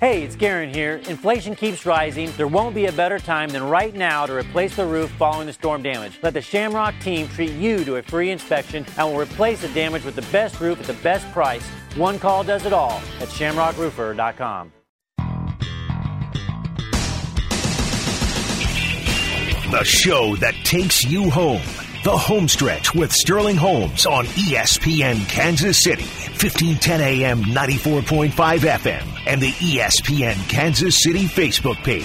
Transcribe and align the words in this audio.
Hey, 0.00 0.22
it's 0.22 0.36
Garen 0.36 0.72
here. 0.72 1.00
Inflation 1.08 1.56
keeps 1.56 1.84
rising. 1.84 2.30
There 2.36 2.46
won't 2.46 2.72
be 2.72 2.86
a 2.86 2.92
better 2.92 3.18
time 3.18 3.48
than 3.48 3.64
right 3.64 3.92
now 3.92 4.26
to 4.26 4.32
replace 4.32 4.76
the 4.76 4.86
roof 4.86 5.10
following 5.18 5.48
the 5.48 5.52
storm 5.52 5.82
damage. 5.82 6.20
Let 6.22 6.34
the 6.34 6.40
Shamrock 6.40 6.94
team 7.00 7.26
treat 7.26 7.50
you 7.50 7.84
to 7.84 7.96
a 7.96 8.02
free 8.02 8.30
inspection 8.30 8.86
and 8.96 9.08
will 9.08 9.18
replace 9.18 9.60
the 9.60 9.68
damage 9.70 10.04
with 10.04 10.14
the 10.14 10.22
best 10.30 10.60
roof 10.60 10.78
at 10.78 10.86
the 10.86 11.02
best 11.02 11.28
price. 11.32 11.66
One 11.96 12.20
call 12.20 12.44
does 12.44 12.64
it 12.64 12.72
all 12.72 13.02
at 13.18 13.26
shamrockroofer.com. 13.26 14.72
The 19.72 19.84
show 19.84 20.36
that 20.36 20.54
takes 20.62 21.04
you 21.04 21.28
home. 21.28 21.62
The 22.04 22.16
Homestretch 22.16 22.94
with 22.94 23.10
Sterling 23.10 23.56
Holmes 23.56 24.06
on 24.06 24.26
ESPN 24.26 25.28
Kansas 25.28 25.82
City, 25.82 26.06
1510 26.40 27.00
AM, 27.00 27.42
94.5 27.42 28.30
FM, 28.60 29.22
and 29.26 29.42
the 29.42 29.50
ESPN 29.50 30.48
Kansas 30.48 31.02
City 31.02 31.24
Facebook 31.24 31.74
page. 31.82 32.04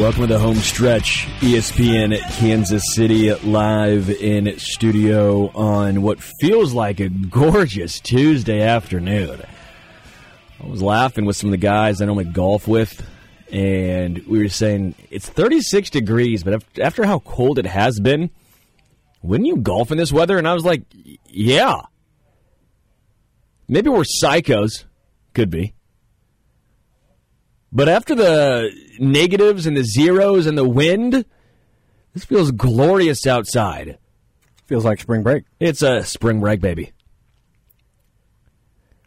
Welcome 0.00 0.22
to 0.22 0.26
the 0.28 0.38
home 0.38 0.56
stretch, 0.56 1.26
ESPN 1.40 2.18
Kansas 2.38 2.82
City, 2.94 3.34
live 3.34 4.08
in 4.08 4.58
studio 4.58 5.48
on 5.54 6.00
what 6.00 6.22
feels 6.22 6.72
like 6.72 6.98
a 6.98 7.10
gorgeous 7.10 8.00
Tuesday 8.00 8.62
afternoon. 8.62 9.42
I 10.62 10.66
was 10.66 10.80
laughing 10.80 11.26
with 11.26 11.36
some 11.36 11.48
of 11.48 11.52
the 11.52 11.58
guys 11.58 12.00
I 12.00 12.06
normally 12.06 12.24
golf 12.24 12.66
with, 12.66 13.06
and 13.52 14.26
we 14.26 14.38
were 14.38 14.48
saying 14.48 14.94
it's 15.10 15.28
36 15.28 15.90
degrees, 15.90 16.42
but 16.42 16.64
after 16.80 17.04
how 17.04 17.18
cold 17.18 17.58
it 17.58 17.66
has 17.66 18.00
been, 18.00 18.30
wouldn't 19.22 19.46
you 19.46 19.56
golf 19.56 19.90
in 19.90 19.98
this 19.98 20.12
weather? 20.12 20.38
And 20.38 20.46
I 20.46 20.54
was 20.54 20.64
like, 20.64 20.82
yeah. 21.26 21.82
Maybe 23.66 23.90
we're 23.90 24.04
psychos. 24.04 24.84
Could 25.34 25.50
be. 25.50 25.74
But 27.70 27.88
after 27.88 28.14
the 28.14 28.70
negatives 28.98 29.66
and 29.66 29.76
the 29.76 29.84
zeros 29.84 30.46
and 30.46 30.56
the 30.56 30.68
wind, 30.68 31.24
this 32.14 32.24
feels 32.24 32.50
glorious 32.50 33.26
outside. 33.26 33.98
Feels 34.66 34.84
like 34.84 35.00
spring 35.00 35.22
break. 35.22 35.44
It's 35.60 35.82
a 35.82 36.04
spring 36.04 36.40
break, 36.40 36.60
baby. 36.60 36.92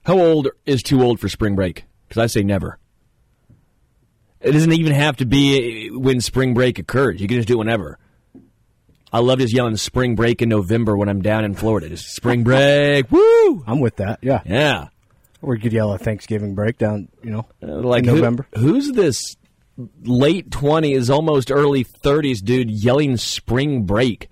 How 0.03 0.19
old 0.19 0.49
is 0.66 0.83
too 0.83 1.03
old 1.03 1.19
for 1.19 1.30
spring 1.30 1.55
break? 1.55 1.86
Because 2.08 2.21
I 2.21 2.27
say 2.27 2.43
never. 2.43 2.77
It 4.39 4.52
doesn't 4.52 4.73
even 4.73 4.93
have 4.93 5.17
to 5.17 5.25
be 5.25 5.89
when 5.89 6.19
spring 6.19 6.53
break 6.53 6.80
occurs. 6.80 7.21
You 7.21 7.27
can 7.27 7.38
just 7.38 7.47
do 7.47 7.55
it 7.55 7.58
whenever. 7.58 7.99
I 9.14 9.20
love 9.20 9.40
just 9.40 9.54
yelling 9.54 9.76
spring 9.78 10.16
break 10.16 10.42
in 10.42 10.50
November 10.50 10.95
when 10.95 11.09
I'm 11.09 11.22
down 11.22 11.44
in 11.44 11.54
Florida. 11.54 11.90
Just 11.90 12.16
spring 12.16 12.44
break. 12.44 13.12
Woo! 13.12 13.64
I'm 13.67 13.80
with 13.80 13.98
that. 13.98 14.20
Yeah. 14.22 14.42
Yeah. 14.45 14.88
Or 15.42 15.56
you 15.56 15.62
could 15.62 15.73
yell 15.73 15.92
a 15.92 15.98
Thanksgiving 15.98 16.56
break 16.56 16.78
down, 16.78 17.09
you 17.23 17.32
know, 17.32 17.45
Uh, 17.62 17.67
like 17.82 18.06
who- 18.06 18.16
November. 18.16 18.48
who's 18.56 18.92
this 18.92 19.36
late 20.04 20.50
20s, 20.52 21.09
almost 21.09 21.52
early 21.52 21.84
30s 21.84 22.42
dude 22.44 22.70
yelling 22.70 23.17
spring 23.17 23.84
break? 23.84 24.30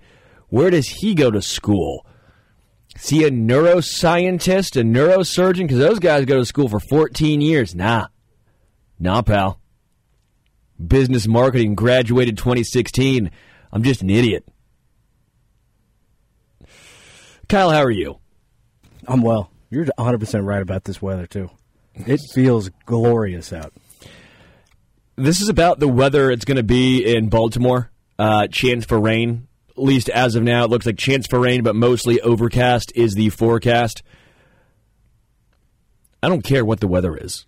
Where 0.48 0.70
does 0.70 0.86
he 0.88 1.14
go 1.14 1.30
to 1.30 1.42
school? 1.42 2.06
Is 2.96 3.08
he 3.08 3.24
a 3.24 3.30
neuroscientist, 3.30 4.80
a 4.80 4.84
neurosurgeon? 4.84 5.62
Because 5.62 5.78
those 5.78 5.98
guys 5.98 6.24
go 6.24 6.38
to 6.38 6.44
school 6.44 6.68
for 6.68 6.80
14 6.80 7.40
years. 7.40 7.74
Nah. 7.74 8.06
Nah, 8.98 9.22
pal. 9.22 9.58
Business 10.84 11.26
marketing, 11.26 11.74
graduated 11.74 12.38
2016. 12.38 13.30
I'm 13.72 13.82
just 13.82 14.02
an 14.02 14.10
idiot. 14.10 14.44
Kyle, 17.50 17.70
how 17.72 17.82
are 17.82 17.90
you? 17.90 18.20
I'm 19.08 19.22
well. 19.22 19.50
You're 19.70 19.86
100% 19.86 20.46
right 20.46 20.62
about 20.62 20.84
this 20.84 21.02
weather, 21.02 21.26
too. 21.26 21.50
It 21.94 22.20
feels 22.32 22.70
glorious 22.86 23.52
out. 23.52 23.72
This 25.16 25.40
is 25.40 25.48
about 25.48 25.80
the 25.80 25.88
weather 25.88 26.30
it's 26.30 26.44
going 26.44 26.58
to 26.58 26.62
be 26.62 27.04
in 27.04 27.28
Baltimore. 27.28 27.90
Uh, 28.20 28.46
chance 28.46 28.84
for 28.84 29.00
rain. 29.00 29.48
At 29.70 29.82
least 29.82 30.08
as 30.10 30.36
of 30.36 30.44
now, 30.44 30.62
it 30.62 30.70
looks 30.70 30.86
like 30.86 30.96
chance 30.96 31.26
for 31.26 31.40
rain, 31.40 31.64
but 31.64 31.74
mostly 31.74 32.20
overcast 32.20 32.92
is 32.94 33.14
the 33.14 33.30
forecast. 33.30 34.04
I 36.22 36.28
don't 36.28 36.44
care 36.44 36.64
what 36.64 36.78
the 36.78 36.86
weather 36.86 37.16
is. 37.16 37.46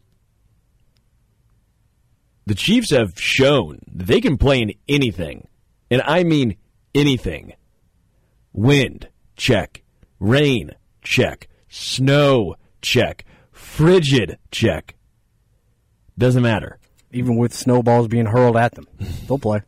The 2.47 2.57
Chiefs 2.57 2.91
have 2.91 3.21
shown 3.21 3.79
they 3.87 4.21
can 4.21 4.37
play 4.37 4.63
in 4.63 4.73
anything. 4.89 5.47
And 5.93 6.03
I 6.05 6.25
mean 6.25 6.57
anything. 6.93 7.53
Wind, 8.53 9.07
check. 9.37 9.82
Rain, 10.23 10.71
check. 11.03 11.49
Snow, 11.69 12.55
check. 12.81 13.25
Frigid, 13.51 14.39
check. 14.53 14.95
Doesn't 16.17 16.45
matter. 16.45 16.79
Even 17.11 17.37
with 17.39 17.53
snowballs 17.53 18.07
being 18.07 18.27
hurled 18.27 18.57
at 18.57 18.73
them, 18.77 18.87
they'll 19.27 19.41
play. 19.41 19.63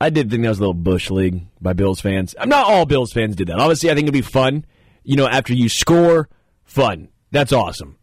I 0.00 0.10
did 0.10 0.30
think 0.30 0.44
that 0.44 0.50
was 0.50 0.58
a 0.58 0.60
little 0.60 0.74
Bush 0.74 1.10
League 1.10 1.46
by 1.60 1.72
Bills 1.72 2.00
fans. 2.00 2.36
I'm 2.38 2.48
not 2.48 2.66
all 2.66 2.86
Bills 2.86 3.12
fans 3.12 3.34
did 3.34 3.48
that. 3.48 3.58
Obviously, 3.58 3.90
I 3.90 3.94
think 3.94 4.04
it'd 4.04 4.12
be 4.12 4.20
fun. 4.20 4.64
You 5.02 5.16
know, 5.16 5.26
after 5.26 5.52
you 5.52 5.68
score, 5.68 6.28
fun. 6.64 7.08
That's 7.32 7.52
awesome. 7.52 7.98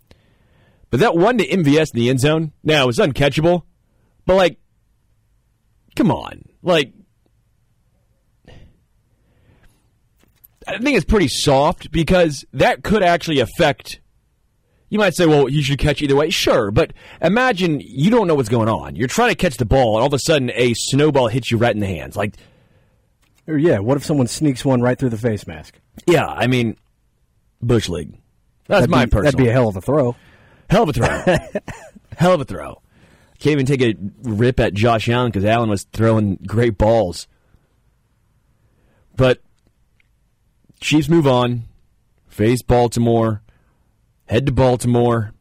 But 0.90 1.00
that 1.00 1.16
one 1.16 1.38
to 1.38 1.48
MVS 1.48 1.94
in 1.94 2.00
the 2.00 2.10
end 2.10 2.20
zone, 2.20 2.52
now 2.62 2.90
it's 2.90 3.00
uncatchable. 3.00 3.64
But 4.26 4.36
like, 4.36 4.60
come 5.96 6.12
on, 6.12 6.44
like, 6.62 6.92
I 10.76 10.78
think 10.80 10.96
it's 10.96 11.06
pretty 11.06 11.28
soft 11.28 11.92
because 11.92 12.46
that 12.54 12.84
could 12.84 13.04
actually 13.04 13.40
affect. 13.40 14.00
You 14.90 14.98
might 14.98 15.14
say, 15.16 15.26
well, 15.28 15.48
you 15.50 15.62
should 15.62 15.78
catch 15.78 16.02
either 16.02 16.16
way. 16.16 16.30
Sure, 16.32 16.72
but 16.72 16.94
imagine 17.22 17.80
you 17.80 18.10
don't 18.10 18.28
know 18.28 18.34
what's 18.36 18.50
going 18.50 18.70
on. 18.70 18.96
You're 18.96 19.08
trying 19.08 19.30
to 19.30 19.36
catch 19.36 19.58
the 19.58 19.66
ball, 19.66 19.96
and 19.96 20.02
all 20.02 20.08
of 20.08 20.14
a 20.14 20.20
sudden 20.20 20.52
a 20.56 20.74
snowball 20.74 21.28
hits 21.28 21.52
you 21.52 21.58
right 21.58 21.74
in 21.74 21.80
the 21.80 21.86
hands. 21.88 22.16
Like, 22.16 22.34
Or 23.48 23.58
yeah, 23.58 23.80
what 23.80 23.98
if 23.98 24.06
someone 24.06 24.26
sneaks 24.28 24.66
one 24.66 24.82
right 24.82 24.98
through 24.98 25.10
the 25.10 25.18
face 25.18 25.46
mask? 25.46 25.76
yeah, 26.08 26.26
I 26.26 26.48
mean, 26.48 26.76
Bush 27.62 27.88
League. 27.90 28.14
That's 28.68 28.82
That'd 28.82 28.90
my 28.90 29.06
be, 29.06 29.12
personal. 29.12 29.24
That'd 29.32 29.38
be 29.46 29.48
a 29.50 29.52
hell 29.54 29.68
of 29.70 29.76
a 29.76 29.82
throw. 29.82 30.16
Hell 30.70 30.84
of 30.84 30.90
a 30.90 30.94
throw. 30.94 31.36
Hell 32.18 32.34
of 32.34 32.42
a 32.42 32.46
throw. 32.46 32.82
Can't 33.40 33.54
even 33.54 33.66
take 33.66 33.82
a 33.82 33.96
rip 34.24 34.60
at 34.60 34.74
Josh 34.74 35.08
Allen 35.08 35.32
because 35.32 35.46
Allen 35.46 35.70
was 35.70 35.84
throwing 35.94 36.36
great 36.46 36.78
balls. 36.78 37.28
But 39.16 39.40
Chiefs 40.80 41.10
move 41.10 41.28
on, 41.28 41.64
face 42.28 42.62
Baltimore, 42.62 43.42
head 44.26 44.46
to 44.46 44.52
Baltimore, 44.52 45.34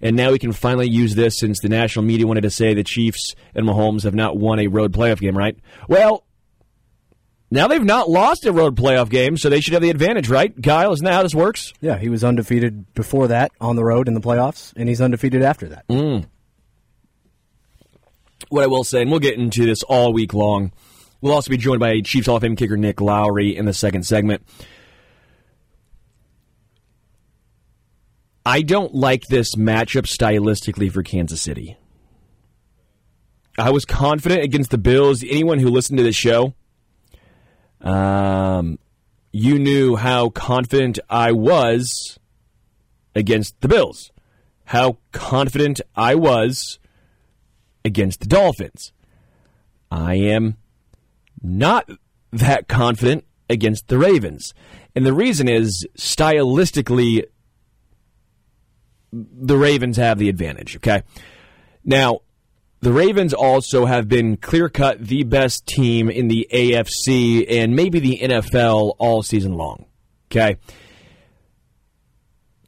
and 0.00 0.16
now 0.16 0.32
we 0.32 0.38
can 0.38 0.52
finally 0.52 0.88
use 0.88 1.14
this 1.14 1.38
since 1.38 1.60
the 1.60 1.68
national 1.68 2.04
media 2.04 2.26
wanted 2.26 2.42
to 2.42 2.50
say 2.50 2.74
the 2.74 2.84
Chiefs 2.84 3.34
and 3.54 3.66
Mahomes 3.66 4.02
have 4.02 4.14
not 4.14 4.36
won 4.36 4.58
a 4.58 4.66
road 4.66 4.92
playoff 4.92 5.20
game, 5.20 5.36
right? 5.36 5.56
Well, 5.88 6.24
now 7.50 7.68
they've 7.68 7.84
not 7.84 8.08
lost 8.08 8.46
a 8.46 8.52
road 8.52 8.76
playoff 8.76 9.10
game, 9.10 9.36
so 9.36 9.48
they 9.50 9.60
should 9.60 9.74
have 9.74 9.82
the 9.82 9.90
advantage, 9.90 10.28
right? 10.28 10.52
Kyle, 10.62 10.92
isn't 10.92 11.04
that 11.04 11.12
how 11.12 11.22
this 11.22 11.34
works? 11.34 11.72
Yeah, 11.80 11.98
he 11.98 12.08
was 12.08 12.24
undefeated 12.24 12.92
before 12.94 13.28
that 13.28 13.52
on 13.60 13.76
the 13.76 13.84
road 13.84 14.08
in 14.08 14.14
the 14.14 14.20
playoffs, 14.20 14.72
and 14.76 14.88
he's 14.88 15.00
undefeated 15.00 15.42
after 15.42 15.68
that. 15.68 15.86
Mm. 15.88 16.26
what 18.48 18.64
I 18.64 18.66
will 18.68 18.84
say, 18.84 19.02
and 19.02 19.10
we'll 19.10 19.20
get 19.20 19.38
into 19.38 19.66
this 19.66 19.82
all 19.82 20.12
week 20.12 20.32
long. 20.32 20.72
We'll 21.22 21.32
also 21.32 21.50
be 21.50 21.56
joined 21.56 21.78
by 21.78 22.00
Chiefs 22.00 22.26
Hall 22.26 22.36
of 22.36 22.42
Fame 22.42 22.56
kicker 22.56 22.76
Nick 22.76 23.00
Lowery 23.00 23.56
in 23.56 23.64
the 23.64 23.72
second 23.72 24.02
segment. 24.02 24.42
I 28.44 28.62
don't 28.62 28.92
like 28.92 29.28
this 29.28 29.54
matchup 29.54 30.06
stylistically 30.06 30.90
for 30.90 31.04
Kansas 31.04 31.40
City. 31.40 31.76
I 33.56 33.70
was 33.70 33.84
confident 33.84 34.42
against 34.42 34.72
the 34.72 34.78
Bills. 34.78 35.22
Anyone 35.22 35.60
who 35.60 35.68
listened 35.68 35.98
to 35.98 36.02
the 36.02 36.12
show, 36.12 36.54
um, 37.80 38.80
you 39.32 39.60
knew 39.60 39.94
how 39.94 40.28
confident 40.30 40.98
I 41.08 41.30
was 41.30 42.18
against 43.14 43.60
the 43.60 43.68
Bills. 43.68 44.10
How 44.64 44.98
confident 45.12 45.80
I 45.94 46.16
was 46.16 46.80
against 47.84 48.20
the 48.20 48.26
Dolphins. 48.26 48.92
I 49.88 50.14
am 50.14 50.56
not 51.42 51.88
that 52.32 52.68
confident 52.68 53.24
against 53.48 53.88
the 53.88 53.98
Ravens. 53.98 54.54
And 54.94 55.04
the 55.04 55.12
reason 55.12 55.48
is 55.48 55.86
stylistically, 55.96 57.24
the 59.12 59.56
Ravens 59.56 59.96
have 59.96 60.18
the 60.18 60.28
advantage, 60.28 60.76
okay? 60.76 61.02
Now, 61.84 62.20
the 62.80 62.92
Ravens 62.92 63.32
also 63.32 63.84
have 63.86 64.08
been 64.08 64.36
clear 64.36 64.68
cut 64.68 65.04
the 65.06 65.22
best 65.22 65.66
team 65.66 66.10
in 66.10 66.28
the 66.28 66.48
AFC 66.52 67.46
and 67.48 67.76
maybe 67.76 68.00
the 68.00 68.18
NFL 68.22 68.94
all 68.98 69.22
season 69.22 69.54
long, 69.54 69.86
okay? 70.30 70.56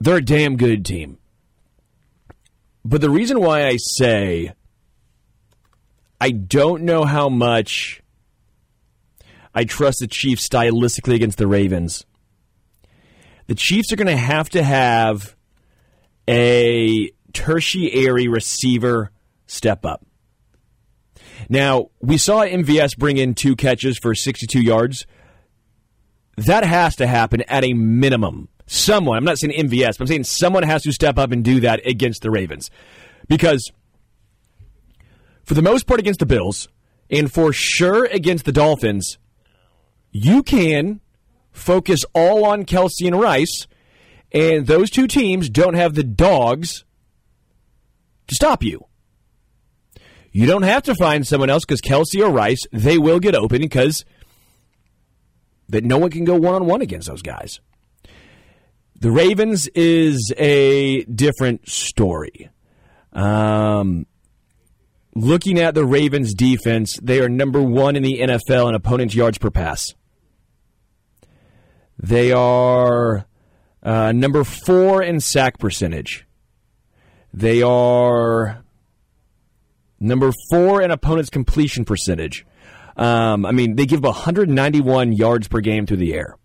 They're 0.01 0.19
a 0.19 0.25
damn 0.25 0.57
good 0.57 0.85
team. 0.85 1.19
But 2.85 3.01
the 3.01 3.11
reason 3.11 3.41
why 3.41 3.67
I 3.67 3.77
say 3.77 4.53
I 6.21 6.31
don't 6.31 6.85
know 6.85 7.05
how 7.05 7.29
much 7.29 8.03
I 9.55 9.65
trust 9.65 10.01
the 10.01 10.07
Chiefs 10.07 10.49
stylistically 10.49 11.15
against 11.15 11.39
the 11.39 11.47
Ravens. 11.47 12.05
the 13.47 13.55
Chiefs 13.55 13.93
are 13.93 13.97
going 13.97 14.07
to 14.09 14.17
have 14.17 14.49
to 14.51 14.63
have 14.63 15.37
a 16.29 17.11
tertiary 17.33 18.29
receiver 18.29 19.11
step 19.47 19.85
up. 19.85 20.05
Now, 21.49 21.91
we 22.01 22.17
saw 22.17 22.43
MVS 22.43 22.97
bring 22.97 23.19
in 23.19 23.35
two 23.35 23.55
catches 23.55 23.99
for 23.99 24.15
62 24.15 24.61
yards. 24.61 25.07
That 26.37 26.65
has 26.65 26.97
to 26.97 27.07
happen 27.07 27.43
at 27.43 27.65
a 27.65 27.75
minimum. 27.75 28.49
Someone, 28.67 29.19
I'm 29.19 29.25
not 29.25 29.39
saying 29.39 29.53
MVS, 29.53 29.99
but 29.99 30.03
I'm 30.03 30.07
saying 30.07 30.25
someone 30.25 30.63
has 30.63 30.83
to 30.85 30.93
step 30.93 31.19
up 31.19 31.33
and 31.33 31.45
do 31.45 31.61
that 31.61 31.87
against 31.87 32.23
the 32.23 32.31
Ravens. 32.31 32.71
Because 33.29 33.71
for 35.45 35.55
the 35.55 35.63
most 35.63 35.87
part 35.87 36.01
against 36.01 36.21
the 36.21 36.27
Bills, 36.27 36.69
and 37.11 37.31
for 37.31 37.53
sure 37.53 38.07
against 38.07 38.47
the 38.47 38.53
Dolphins, 38.53 39.19
you 40.15 40.45
can 40.45 41.01
focus 41.51 42.05
all 42.15 42.45
on 42.45 42.65
Kelce 42.65 43.05
and 43.05 43.21
Rice, 43.21 43.67
and 44.33 44.65
those 44.67 44.89
two 44.89 45.09
teams 45.09 45.51
don't 45.51 45.75
have 45.75 45.95
the 45.95 46.05
dogs 46.05 46.85
to 48.29 48.35
stop 48.37 48.63
you. 48.63 48.87
You 50.31 50.47
don't 50.47 50.63
have 50.63 50.85
to 50.85 50.95
find 50.95 51.27
someone 51.27 51.51
else 51.51 51.65
because 51.65 51.81
Kelce 51.81 52.25
or 52.25 52.31
Rice, 52.31 52.63
they 52.73 52.97
will 52.97 53.19
get 53.19 53.35
open 53.35 53.61
because 53.61 54.05
that 55.69 55.85
no 55.85 55.99
one 55.99 56.11
can 56.11 56.25
go 56.25 56.37
one 56.37 56.55
on 56.55 56.67
one 56.67 56.81
against 56.81 57.09
those 57.09 57.23
guys. 57.23 57.61
The 59.01 59.11
Ravens 59.11 59.67
is 59.75 60.33
a 60.39 61.03
different 61.05 61.69
story. 61.69 62.51
Um, 63.13 64.07
looking 65.17 65.59
at 65.59 65.75
the 65.75 65.85
Ravens 65.85 66.35
defense, 66.35 66.99
they 67.03 67.21
are 67.21 67.29
number 67.29 67.61
one 67.61 67.97
in 67.97 68.05
the 68.05 68.21
NFL 68.21 68.69
in 68.69 68.77
opponents' 68.77 69.17
yards 69.17 69.39
per 69.39 69.51
pass. 69.51 69.93
They 72.05 72.33
are 72.33 73.25
uh, 73.83 74.13
number 74.13 74.45
four 74.45 75.03
in 75.03 75.21
sack 75.21 75.59
percentage. 75.59 76.27
They 77.33 77.63
are 77.63 78.63
number 79.99 80.31
four 80.51 80.83
in 80.83 80.91
opponents' 80.91 81.31
completion 81.31 81.87
percentage. 81.87 82.45
Um, 82.99 83.47
I 83.47 83.53
mean, 83.53 83.77
they 83.77 83.87
give 83.87 84.03
191 84.03 85.15
yards 85.15 85.49
per 85.49 85.61
game 85.61 85.87
through 85.87 85.97
the 85.97 86.13
air. 86.13 86.37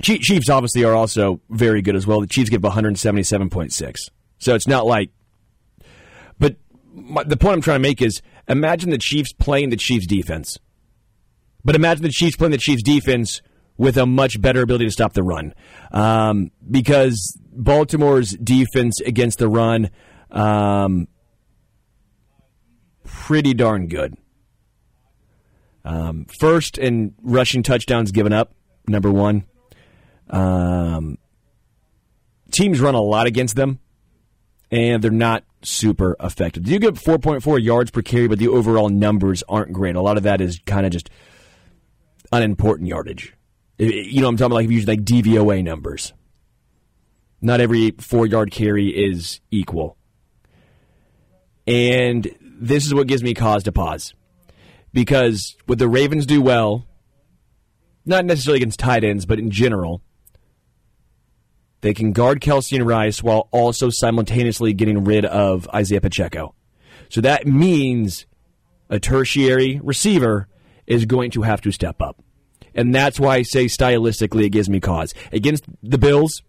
Chiefs 0.00 0.48
obviously 0.48 0.84
are 0.84 0.94
also 0.94 1.42
very 1.50 1.82
good 1.82 1.94
as 1.94 2.06
well. 2.06 2.22
The 2.22 2.26
Chiefs 2.26 2.48
give 2.48 2.62
177.6. 2.62 4.10
So 4.38 4.54
it's 4.54 4.66
not 4.66 4.86
like. 4.86 5.10
But 6.38 6.56
my, 6.94 7.24
the 7.24 7.36
point 7.36 7.56
I'm 7.56 7.60
trying 7.60 7.82
to 7.82 7.86
make 7.86 8.00
is 8.00 8.22
imagine 8.48 8.88
the 8.88 8.96
Chiefs 8.96 9.34
playing 9.34 9.68
the 9.68 9.76
Chiefs 9.76 10.06
defense. 10.06 10.58
But 11.62 11.76
imagine 11.76 12.04
the 12.04 12.08
Chiefs 12.08 12.36
playing 12.36 12.52
the 12.52 12.58
Chiefs 12.58 12.82
defense 12.82 13.42
with 13.78 13.96
a 13.96 14.04
much 14.04 14.40
better 14.40 14.60
ability 14.60 14.84
to 14.84 14.90
stop 14.90 15.14
the 15.14 15.22
run. 15.22 15.54
Um, 15.92 16.50
because 16.68 17.38
Baltimore's 17.52 18.32
defense 18.32 19.00
against 19.00 19.38
the 19.38 19.48
run, 19.48 19.90
um, 20.30 21.06
pretty 23.04 23.54
darn 23.54 23.86
good. 23.86 24.16
Um, 25.84 26.26
first 26.38 26.76
in 26.76 27.14
rushing 27.22 27.62
touchdowns 27.62 28.10
given 28.10 28.32
up, 28.32 28.52
number 28.86 29.10
one. 29.10 29.44
Um, 30.28 31.16
teams 32.50 32.80
run 32.80 32.94
a 32.94 33.00
lot 33.00 33.26
against 33.26 33.56
them, 33.56 33.78
and 34.70 35.02
they're 35.02 35.10
not 35.10 35.44
super 35.62 36.16
effective. 36.20 36.68
You 36.68 36.78
get 36.78 36.94
4.4 36.94 37.62
yards 37.62 37.90
per 37.90 38.02
carry, 38.02 38.28
but 38.28 38.38
the 38.38 38.48
overall 38.48 38.88
numbers 38.88 39.42
aren't 39.48 39.72
great. 39.72 39.96
A 39.96 40.02
lot 40.02 40.16
of 40.16 40.24
that 40.24 40.40
is 40.40 40.60
kind 40.66 40.84
of 40.84 40.92
just 40.92 41.08
unimportant 42.32 42.88
yardage. 42.88 43.34
You 43.78 44.20
know, 44.20 44.28
I'm 44.28 44.36
talking 44.36 44.54
like 44.54 44.68
usually 44.68 44.96
like 44.96 45.04
DVOA 45.04 45.62
numbers. 45.62 46.12
Not 47.40 47.60
every 47.60 47.92
four 47.92 48.26
yard 48.26 48.50
carry 48.50 48.88
is 48.88 49.40
equal. 49.50 49.96
And 51.66 52.28
this 52.40 52.86
is 52.86 52.94
what 52.94 53.06
gives 53.06 53.22
me 53.22 53.34
cause 53.34 53.62
to 53.64 53.72
pause. 53.72 54.14
Because 54.92 55.56
what 55.66 55.78
the 55.78 55.88
Ravens 55.88 56.26
do 56.26 56.42
well, 56.42 56.86
not 58.04 58.24
necessarily 58.24 58.58
against 58.58 58.80
tight 58.80 59.04
ends, 59.04 59.26
but 59.26 59.38
in 59.38 59.50
general, 59.50 60.02
they 61.80 61.94
can 61.94 62.12
guard 62.12 62.40
Kelce 62.40 62.74
and 62.74 62.86
Rice 62.86 63.22
while 63.22 63.48
also 63.52 63.90
simultaneously 63.90 64.72
getting 64.72 65.04
rid 65.04 65.24
of 65.24 65.68
Isaiah 65.68 66.00
Pacheco. 66.00 66.54
So 67.10 67.20
that 67.20 67.46
means 67.46 68.26
a 68.90 68.98
tertiary 68.98 69.80
receiver 69.82 70.48
is 70.86 71.04
going 71.04 71.30
to 71.32 71.42
have 71.42 71.60
to 71.60 71.70
step 71.70 72.02
up. 72.02 72.20
And 72.78 72.94
that's 72.94 73.18
why 73.18 73.34
I 73.34 73.42
say 73.42 73.64
stylistically 73.64 74.44
it 74.44 74.50
gives 74.50 74.70
me 74.70 74.78
cause. 74.78 75.12
Against 75.32 75.64
the 75.82 75.98
Bills, 75.98 76.42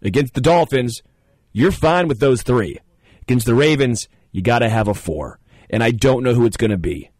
against 0.00 0.34
the 0.34 0.40
Dolphins, 0.40 1.02
you're 1.52 1.72
fine 1.72 2.06
with 2.06 2.20
those 2.20 2.42
three. 2.42 2.78
Against 3.22 3.44
the 3.44 3.56
Ravens, 3.56 4.08
you 4.30 4.40
got 4.40 4.60
to 4.60 4.68
have 4.68 4.86
a 4.86 4.94
four. 4.94 5.40
And 5.68 5.82
I 5.82 5.90
don't 5.90 6.22
know 6.22 6.32
who 6.32 6.46
it's 6.46 6.56
going 6.56 6.70
to 6.70 6.78
be. 6.78 7.10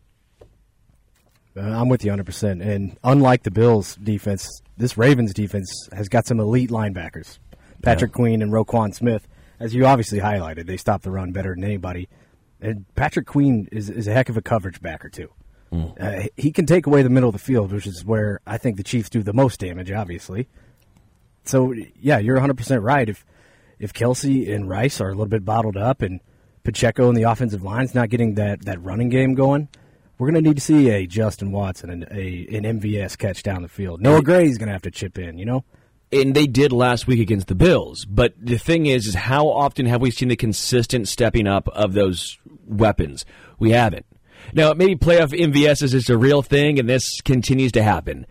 Uh, 1.56 1.62
I'm 1.62 1.88
with 1.88 2.04
you 2.04 2.12
100%. 2.12 2.64
And 2.64 2.96
unlike 3.02 3.42
the 3.42 3.50
Bills 3.50 3.96
defense, 3.96 4.48
this 4.76 4.96
Ravens 4.96 5.34
defense 5.34 5.88
has 5.92 6.08
got 6.08 6.28
some 6.28 6.38
elite 6.38 6.70
linebackers. 6.70 7.40
Patrick 7.82 8.12
yeah. 8.12 8.16
Queen 8.16 8.40
and 8.40 8.52
Roquan 8.52 8.94
Smith, 8.94 9.26
as 9.58 9.74
you 9.74 9.84
obviously 9.84 10.20
highlighted, 10.20 10.66
they 10.66 10.76
stop 10.76 11.02
the 11.02 11.10
run 11.10 11.32
better 11.32 11.56
than 11.56 11.64
anybody. 11.64 12.08
And 12.60 12.86
Patrick 12.94 13.26
Queen 13.26 13.68
is, 13.72 13.90
is 13.90 14.06
a 14.06 14.12
heck 14.12 14.28
of 14.28 14.36
a 14.36 14.42
coverage 14.42 14.80
backer, 14.80 15.08
too. 15.08 15.32
Mm. 15.72 16.00
Uh, 16.00 16.28
he 16.36 16.50
can 16.50 16.66
take 16.66 16.86
away 16.86 17.02
the 17.02 17.10
middle 17.10 17.28
of 17.28 17.34
the 17.34 17.38
field, 17.38 17.72
which 17.72 17.86
is 17.86 18.04
where 18.04 18.40
I 18.46 18.58
think 18.58 18.76
the 18.76 18.82
Chiefs 18.82 19.10
do 19.10 19.22
the 19.22 19.32
most 19.32 19.60
damage, 19.60 19.90
obviously. 19.90 20.48
So, 21.44 21.74
yeah, 22.00 22.18
you're 22.18 22.38
100% 22.38 22.82
right. 22.82 23.08
If 23.08 23.24
if 23.78 23.92
Kelce 23.92 24.52
and 24.52 24.68
Rice 24.68 25.00
are 25.00 25.08
a 25.08 25.12
little 25.12 25.26
bit 25.26 25.44
bottled 25.44 25.76
up 25.76 26.02
and 26.02 26.20
Pacheco 26.64 27.08
and 27.08 27.16
the 27.16 27.22
offensive 27.22 27.62
line's 27.62 27.94
not 27.94 28.08
getting 28.08 28.34
that, 28.34 28.64
that 28.64 28.82
running 28.82 29.08
game 29.08 29.34
going, 29.34 29.68
we're 30.18 30.30
going 30.30 30.42
to 30.42 30.48
need 30.48 30.56
to 30.56 30.62
see 30.62 30.90
a 30.90 31.06
Justin 31.06 31.52
Watson 31.52 31.90
and 31.90 32.02
a 32.10 32.46
an 32.56 32.64
MVS 32.80 33.16
catch 33.16 33.42
down 33.42 33.62
the 33.62 33.68
field. 33.68 34.00
Noah 34.00 34.22
Gray's 34.22 34.58
going 34.58 34.66
to 34.66 34.72
have 34.72 34.82
to 34.82 34.90
chip 34.90 35.18
in, 35.18 35.38
you 35.38 35.44
know? 35.44 35.64
And 36.10 36.34
they 36.34 36.46
did 36.46 36.72
last 36.72 37.06
week 37.06 37.20
against 37.20 37.48
the 37.48 37.54
Bills. 37.54 38.04
But 38.04 38.34
the 38.40 38.58
thing 38.58 38.86
is, 38.86 39.06
is 39.06 39.14
how 39.14 39.48
often 39.48 39.86
have 39.86 40.00
we 40.00 40.10
seen 40.10 40.28
the 40.28 40.36
consistent 40.36 41.06
stepping 41.06 41.46
up 41.46 41.68
of 41.68 41.92
those 41.92 42.38
weapons? 42.66 43.24
We 43.58 43.70
haven't. 43.70 44.06
Now, 44.52 44.72
maybe 44.72 44.96
playoff 44.96 45.38
MVS 45.38 45.82
is 45.82 45.92
just 45.92 46.10
a 46.10 46.18
real 46.18 46.42
thing, 46.42 46.78
and 46.78 46.88
this 46.88 47.20
continues 47.20 47.72
to 47.72 47.82
happen. 47.82 48.26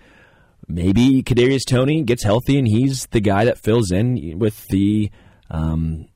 Maybe 0.68 1.24
Kadarius 1.24 1.66
Toney 1.66 2.04
gets 2.04 2.24
healthy, 2.24 2.58
and 2.58 2.68
he's 2.68 3.08
the 3.08 3.22
guy 3.22 3.46
that 3.46 3.58
fills 3.58 3.92
in 3.92 4.38
with 4.40 4.68
the 4.68 5.10
um, 5.50 6.08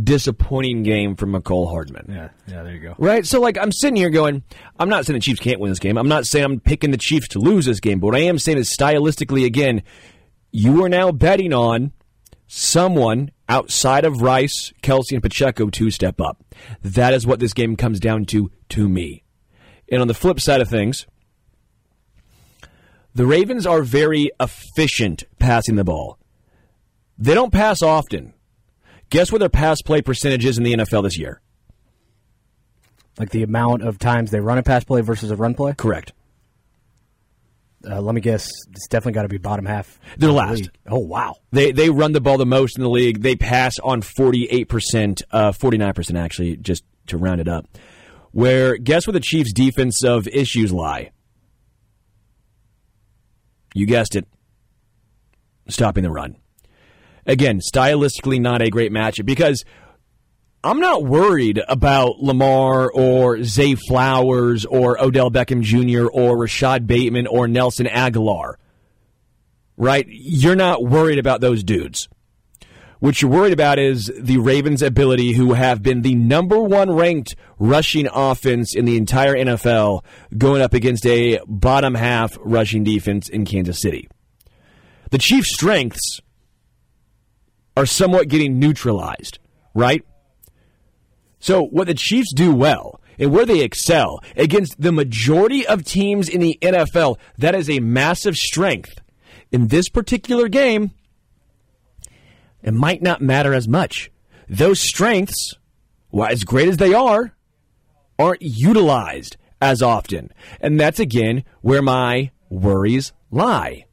disappointing 0.00 0.82
game 0.82 1.16
from 1.16 1.32
Mecole 1.32 1.70
Hardman. 1.70 2.06
Yeah, 2.08 2.28
yeah, 2.46 2.62
there 2.62 2.72
you 2.72 2.80
go. 2.80 2.94
Right? 2.98 3.26
So, 3.26 3.40
like, 3.40 3.58
I'm 3.58 3.72
sitting 3.72 3.96
here 3.96 4.10
going, 4.10 4.42
I'm 4.78 4.88
not 4.88 5.04
saying 5.04 5.18
the 5.18 5.22
Chiefs 5.22 5.40
can't 5.40 5.60
win 5.60 5.70
this 5.70 5.78
game. 5.78 5.98
I'm 5.98 6.08
not 6.08 6.24
saying 6.26 6.44
I'm 6.44 6.60
picking 6.60 6.92
the 6.92 6.96
Chiefs 6.96 7.28
to 7.28 7.38
lose 7.38 7.66
this 7.66 7.80
game. 7.80 8.00
But 8.00 8.06
what 8.08 8.16
I 8.16 8.20
am 8.20 8.38
saying 8.38 8.58
is, 8.58 8.74
stylistically, 8.74 9.44
again, 9.44 9.82
you 10.50 10.84
are 10.84 10.88
now 10.88 11.12
betting 11.12 11.52
on 11.52 11.92
someone 12.54 13.30
outside 13.48 14.04
of 14.04 14.20
Rice, 14.20 14.74
Kelce, 14.82 15.12
and 15.12 15.22
Pacheco 15.22 15.70
to 15.70 15.90
step 15.90 16.20
up. 16.20 16.44
That 16.82 17.14
is 17.14 17.26
what 17.26 17.40
this 17.40 17.54
game 17.54 17.76
comes 17.76 17.98
down 17.98 18.26
to, 18.26 18.50
to 18.70 18.90
me. 18.90 19.24
And 19.90 20.02
on 20.02 20.08
the 20.08 20.14
flip 20.14 20.38
side 20.38 20.60
of 20.60 20.68
things, 20.68 21.06
the 23.14 23.24
Ravens 23.24 23.66
are 23.66 23.80
very 23.80 24.30
efficient 24.38 25.24
passing 25.38 25.76
the 25.76 25.84
ball. 25.84 26.18
They 27.16 27.32
don't 27.32 27.52
pass 27.52 27.80
often. 27.80 28.34
Guess 29.08 29.32
what 29.32 29.38
their 29.38 29.48
pass 29.48 29.80
play 29.80 30.02
percentage 30.02 30.44
is 30.44 30.58
in 30.58 30.64
the 30.64 30.74
NFL 30.74 31.04
this 31.04 31.18
year? 31.18 31.40
Like 33.18 33.30
the 33.30 33.42
amount 33.42 33.82
of 33.82 33.98
times 33.98 34.30
they 34.30 34.40
run 34.40 34.58
a 34.58 34.62
pass 34.62 34.84
play 34.84 35.00
versus 35.00 35.30
a 35.30 35.36
run 35.36 35.54
play? 35.54 35.72
Correct. 35.72 36.12
Uh, 37.88 38.00
let 38.00 38.14
me 38.14 38.20
guess. 38.20 38.48
It's 38.70 38.86
definitely 38.88 39.12
got 39.12 39.22
to 39.22 39.28
be 39.28 39.38
bottom 39.38 39.66
half. 39.66 39.98
They're 40.16 40.30
last. 40.30 40.64
The 40.64 40.70
oh 40.92 40.98
wow. 40.98 41.34
They 41.50 41.72
they 41.72 41.90
run 41.90 42.12
the 42.12 42.20
ball 42.20 42.38
the 42.38 42.46
most 42.46 42.76
in 42.76 42.82
the 42.82 42.90
league. 42.90 43.22
They 43.22 43.36
pass 43.36 43.78
on 43.78 44.02
forty 44.02 44.46
eight 44.50 44.68
percent, 44.68 45.22
uh, 45.30 45.52
forty 45.52 45.78
nine 45.78 45.92
percent 45.94 46.18
actually, 46.18 46.56
just 46.56 46.84
to 47.08 47.16
round 47.18 47.40
it 47.40 47.48
up. 47.48 47.66
Where 48.30 48.76
guess 48.76 49.06
where 49.06 49.12
the 49.12 49.20
Chiefs' 49.20 49.52
defensive 49.52 50.28
issues 50.28 50.72
lie? 50.72 51.10
You 53.74 53.86
guessed 53.86 54.16
it. 54.16 54.26
Stopping 55.68 56.02
the 56.02 56.10
run. 56.10 56.36
Again, 57.26 57.60
stylistically 57.60 58.40
not 58.40 58.62
a 58.62 58.70
great 58.70 58.92
matchup 58.92 59.26
because 59.26 59.64
I'm 60.64 60.78
not 60.78 61.02
worried 61.02 61.60
about 61.68 62.20
Lamar 62.20 62.90
or 62.90 63.42
Zay 63.42 63.74
Flowers 63.74 64.64
or 64.64 65.02
Odell 65.02 65.30
Beckham 65.30 65.62
Jr. 65.62 66.06
or 66.06 66.38
Rashod 66.38 66.86
Bateman 66.86 67.26
or 67.26 67.48
Nelson 67.48 67.86
Agholor. 67.86 68.54
Right? 69.76 70.06
You're 70.08 70.54
not 70.54 70.84
worried 70.84 71.18
about 71.18 71.40
those 71.40 71.64
dudes. 71.64 72.08
What 73.00 73.20
you're 73.20 73.32
worried 73.32 73.52
about 73.52 73.80
is 73.80 74.12
the 74.16 74.38
Ravens' 74.38 74.80
ability, 74.80 75.32
who 75.32 75.54
have 75.54 75.82
been 75.82 76.02
the 76.02 76.14
number 76.14 76.62
one 76.62 76.92
ranked 76.92 77.34
rushing 77.58 78.06
offense 78.06 78.76
in 78.76 78.84
the 78.84 78.96
entire 78.96 79.34
NFL, 79.34 80.04
going 80.38 80.62
up 80.62 80.72
against 80.72 81.04
a 81.04 81.40
bottom 81.48 81.96
half 81.96 82.38
rushing 82.40 82.84
defense 82.84 83.28
in 83.28 83.44
Kansas 83.44 83.80
City. 83.80 84.08
the 85.10 85.18
Chiefs' 85.18 85.52
strengths 85.52 86.20
are 87.76 87.86
somewhat 87.86 88.28
getting 88.28 88.60
neutralized, 88.60 89.40
right? 89.74 90.04
So, 91.42 91.64
what 91.64 91.88
the 91.88 91.94
Chiefs 91.94 92.32
do 92.32 92.54
well 92.54 93.00
and 93.18 93.32
where 93.32 93.44
they 93.44 93.62
excel 93.62 94.22
against 94.36 94.80
the 94.80 94.92
majority 94.92 95.66
of 95.66 95.84
teams 95.84 96.28
in 96.28 96.40
the 96.40 96.56
NFL, 96.62 97.18
that 97.36 97.56
is 97.56 97.68
a 97.68 97.80
massive 97.80 98.36
strength. 98.36 99.00
In 99.50 99.66
this 99.66 99.88
particular 99.88 100.46
game, 100.46 100.92
it 102.62 102.72
might 102.72 103.02
not 103.02 103.20
matter 103.20 103.54
as 103.54 103.66
much. 103.66 104.12
Those 104.48 104.78
strengths, 104.78 105.54
well, 106.12 106.30
as 106.30 106.44
great 106.44 106.68
as 106.68 106.76
they 106.76 106.94
are, 106.94 107.34
aren't 108.20 108.42
utilized 108.42 109.36
as 109.60 109.82
often. 109.82 110.30
And 110.60 110.78
that's 110.78 111.00
again 111.00 111.42
where 111.60 111.82
my 111.82 112.30
worries 112.50 113.12
lie. 113.32 113.86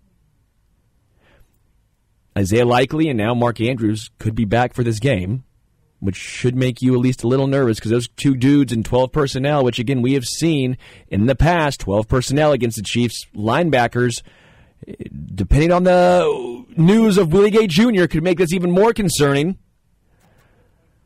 Isaiah 2.38 2.64
Likely 2.64 3.10
and 3.10 3.18
now 3.18 3.34
Mark 3.34 3.60
Andrews 3.60 4.12
could 4.20 4.36
be 4.36 4.46
back 4.46 4.76
for 4.76 4.84
this 4.84 5.00
game, 5.00 5.46
which 6.00 6.16
should 6.16 6.56
make 6.56 6.82
you 6.82 6.94
at 6.94 7.00
least 7.00 7.24
a 7.24 7.28
little 7.28 7.48
nervous 7.48 7.78
because 7.78 7.92
those 7.92 8.08
two 8.08 8.36
dudes 8.36 8.72
and 8.72 8.86
12 8.86 9.12
personnel, 9.12 9.64
which 9.64 9.80
again 9.80 10.02
we 10.02 10.14
have 10.14 10.26
seen 10.26 10.78
in 11.10 11.26
the 11.26 11.36
past, 11.36 11.80
12 11.82 12.08
personnel 12.08 12.52
against 12.52 12.78
the 12.78 12.84
Chiefs 12.84 13.26
linebackers, 13.36 14.22
depending 15.36 15.72
on 15.72 15.84
the 15.84 16.66
news 16.78 17.18
of 17.18 17.34
Willie 17.34 17.52
Gay 17.52 17.68
Jr., 17.68 18.06
could 18.06 18.24
make 18.24 18.38
this 18.38 18.54
even 18.54 18.72
more 18.72 18.94
concerning. 18.94 19.58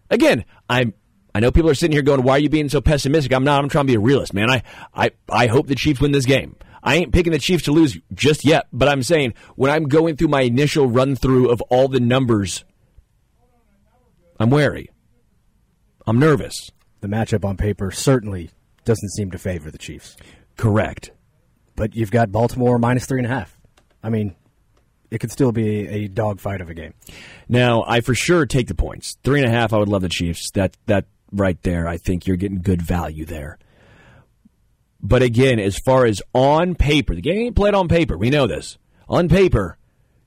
Again, 0.09 0.45
I'm 0.69 0.93
I 1.35 1.39
know 1.39 1.51
people 1.51 1.69
are 1.69 1.75
sitting 1.75 1.93
here 1.93 2.03
going, 2.03 2.21
"Why 2.21 2.33
are 2.33 2.39
you 2.39 2.49
being 2.49 2.69
so 2.69 2.79
pessimistic?" 2.79 3.33
I'm 3.33 3.43
not. 3.43 3.63
I'm 3.63 3.69
trying 3.69 3.85
to 3.87 3.91
be 3.91 3.95
a 3.95 3.99
realist, 3.99 4.33
man. 4.33 4.49
I 4.51 4.61
I 4.93 5.11
I 5.29 5.47
hope 5.47 5.67
the 5.67 5.75
Chiefs 5.75 5.99
win 5.99 6.11
this 6.11 6.25
game. 6.25 6.55
I 6.83 6.95
ain't 6.95 7.13
picking 7.13 7.31
the 7.31 7.39
Chiefs 7.39 7.63
to 7.63 7.71
lose 7.71 7.97
just 8.13 8.45
yet, 8.45 8.67
but 8.71 8.87
I'm 8.87 9.03
saying 9.03 9.33
when 9.55 9.71
I'm 9.71 9.85
going 9.85 10.17
through 10.17 10.27
my 10.27 10.41
initial 10.41 10.87
run 10.87 11.15
through 11.15 11.49
of 11.49 11.61
all 11.63 11.87
the 11.87 11.99
numbers, 11.99 12.65
I'm 14.39 14.49
wary. 14.49 14.89
I'm 16.05 16.19
nervous. 16.19 16.71
The 17.01 17.07
matchup 17.07 17.45
on 17.45 17.57
paper 17.57 17.91
certainly 17.91 18.49
doesn't 18.85 19.09
seem 19.09 19.31
to 19.31 19.37
favor 19.37 19.71
the 19.71 19.77
Chiefs. 19.77 20.17
Correct. 20.57 21.11
But 21.75 21.95
you've 21.95 22.11
got 22.11 22.31
Baltimore 22.31 22.77
minus 22.77 23.05
three 23.05 23.19
and 23.19 23.25
a 23.25 23.33
half. 23.33 23.57
I 24.03 24.09
mean, 24.09 24.35
it 25.09 25.19
could 25.19 25.31
still 25.31 25.51
be 25.51 25.87
a 25.87 26.07
dogfight 26.07 26.61
of 26.61 26.69
a 26.69 26.73
game. 26.73 26.93
Now, 27.47 27.83
I 27.87 28.01
for 28.01 28.15
sure 28.15 28.45
take 28.45 28.67
the 28.67 28.75
points. 28.75 29.17
Three 29.23 29.39
and 29.41 29.47
a 29.47 29.51
half, 29.51 29.73
I 29.73 29.77
would 29.77 29.89
love 29.89 30.01
the 30.01 30.09
Chiefs. 30.09 30.51
That 30.51 30.75
that 30.87 31.05
right 31.31 31.61
there, 31.63 31.87
I 31.87 31.97
think 31.97 32.27
you're 32.27 32.37
getting 32.37 32.61
good 32.61 32.81
value 32.81 33.25
there. 33.25 33.57
But 35.01 35.21
again, 35.21 35.59
as 35.59 35.77
far 35.77 36.05
as 36.05 36.21
on 36.33 36.75
paper, 36.75 37.13
the 37.13 37.21
game 37.21 37.47
ain't 37.47 37.55
played 37.55 37.73
on 37.73 37.87
paper. 37.87 38.17
We 38.17 38.29
know 38.29 38.47
this. 38.47 38.77
On 39.09 39.27
paper, 39.27 39.77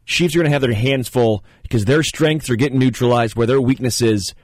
Chiefs 0.06 0.34
are 0.34 0.38
going 0.38 0.46
to 0.46 0.52
have 0.52 0.62
their 0.62 0.72
hands 0.72 1.08
full 1.08 1.44
because 1.62 1.84
their 1.84 2.02
strengths 2.02 2.48
are 2.48 2.56
getting 2.56 2.78
neutralized, 2.78 3.36
where 3.36 3.46
their 3.46 3.60
weaknesses 3.60 4.34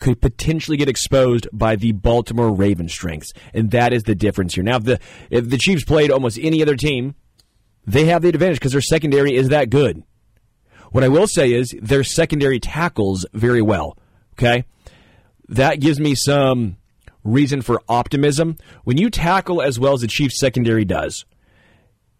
could 0.00 0.20
potentially 0.20 0.76
get 0.76 0.88
exposed 0.88 1.46
by 1.52 1.76
the 1.76 1.92
Baltimore 1.92 2.50
Ravens 2.50 2.92
strengths, 2.92 3.32
and 3.52 3.70
that 3.70 3.92
is 3.92 4.04
the 4.04 4.14
difference 4.14 4.54
here. 4.54 4.64
Now, 4.64 4.76
if 4.76 4.84
the 4.84 5.00
if 5.30 5.50
the 5.50 5.58
Chiefs 5.58 5.84
played 5.84 6.10
almost 6.10 6.38
any 6.40 6.62
other 6.62 6.74
team, 6.74 7.14
they 7.86 8.06
have 8.06 8.22
the 8.22 8.28
advantage 8.28 8.58
because 8.58 8.72
their 8.72 8.80
secondary 8.80 9.36
is 9.36 9.50
that 9.50 9.70
good. 9.70 10.02
What 10.90 11.04
I 11.04 11.08
will 11.08 11.26
say 11.26 11.52
is 11.52 11.74
their 11.80 12.04
secondary 12.04 12.60
tackles 12.60 13.26
very 13.34 13.62
well. 13.62 13.98
Okay, 14.32 14.64
that 15.48 15.80
gives 15.80 16.00
me 16.00 16.14
some 16.14 16.76
reason 17.22 17.62
for 17.62 17.82
optimism. 17.88 18.56
When 18.84 18.96
you 18.96 19.10
tackle 19.10 19.60
as 19.60 19.78
well 19.78 19.94
as 19.94 20.00
the 20.00 20.06
Chiefs 20.06 20.40
secondary 20.40 20.84
does, 20.84 21.24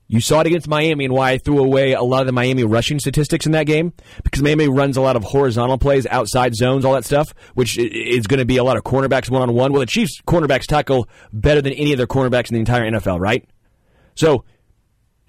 you 0.07 0.21
saw 0.21 0.41
it 0.41 0.47
against 0.47 0.69
Miami 0.69 1.07
and 1.07 1.15
why 1.15 1.31
I 1.33 1.39
threw 1.39 1.59
away 1.59 1.93
a 1.93 2.03
lot 2.03 2.21
of 2.21 2.27
the 2.27 2.33
Miami 2.33 2.63
rushing 2.65 2.99
statistics 2.99 3.47
in 3.47 3.53
that 3.53 3.67
game 3.67 3.93
because 4.23 4.43
Miami 4.43 4.69
runs 4.69 4.97
a 4.97 5.01
lot 5.01 5.17
of 5.17 5.25
horizontal 5.25 5.79
plays, 5.79 6.07
outside 6.07 6.55
zones, 6.55 6.85
all 6.85 6.93
that 6.93 7.05
stuff, 7.05 7.35
which 7.55 7.79
is 7.79 8.27
going 8.27 8.39
to 8.39 8.45
be 8.45 8.59
a 8.59 8.65
lot 8.65 8.77
of 8.77 8.85
cornerbacks 8.85 9.31
one 9.31 9.43
on 9.43 9.55
one. 9.55 9.73
Well, 9.73 9.81
the 9.81 9.87
Chiefs 9.87 10.21
cornerbacks 10.27 10.67
tackle 10.67 11.09
better 11.33 11.63
than 11.63 11.73
any 11.73 11.93
other 11.93 12.07
cornerbacks 12.07 12.51
in 12.51 12.55
the 12.55 12.61
entire 12.61 12.91
NFL, 12.91 13.19
right? 13.19 13.49
So 14.15 14.45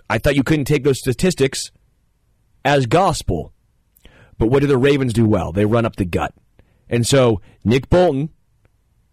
I 0.09 0.17
thought 0.17 0.35
you 0.35 0.43
couldn't 0.43 0.65
take 0.65 0.83
those 0.83 0.99
statistics 0.99 1.71
as 2.63 2.85
gospel. 2.85 3.53
But 4.37 4.47
what 4.47 4.59
do 4.59 4.67
the 4.67 4.77
Ravens 4.77 5.13
do 5.13 5.25
well? 5.25 5.53
They 5.53 5.65
run 5.65 5.85
up 5.85 5.95
the 5.95 6.05
gut. 6.05 6.33
And 6.89 7.07
so 7.07 7.41
Nick 7.63 7.89
Bolton 7.89 8.29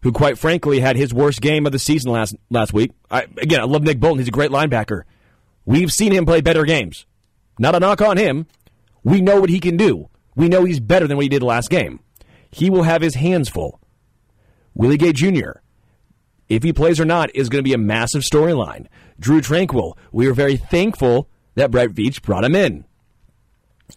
who 0.02 0.12
quite 0.12 0.36
frankly 0.36 0.80
had 0.80 0.96
his 0.96 1.14
worst 1.14 1.40
game 1.40 1.64
of 1.64 1.72
the 1.72 1.78
season 1.78 2.10
last 2.10 2.34
last 2.50 2.72
week. 2.72 2.90
I, 3.10 3.22
again, 3.38 3.60
I 3.60 3.64
love 3.64 3.82
Nick 3.82 4.00
Bolton. 4.00 4.18
He's 4.18 4.28
a 4.28 4.32
great 4.32 4.50
linebacker. 4.50 5.02
We've 5.64 5.92
seen 5.92 6.12
him 6.12 6.26
play 6.26 6.40
better 6.40 6.64
games. 6.64 7.06
Not 7.58 7.74
a 7.74 7.80
knock 7.80 8.00
on 8.00 8.16
him. 8.16 8.46
We 9.04 9.20
know 9.20 9.40
what 9.40 9.50
he 9.50 9.60
can 9.60 9.76
do. 9.76 10.08
We 10.34 10.48
know 10.48 10.64
he's 10.64 10.80
better 10.80 11.06
than 11.06 11.16
what 11.16 11.24
he 11.24 11.28
did 11.28 11.42
last 11.42 11.70
game. 11.70 12.00
He 12.50 12.70
will 12.70 12.82
have 12.82 13.02
his 13.02 13.14
hands 13.14 13.48
full. 13.48 13.80
Willie 14.74 14.96
Gay 14.96 15.12
Jr., 15.12 15.60
if 16.48 16.62
he 16.62 16.72
plays 16.72 17.00
or 17.00 17.04
not, 17.04 17.34
is 17.34 17.48
going 17.48 17.60
to 17.60 17.68
be 17.68 17.74
a 17.74 17.78
massive 17.78 18.22
storyline. 18.22 18.86
Drew 19.18 19.40
Tranquill, 19.40 19.96
we 20.10 20.26
are 20.26 20.34
very 20.34 20.56
thankful 20.56 21.28
that 21.54 21.70
Brett 21.70 21.90
Veach 21.90 22.22
brought 22.22 22.44
him 22.44 22.54
in. 22.54 22.84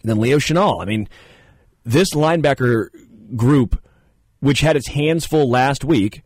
And 0.00 0.04
then 0.04 0.18
Leo 0.18 0.38
Chenal. 0.38 0.80
I 0.80 0.84
mean, 0.84 1.08
this 1.84 2.14
linebacker 2.14 2.88
group 3.34 3.82
which 4.40 4.60
had 4.60 4.76
its 4.76 4.88
hands 4.88 5.26
full 5.26 5.50
last 5.50 5.84
week 5.84 6.22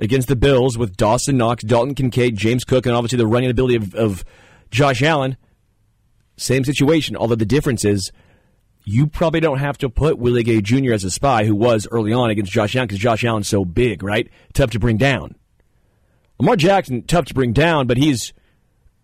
against 0.00 0.28
the 0.28 0.36
Bills 0.36 0.78
with 0.78 0.96
Dawson 0.96 1.36
Knox, 1.36 1.64
Dalton 1.64 1.94
Kincaid, 1.94 2.36
James 2.36 2.64
Cook, 2.64 2.86
and 2.86 2.94
obviously 2.94 3.16
the 3.16 3.26
running 3.26 3.50
ability 3.50 3.76
of, 3.76 3.94
of 3.94 4.24
Josh 4.70 5.02
Allen. 5.02 5.36
Same 6.36 6.64
situation, 6.64 7.16
although 7.16 7.34
the 7.34 7.46
difference 7.46 7.84
is 7.84 8.12
you 8.84 9.06
probably 9.06 9.40
don't 9.40 9.58
have 9.58 9.76
to 9.78 9.90
put 9.90 10.18
Willie 10.18 10.42
Gay 10.42 10.60
Jr. 10.60 10.92
as 10.92 11.04
a 11.04 11.10
spy, 11.10 11.44
who 11.44 11.54
was 11.54 11.86
early 11.90 12.12
on 12.12 12.30
against 12.30 12.52
Josh 12.52 12.74
Allen 12.74 12.86
because 12.86 13.00
Josh 13.00 13.24
Allen's 13.24 13.48
so 13.48 13.64
big, 13.64 14.02
right? 14.02 14.30
Tough 14.54 14.70
to 14.70 14.78
bring 14.78 14.96
down. 14.96 15.34
Lamar 16.38 16.56
Jackson, 16.56 17.02
tough 17.02 17.26
to 17.26 17.34
bring 17.34 17.52
down, 17.52 17.86
but 17.86 17.96
he's 17.96 18.32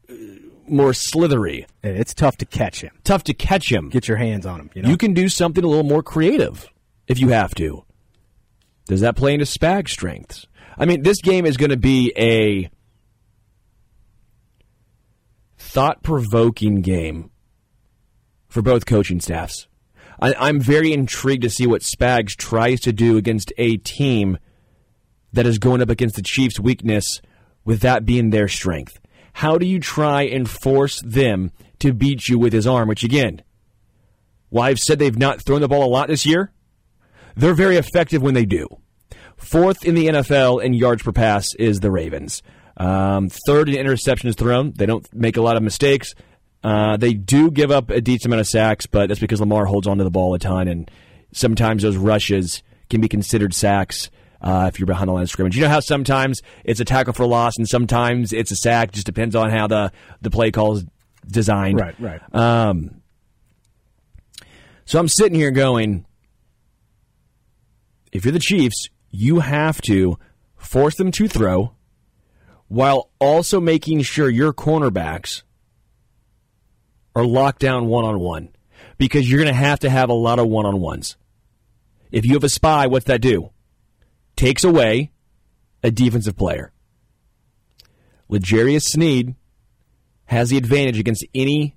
uh, 0.08 0.14
more 0.68 0.94
slithery. 0.94 1.66
It's 1.82 2.14
tough 2.14 2.36
to 2.38 2.46
catch 2.46 2.80
him. 2.80 2.92
Tough 3.04 3.24
to 3.24 3.34
catch 3.34 3.70
him. 3.70 3.90
Get 3.90 4.08
your 4.08 4.16
hands 4.16 4.46
on 4.46 4.60
him. 4.60 4.70
You, 4.74 4.82
know? 4.82 4.88
you 4.88 4.96
can 4.96 5.12
do 5.12 5.28
something 5.28 5.62
a 5.62 5.66
little 5.66 5.84
more 5.84 6.02
creative 6.02 6.68
if 7.06 7.18
you 7.18 7.28
have 7.28 7.54
to. 7.56 7.84
Does 8.86 9.00
that 9.00 9.16
play 9.16 9.34
into 9.34 9.46
Spag 9.46 9.88
strengths? 9.88 10.46
I 10.78 10.84
mean, 10.84 11.02
this 11.02 11.20
game 11.20 11.46
is 11.46 11.56
going 11.56 11.70
to 11.70 11.76
be 11.76 12.12
a 12.16 12.70
thought 15.74 16.04
provoking 16.04 16.82
game 16.82 17.32
for 18.46 18.62
both 18.62 18.86
coaching 18.86 19.18
staffs. 19.18 19.66
I, 20.20 20.48
am 20.48 20.60
very 20.60 20.92
intrigued 20.92 21.42
to 21.42 21.50
see 21.50 21.66
what 21.66 21.82
Spags 21.82 22.36
tries 22.36 22.80
to 22.82 22.92
do 22.92 23.16
against 23.16 23.52
a 23.58 23.78
team 23.78 24.38
that 25.32 25.46
is 25.46 25.58
going 25.58 25.82
up 25.82 25.90
against 25.90 26.14
the 26.14 26.22
Chiefs' 26.22 26.60
weakness, 26.60 27.20
with 27.64 27.80
that 27.80 28.06
being 28.06 28.30
their 28.30 28.46
strength. 28.46 29.00
How 29.32 29.58
do 29.58 29.66
you 29.66 29.80
try 29.80 30.22
and 30.22 30.48
force 30.48 31.02
them 31.02 31.50
to 31.80 31.92
beat 31.92 32.28
you 32.28 32.38
with 32.38 32.52
his 32.52 32.68
arm? 32.68 32.86
Which, 32.86 33.02
again, 33.02 33.42
while 34.50 34.70
I've 34.70 34.78
said 34.78 35.00
they've 35.00 35.18
not 35.18 35.42
thrown 35.42 35.60
the 35.60 35.66
ball 35.66 35.84
a 35.84 35.90
lot 35.90 36.06
this 36.06 36.24
year, 36.24 36.52
they're 37.34 37.52
very 37.52 37.78
effective 37.78 38.22
when 38.22 38.34
they 38.34 38.46
do. 38.46 38.68
Fourth 39.36 39.84
in 39.84 39.96
the 39.96 40.06
NFL 40.06 40.62
in 40.62 40.72
yards 40.72 41.02
per 41.02 41.10
pass 41.10 41.52
is 41.56 41.80
the 41.80 41.90
Ravens. 41.90 42.44
Um, 42.76 43.28
third 43.46 43.68
in 43.68 43.86
interceptions 43.86 44.36
thrown. 44.36 44.72
They 44.72 44.86
don't 44.86 45.06
make 45.14 45.36
a 45.36 45.42
lot 45.42 45.56
of 45.56 45.62
mistakes. 45.62 46.14
Uh, 46.62 46.96
they 46.96 47.12
do 47.12 47.50
give 47.50 47.70
up 47.70 47.90
a 47.90 48.00
decent 48.00 48.26
amount 48.26 48.40
of 48.40 48.48
sacks, 48.48 48.86
but 48.86 49.08
that's 49.08 49.20
because 49.20 49.40
Lamar 49.40 49.66
holds 49.66 49.86
onto 49.86 50.02
the 50.02 50.10
ball 50.10 50.34
a 50.34 50.38
ton, 50.38 50.66
and 50.66 50.90
sometimes 51.32 51.82
those 51.82 51.96
rushes 51.96 52.62
can 52.88 53.00
be 53.00 53.08
considered 53.08 53.54
sacks. 53.54 54.10
Uh, 54.40 54.66
if 54.70 54.78
you're 54.78 54.86
behind 54.86 55.08
the 55.08 55.12
line 55.12 55.22
of 55.22 55.30
scrimmage. 55.30 55.56
You 55.56 55.62
know 55.62 55.70
how 55.70 55.80
sometimes 55.80 56.42
it's 56.64 56.78
a 56.78 56.84
tackle 56.84 57.14
for 57.14 57.24
loss 57.24 57.56
and 57.56 57.66
sometimes 57.66 58.30
it's 58.30 58.50
a 58.50 58.56
sack. 58.56 58.92
Just 58.92 59.06
depends 59.06 59.34
on 59.34 59.48
how 59.48 59.66
the, 59.68 59.90
the 60.20 60.30
play 60.30 60.50
call 60.50 60.76
is 60.76 60.84
designed. 61.26 61.80
Right, 61.80 61.94
right. 61.98 62.20
Um, 62.34 63.00
so 64.84 64.98
I'm 64.98 65.08
sitting 65.08 65.34
here 65.34 65.50
going, 65.50 66.04
if 68.12 68.26
you're 68.26 68.32
the 68.32 68.38
Chiefs, 68.38 68.90
you 69.10 69.40
have 69.40 69.80
to 69.82 70.18
force 70.56 70.96
them 70.96 71.10
to 71.12 71.26
throw 71.26 71.72
while 72.68 73.10
also 73.18 73.60
making 73.60 74.02
sure 74.02 74.28
your 74.28 74.52
cornerbacks 74.52 75.42
are 77.14 77.24
locked 77.24 77.60
down 77.60 77.86
one 77.86 78.04
on 78.04 78.20
one 78.20 78.48
because 78.98 79.28
you're 79.28 79.40
going 79.40 79.52
to 79.52 79.58
have 79.58 79.80
to 79.80 79.90
have 79.90 80.08
a 80.08 80.14
lot 80.14 80.38
of 80.38 80.48
one 80.48 80.66
on 80.66 80.80
ones. 80.80 81.16
If 82.10 82.24
you 82.24 82.34
have 82.34 82.44
a 82.44 82.48
spy, 82.48 82.86
what's 82.86 83.06
that 83.06 83.20
do? 83.20 83.50
Takes 84.36 84.64
away 84.64 85.12
a 85.82 85.90
defensive 85.90 86.36
player. 86.36 86.72
L'Jarius 88.28 88.84
Sneed 88.84 89.34
has 90.26 90.50
the 90.50 90.56
advantage 90.56 90.98
against 90.98 91.24
any 91.34 91.76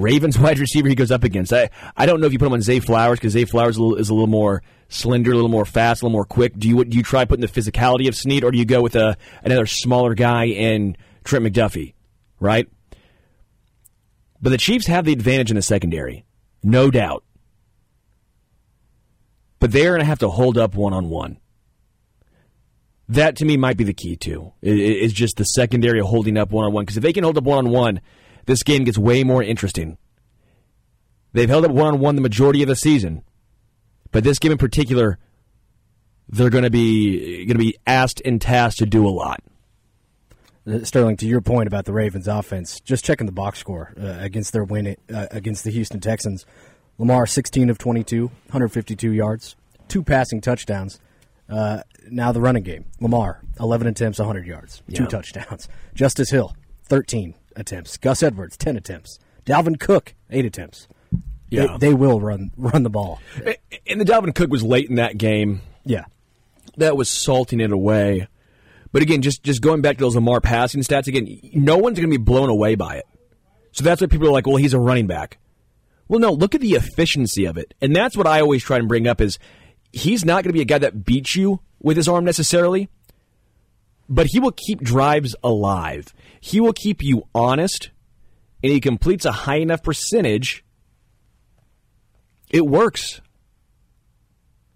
Ravens 0.00 0.38
wide 0.40 0.58
receiver 0.58 0.88
he 0.88 0.94
goes 0.94 1.10
up 1.10 1.24
against. 1.24 1.52
I, 1.52 1.70
I 1.96 2.06
don't 2.06 2.20
know 2.20 2.26
if 2.26 2.32
you 2.32 2.38
put 2.38 2.46
him 2.46 2.52
on 2.52 2.62
Zay 2.62 2.80
Flowers 2.80 3.18
because 3.18 3.32
Zay 3.32 3.44
Flowers 3.44 3.74
is 3.74 3.78
a, 3.78 3.82
little, 3.82 3.96
is 3.96 4.10
a 4.10 4.14
little 4.14 4.26
more 4.28 4.62
slender, 4.88 5.32
a 5.32 5.34
little 5.34 5.50
more 5.50 5.64
fast, 5.64 6.02
a 6.02 6.04
little 6.04 6.14
more 6.14 6.24
quick. 6.24 6.56
Do 6.58 6.68
you 6.68 6.84
do 6.84 6.96
you 6.96 7.02
try 7.02 7.24
putting 7.24 7.46
the 7.46 7.52
physicality 7.52 8.08
of 8.08 8.16
Sneed, 8.16 8.44
or 8.44 8.50
do 8.50 8.58
you 8.58 8.64
go 8.64 8.82
with 8.82 8.96
a, 8.96 9.16
another 9.42 9.66
smaller 9.66 10.14
guy 10.14 10.46
in 10.46 10.96
Trent 11.24 11.44
McDuffie? 11.44 11.94
Right. 12.40 12.68
But 14.40 14.50
the 14.50 14.58
Chiefs 14.58 14.86
have 14.86 15.04
the 15.04 15.12
advantage 15.12 15.50
in 15.50 15.56
the 15.56 15.62
secondary, 15.62 16.24
no 16.62 16.90
doubt. 16.90 17.24
But 19.58 19.72
they're 19.72 19.90
going 19.90 20.00
to 20.00 20.06
have 20.06 20.20
to 20.20 20.28
hold 20.28 20.56
up 20.56 20.76
one 20.76 20.92
on 20.92 21.08
one. 21.08 21.38
That 23.08 23.36
to 23.36 23.44
me 23.44 23.56
might 23.56 23.76
be 23.76 23.84
the 23.84 23.94
key 23.94 24.16
too. 24.16 24.52
Is 24.62 25.12
just 25.12 25.36
the 25.36 25.44
secondary 25.44 26.00
holding 26.00 26.36
up 26.36 26.50
one 26.50 26.66
on 26.66 26.72
one. 26.72 26.84
Because 26.84 26.98
if 26.98 27.02
they 27.02 27.12
can 27.12 27.24
hold 27.24 27.38
up 27.38 27.44
one 27.44 27.66
on 27.66 27.72
one, 27.72 28.00
this 28.48 28.62
game 28.64 28.82
gets 28.84 28.98
way 28.98 29.22
more 29.22 29.42
interesting. 29.42 29.98
They've 31.34 31.48
held 31.48 31.64
up 31.66 31.70
one 31.70 31.94
on 31.94 32.00
one 32.00 32.16
the 32.16 32.22
majority 32.22 32.62
of 32.62 32.68
the 32.68 32.74
season, 32.74 33.22
but 34.10 34.24
this 34.24 34.38
game 34.38 34.50
in 34.52 34.58
particular, 34.58 35.18
they're 36.28 36.50
going 36.50 36.64
to 36.64 36.70
be 36.70 37.44
going 37.44 37.58
to 37.58 37.64
be 37.64 37.76
asked 37.86 38.20
and 38.24 38.40
tasked 38.40 38.78
to 38.78 38.86
do 38.86 39.06
a 39.06 39.10
lot. 39.10 39.40
Uh, 40.66 40.82
Sterling, 40.84 41.16
to 41.18 41.26
your 41.26 41.40
point 41.42 41.66
about 41.66 41.84
the 41.84 41.92
Ravens' 41.92 42.26
offense, 42.26 42.80
just 42.80 43.04
checking 43.04 43.26
the 43.26 43.32
box 43.32 43.58
score 43.58 43.92
uh, 44.00 44.16
against 44.18 44.52
their 44.52 44.64
win 44.64 44.96
uh, 45.12 45.26
against 45.30 45.64
the 45.64 45.70
Houston 45.70 46.00
Texans. 46.00 46.46
Lamar, 46.96 47.26
16 47.26 47.70
of 47.70 47.78
22, 47.78 48.26
152 48.26 49.12
yards, 49.12 49.54
two 49.86 50.02
passing 50.02 50.40
touchdowns. 50.40 50.98
Uh, 51.48 51.82
now 52.10 52.32
the 52.32 52.40
running 52.40 52.62
game. 52.64 52.86
Lamar, 53.00 53.40
11 53.60 53.86
attempts, 53.86 54.18
100 54.18 54.46
yards, 54.46 54.82
two 54.92 55.04
Yeah. 55.04 55.08
touchdowns. 55.08 55.68
Justice 55.94 56.30
Hill, 56.30 56.54
13 56.86 57.34
attempts. 57.58 57.96
Gus 57.96 58.22
Edwards, 58.22 58.56
10 58.56 58.76
attempts. 58.76 59.18
Dalvin 59.44 59.78
Cook, 59.78 60.14
8 60.30 60.44
attempts. 60.44 60.88
Yeah. 61.50 61.78
They, 61.78 61.88
they 61.88 61.94
will 61.94 62.20
run 62.20 62.50
run 62.56 62.82
the 62.82 62.90
ball. 62.90 63.20
And 63.86 64.00
the 64.00 64.04
Dalvin 64.04 64.34
Cook 64.34 64.50
was 64.50 64.62
late 64.62 64.88
in 64.88 64.96
that 64.96 65.16
game. 65.16 65.62
Yeah. 65.84 66.04
That 66.76 66.96
was 66.96 67.08
salting 67.08 67.60
it 67.60 67.72
away. 67.72 68.28
But 68.92 69.02
again, 69.02 69.22
just 69.22 69.42
just 69.42 69.62
going 69.62 69.80
back 69.80 69.96
to 69.98 70.04
those 70.04 70.14
Lamar 70.14 70.40
passing 70.40 70.82
stats 70.82 71.06
again, 71.06 71.40
no 71.54 71.76
one's 71.76 71.98
going 71.98 72.10
to 72.10 72.18
be 72.18 72.22
blown 72.22 72.48
away 72.48 72.74
by 72.74 72.96
it. 72.96 73.06
So 73.72 73.84
that's 73.84 74.00
why 74.00 74.06
people 74.06 74.28
are 74.28 74.32
like, 74.32 74.46
"Well, 74.46 74.56
he's 74.56 74.74
a 74.74 74.78
running 74.78 75.06
back." 75.06 75.38
Well, 76.08 76.20
no, 76.20 76.32
look 76.32 76.54
at 76.54 76.62
the 76.62 76.72
efficiency 76.72 77.44
of 77.44 77.58
it, 77.58 77.74
and 77.82 77.94
that's 77.94 78.16
what 78.16 78.26
I 78.26 78.40
always 78.40 78.62
try 78.62 78.78
and 78.78 78.88
bring 78.88 79.06
up 79.06 79.20
is 79.20 79.38
he's 79.92 80.24
not 80.24 80.42
going 80.42 80.50
to 80.50 80.54
be 80.54 80.62
a 80.62 80.66
guy 80.66 80.78
that 80.78 81.04
beats 81.04 81.36
you 81.36 81.60
with 81.80 81.98
his 81.98 82.08
arm 82.08 82.24
necessarily, 82.24 82.88
but 84.08 84.26
he 84.26 84.40
will 84.40 84.52
keep 84.52 84.80
drives 84.80 85.36
alive. 85.44 86.14
He 86.48 86.60
will 86.60 86.72
keep 86.72 87.02
you 87.02 87.28
honest, 87.34 87.90
and 88.62 88.72
he 88.72 88.80
completes 88.80 89.26
a 89.26 89.32
high 89.32 89.56
enough 89.56 89.82
percentage. 89.82 90.64
It 92.48 92.66
works. 92.66 93.20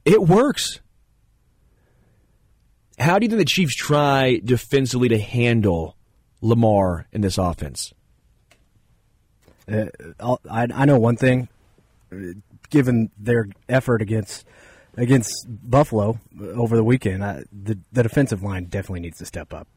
It 0.05 0.21
works. 0.21 0.81
How 2.99 3.19
do 3.19 3.25
you 3.25 3.31
think 3.31 3.38
the 3.38 3.47
Chiefs 3.47 3.75
try 3.75 4.38
defensively 4.45 5.09
to 5.09 5.19
handle 5.19 5.97
Lamar 6.43 7.07
in 7.11 7.23
this 7.23 7.38
offense? 7.38 7.95
Uh, 9.67 9.87
I, 10.50 10.67
I 10.75 10.85
know 10.85 10.99
one 10.99 11.17
thing. 11.17 11.49
Given 12.69 13.11
their 13.17 13.49
effort 13.71 14.02
against 14.02 14.45
against 14.99 15.47
Buffalo 15.49 16.21
over 16.38 16.76
the 16.76 16.85
weekend, 16.85 17.25
I, 17.25 17.45
the 17.50 17.79
the 17.93 18.02
defensive 18.02 18.43
line 18.43 18.67
definitely 18.67 19.00
needs 19.00 19.17
to 19.19 19.25
step 19.25 19.55
up. 19.55 19.69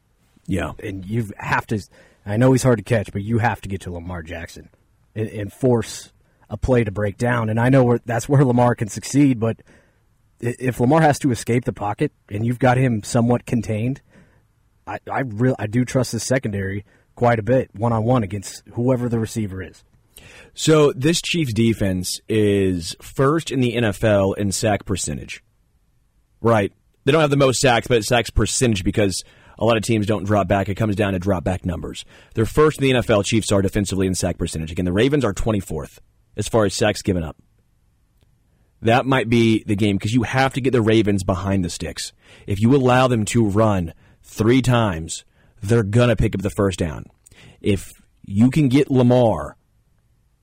Yeah. 0.46 0.72
And 0.82 1.04
you 1.04 1.30
have 1.38 1.66
to. 1.68 1.80
I 2.24 2.36
know 2.36 2.52
he's 2.52 2.62
hard 2.62 2.78
to 2.78 2.84
catch, 2.84 3.12
but 3.12 3.22
you 3.22 3.38
have 3.38 3.60
to 3.62 3.68
get 3.68 3.82
to 3.82 3.92
Lamar 3.92 4.22
Jackson 4.22 4.68
and, 5.14 5.28
and 5.28 5.52
force 5.52 6.12
a 6.50 6.56
play 6.56 6.84
to 6.84 6.90
break 6.90 7.18
down. 7.18 7.48
And 7.48 7.60
I 7.60 7.68
know 7.68 7.84
where, 7.84 8.00
that's 8.04 8.28
where 8.28 8.44
Lamar 8.44 8.74
can 8.74 8.88
succeed, 8.88 9.40
but 9.40 9.60
if 10.40 10.80
Lamar 10.80 11.00
has 11.00 11.18
to 11.20 11.30
escape 11.30 11.64
the 11.64 11.72
pocket 11.72 12.12
and 12.28 12.44
you've 12.46 12.58
got 12.58 12.76
him 12.76 13.02
somewhat 13.02 13.46
contained, 13.46 14.00
I 14.86 14.98
I 15.10 15.22
I 15.58 15.66
do 15.66 15.84
trust 15.84 16.12
the 16.12 16.20
secondary 16.20 16.84
quite 17.14 17.38
a 17.38 17.42
bit 17.42 17.70
one 17.74 17.92
on 17.92 18.04
one 18.04 18.22
against 18.22 18.62
whoever 18.74 19.08
the 19.08 19.18
receiver 19.18 19.62
is. 19.62 19.82
So 20.54 20.92
this 20.92 21.20
Chiefs 21.20 21.52
defense 21.52 22.20
is 22.28 22.96
first 23.00 23.50
in 23.50 23.60
the 23.60 23.74
NFL 23.74 24.36
in 24.36 24.52
sack 24.52 24.84
percentage. 24.84 25.42
Right. 26.40 26.72
They 27.04 27.12
don't 27.12 27.20
have 27.20 27.30
the 27.30 27.36
most 27.36 27.60
sacks, 27.60 27.86
but 27.86 27.98
it's 27.98 28.08
sacks 28.08 28.30
percentage 28.30 28.84
because 28.84 29.24
a 29.58 29.64
lot 29.64 29.76
of 29.76 29.82
teams 29.82 30.06
don't 30.06 30.24
drop 30.24 30.48
back. 30.48 30.68
It 30.68 30.74
comes 30.74 30.96
down 30.96 31.12
to 31.12 31.18
drop 31.18 31.44
back 31.44 31.64
numbers. 31.64 32.04
They're 32.34 32.46
first 32.46 32.80
in 32.80 32.84
the 32.84 33.00
NFL. 33.00 33.24
Chiefs 33.24 33.52
are 33.52 33.62
defensively 33.62 34.06
in 34.06 34.14
sack 34.14 34.38
percentage. 34.38 34.72
Again, 34.72 34.84
the 34.84 34.92
Ravens 34.92 35.24
are 35.24 35.32
24th 35.32 35.98
as 36.36 36.48
far 36.48 36.64
as 36.64 36.74
sacks 36.74 37.02
given 37.02 37.22
up. 37.22 37.36
That 38.82 39.06
might 39.06 39.28
be 39.28 39.64
the 39.64 39.76
game 39.76 39.96
because 39.96 40.12
you 40.12 40.24
have 40.24 40.52
to 40.54 40.60
get 40.60 40.72
the 40.72 40.82
Ravens 40.82 41.24
behind 41.24 41.64
the 41.64 41.70
sticks. 41.70 42.12
If 42.46 42.60
you 42.60 42.74
allow 42.76 43.08
them 43.08 43.24
to 43.26 43.46
run 43.46 43.94
three 44.22 44.60
times, 44.60 45.24
they're 45.62 45.82
going 45.82 46.10
to 46.10 46.16
pick 46.16 46.34
up 46.34 46.42
the 46.42 46.50
first 46.50 46.78
down. 46.78 47.06
If 47.60 47.90
you 48.22 48.50
can 48.50 48.68
get 48.68 48.90
Lamar 48.90 49.56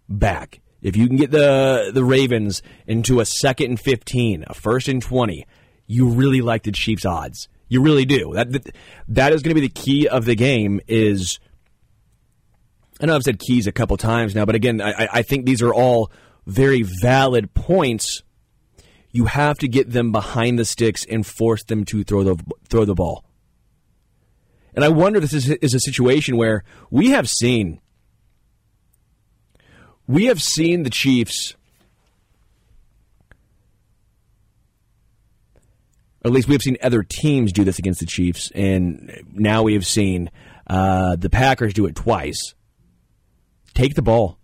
back, 0.10 0.62
if 0.82 0.98
you 0.98 1.08
can 1.08 1.16
get 1.16 1.32
the 1.32 1.92
the 1.94 2.04
Ravens 2.04 2.62
into 2.88 3.20
a 3.20 3.26
second 3.26 3.70
and 3.70 3.80
15, 3.80 4.46
a 4.48 4.54
first 4.54 4.88
and 4.88 5.02
20, 5.02 5.46
you 5.88 6.10
really 6.10 6.42
like 6.42 6.64
the 6.64 6.72
Chiefs 6.72 7.06
odds. 7.06 7.48
You 7.74 7.82
really 7.82 8.06
do. 8.06 8.34
That 8.36 8.72
that, 9.08 9.34
is 9.34 9.42
going 9.42 9.56
to 9.56 9.60
be 9.60 9.68
the 9.68 9.74
key 9.74 10.08
of 10.08 10.26
the 10.26 10.36
game 10.36 10.80
is 10.88 11.40
I 13.02 13.08
know 13.08 13.16
I've 13.16 13.24
said 13.24 13.40
keys 13.40 13.66
a 13.66 13.72
couple 13.72 13.98
times 13.98 14.36
now, 14.36 14.46
but 14.46 14.54
again, 14.54 14.80
I, 14.80 15.08
I- 15.12 15.22
think 15.24 15.48
these 15.48 15.64
are 15.64 15.74
all 15.74 16.12
very 16.46 16.84
valid 16.84 17.56
points. 17.56 18.22
You 19.10 19.26
have 19.26 19.58
to 19.58 19.68
get 19.68 19.90
them 19.90 20.12
behind 20.12 20.60
the 20.60 20.66
sticks 20.66 21.04
and 21.04 21.26
force 21.26 21.64
them 21.64 21.84
to 21.86 22.04
throw 22.04 22.24
the 22.24 22.36
throw 22.70 22.86
the 22.86 22.94
ball. 22.94 23.26
And 24.76 24.86
I 24.86 24.90
wonder 24.90 25.18
if 25.18 25.32
this 25.32 25.34
is, 25.34 25.50
is 25.50 25.74
a 25.74 25.80
situation 25.80 26.38
where 26.38 26.64
we 26.92 27.10
have 27.10 27.28
seen 27.28 27.80
we 30.06 30.26
have 30.26 30.44
seen 30.44 30.84
the 30.84 30.92
Chiefs 30.92 31.56
or 36.24 36.30
at 36.30 36.32
least 36.34 36.48
we 36.48 36.54
have 36.54 36.62
seen 36.62 36.78
other 36.82 37.04
teams 37.04 37.52
do 37.52 37.64
this 37.64 37.80
against 37.80 38.00
the 38.00 38.06
Chiefs, 38.06 38.52
and 38.56 39.24
now 39.34 39.64
we 39.64 39.74
have 39.74 39.86
seen 39.86 40.32
uh, 40.68 41.16
the 41.18 41.30
Packers 41.30 41.74
do 41.74 41.86
it 41.86 41.96
twice. 41.96 42.56
Take 43.74 43.96
the 43.96 44.02
ball. 44.02 44.38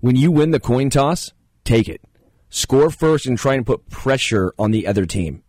When 0.00 0.16
you 0.16 0.30
win 0.30 0.52
the 0.52 0.60
coin 0.60 0.88
toss, 0.88 1.32
take 1.64 1.88
it. 1.88 2.00
Score 2.48 2.90
first 2.90 3.26
and 3.26 3.36
try 3.36 3.54
and 3.54 3.66
put 3.66 3.90
pressure 3.90 4.54
on 4.58 4.70
the 4.70 4.86
other 4.86 5.04
team. 5.04 5.42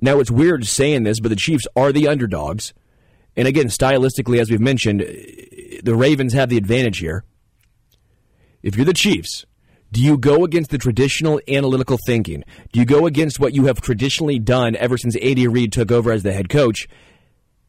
Now, 0.00 0.18
it's 0.18 0.30
weird 0.30 0.66
saying 0.66 1.04
this, 1.04 1.20
but 1.20 1.28
the 1.28 1.36
Chiefs 1.36 1.66
are 1.76 1.92
the 1.92 2.08
underdogs. 2.08 2.74
And 3.36 3.46
again, 3.46 3.66
stylistically, 3.66 4.40
as 4.40 4.50
we've 4.50 4.60
mentioned, 4.60 5.00
the 5.00 5.94
Ravens 5.94 6.32
have 6.32 6.48
the 6.48 6.56
advantage 6.56 6.98
here. 6.98 7.24
If 8.62 8.76
you're 8.76 8.84
the 8.84 8.92
Chiefs, 8.94 9.44
do 9.92 10.00
you 10.02 10.18
go 10.18 10.44
against 10.44 10.70
the 10.70 10.78
traditional 10.78 11.40
analytical 11.48 11.98
thinking? 12.06 12.44
Do 12.72 12.80
you 12.80 12.86
go 12.86 13.06
against 13.06 13.38
what 13.40 13.54
you 13.54 13.66
have 13.66 13.80
traditionally 13.80 14.38
done 14.38 14.76
ever 14.76 14.98
since 14.98 15.16
Andy 15.16 15.46
Reid 15.48 15.72
took 15.72 15.90
over 15.92 16.10
as 16.12 16.22
the 16.22 16.32
head 16.32 16.48
coach? 16.48 16.88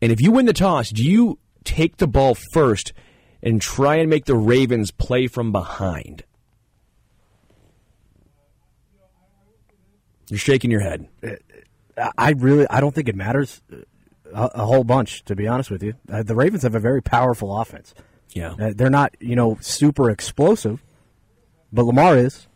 And 0.01 0.11
if 0.11 0.19
you 0.21 0.31
win 0.31 0.45
the 0.45 0.53
toss, 0.53 0.89
do 0.89 1.03
you 1.03 1.39
take 1.63 1.97
the 1.97 2.07
ball 2.07 2.35
first 2.53 2.93
and 3.41 3.61
try 3.61 3.95
and 3.95 4.09
make 4.09 4.25
the 4.25 4.35
Ravens 4.35 4.91
play 4.91 5.27
from 5.27 5.51
behind? 5.51 6.23
You're 10.29 10.37
shaking 10.39 10.71
your 10.71 10.81
head. 10.81 11.07
I- 11.23 12.11
I 12.17 12.31
really 12.37 12.67
I 12.69 12.79
don't 12.79 12.93
think 12.93 13.09
it 13.09 13.15
matters 13.15 13.59
a, 14.31 14.43
a 14.53 14.65
whole 14.65 14.83
bunch 14.83 15.23
to 15.25 15.35
be 15.35 15.47
honest 15.47 15.71
with 15.71 15.81
you. 15.81 15.95
Uh, 16.11 16.21
the 16.21 16.35
Ravens 16.35 16.61
have 16.63 16.75
a 16.75 16.79
very 16.79 17.01
powerful 17.01 17.59
offense. 17.59 17.95
Yeah. 18.33 18.53
Uh, 18.59 18.71
they're 18.75 18.89
not 18.91 19.15
you 19.19 19.35
know 19.35 19.57
super 19.61 20.11
explosive, 20.11 20.83
but 21.71 21.83
Lamar 21.85 22.17
is. 22.17 22.47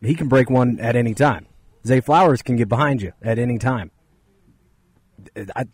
He 0.00 0.14
can 0.14 0.28
break 0.28 0.48
one 0.48 0.78
at 0.80 0.96
any 0.96 1.14
time. 1.14 1.46
Zay 1.86 2.00
Flowers 2.00 2.42
can 2.42 2.56
get 2.56 2.68
behind 2.68 3.02
you 3.02 3.12
at 3.22 3.38
any 3.38 3.58
time. 3.58 3.90
I 5.56 5.64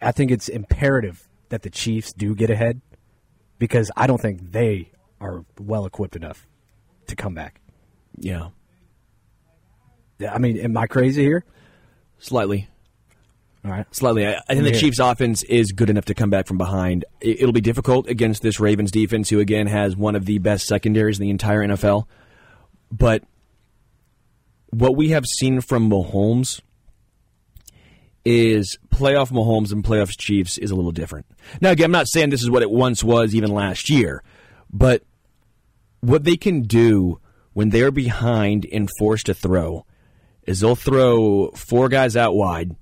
I- 0.00 0.12
think 0.12 0.30
it's 0.30 0.48
imperative 0.48 1.28
that 1.48 1.62
the 1.62 1.70
Chiefs 1.70 2.12
do 2.12 2.34
get 2.34 2.50
ahead 2.50 2.80
because 3.58 3.90
I 3.96 4.06
don't 4.06 4.20
think 4.20 4.52
they 4.52 4.90
are 5.20 5.44
well 5.60 5.86
equipped 5.86 6.16
enough 6.16 6.46
to 7.08 7.16
come 7.16 7.34
back. 7.34 7.60
Yeah. 8.16 8.50
Yeah. 10.18 10.32
I 10.34 10.38
mean, 10.38 10.56
am 10.58 10.76
I 10.76 10.86
crazy 10.86 11.22
here? 11.22 11.44
Slightly. 12.18 12.68
All 13.64 13.70
right. 13.70 13.86
Slightly. 13.94 14.26
I, 14.26 14.40
I 14.48 14.54
think 14.54 14.64
the. 14.64 14.72
Chiefs' 14.72 14.98
offense 14.98 15.44
is 15.44 15.72
good 15.72 15.88
enough 15.88 16.06
to 16.06 16.14
come 16.14 16.30
back 16.30 16.46
from 16.46 16.58
behind. 16.58 17.04
It, 17.20 17.40
it'll 17.40 17.52
be 17.52 17.60
difficult 17.60 18.08
against 18.08 18.42
this 18.42 18.58
Ravens 18.58 18.90
defense, 18.90 19.28
who 19.28 19.38
again 19.38 19.68
has 19.68 19.96
one 19.96 20.16
of 20.16 20.26
the 20.26 20.38
best 20.38 20.66
secondaries 20.66 21.18
in 21.18 21.24
the 21.24 21.30
entire 21.30 21.60
NFL. 21.60 22.06
But 22.90 23.22
what 24.70 24.96
we 24.96 25.10
have 25.10 25.26
seen 25.26 25.60
from 25.60 25.88
Mahomes 25.88 26.60
is 28.24 28.78
playoff 28.88 29.30
Mahomes 29.30 29.72
and 29.72 29.84
playoff 29.84 30.16
Chiefs 30.16 30.58
is 30.58 30.70
a 30.70 30.74
little 30.74 30.92
different. 30.92 31.26
Now, 31.60 31.70
again, 31.70 31.86
I'm 31.86 31.92
not 31.92 32.08
saying 32.08 32.30
this 32.30 32.42
is 32.42 32.50
what 32.50 32.62
it 32.62 32.70
once 32.70 33.04
was, 33.04 33.34
even 33.34 33.52
last 33.52 33.90
year, 33.90 34.22
but 34.72 35.02
what 36.00 36.24
they 36.24 36.36
can 36.36 36.62
do 36.62 37.20
when 37.52 37.70
they're 37.70 37.90
behind 37.90 38.66
and 38.72 38.88
forced 38.98 39.26
to 39.26 39.34
throw 39.34 39.86
is 40.44 40.60
they'll 40.60 40.74
throw 40.74 41.50
four 41.52 41.88
guys 41.88 42.16
out 42.16 42.34
wide 42.34 42.74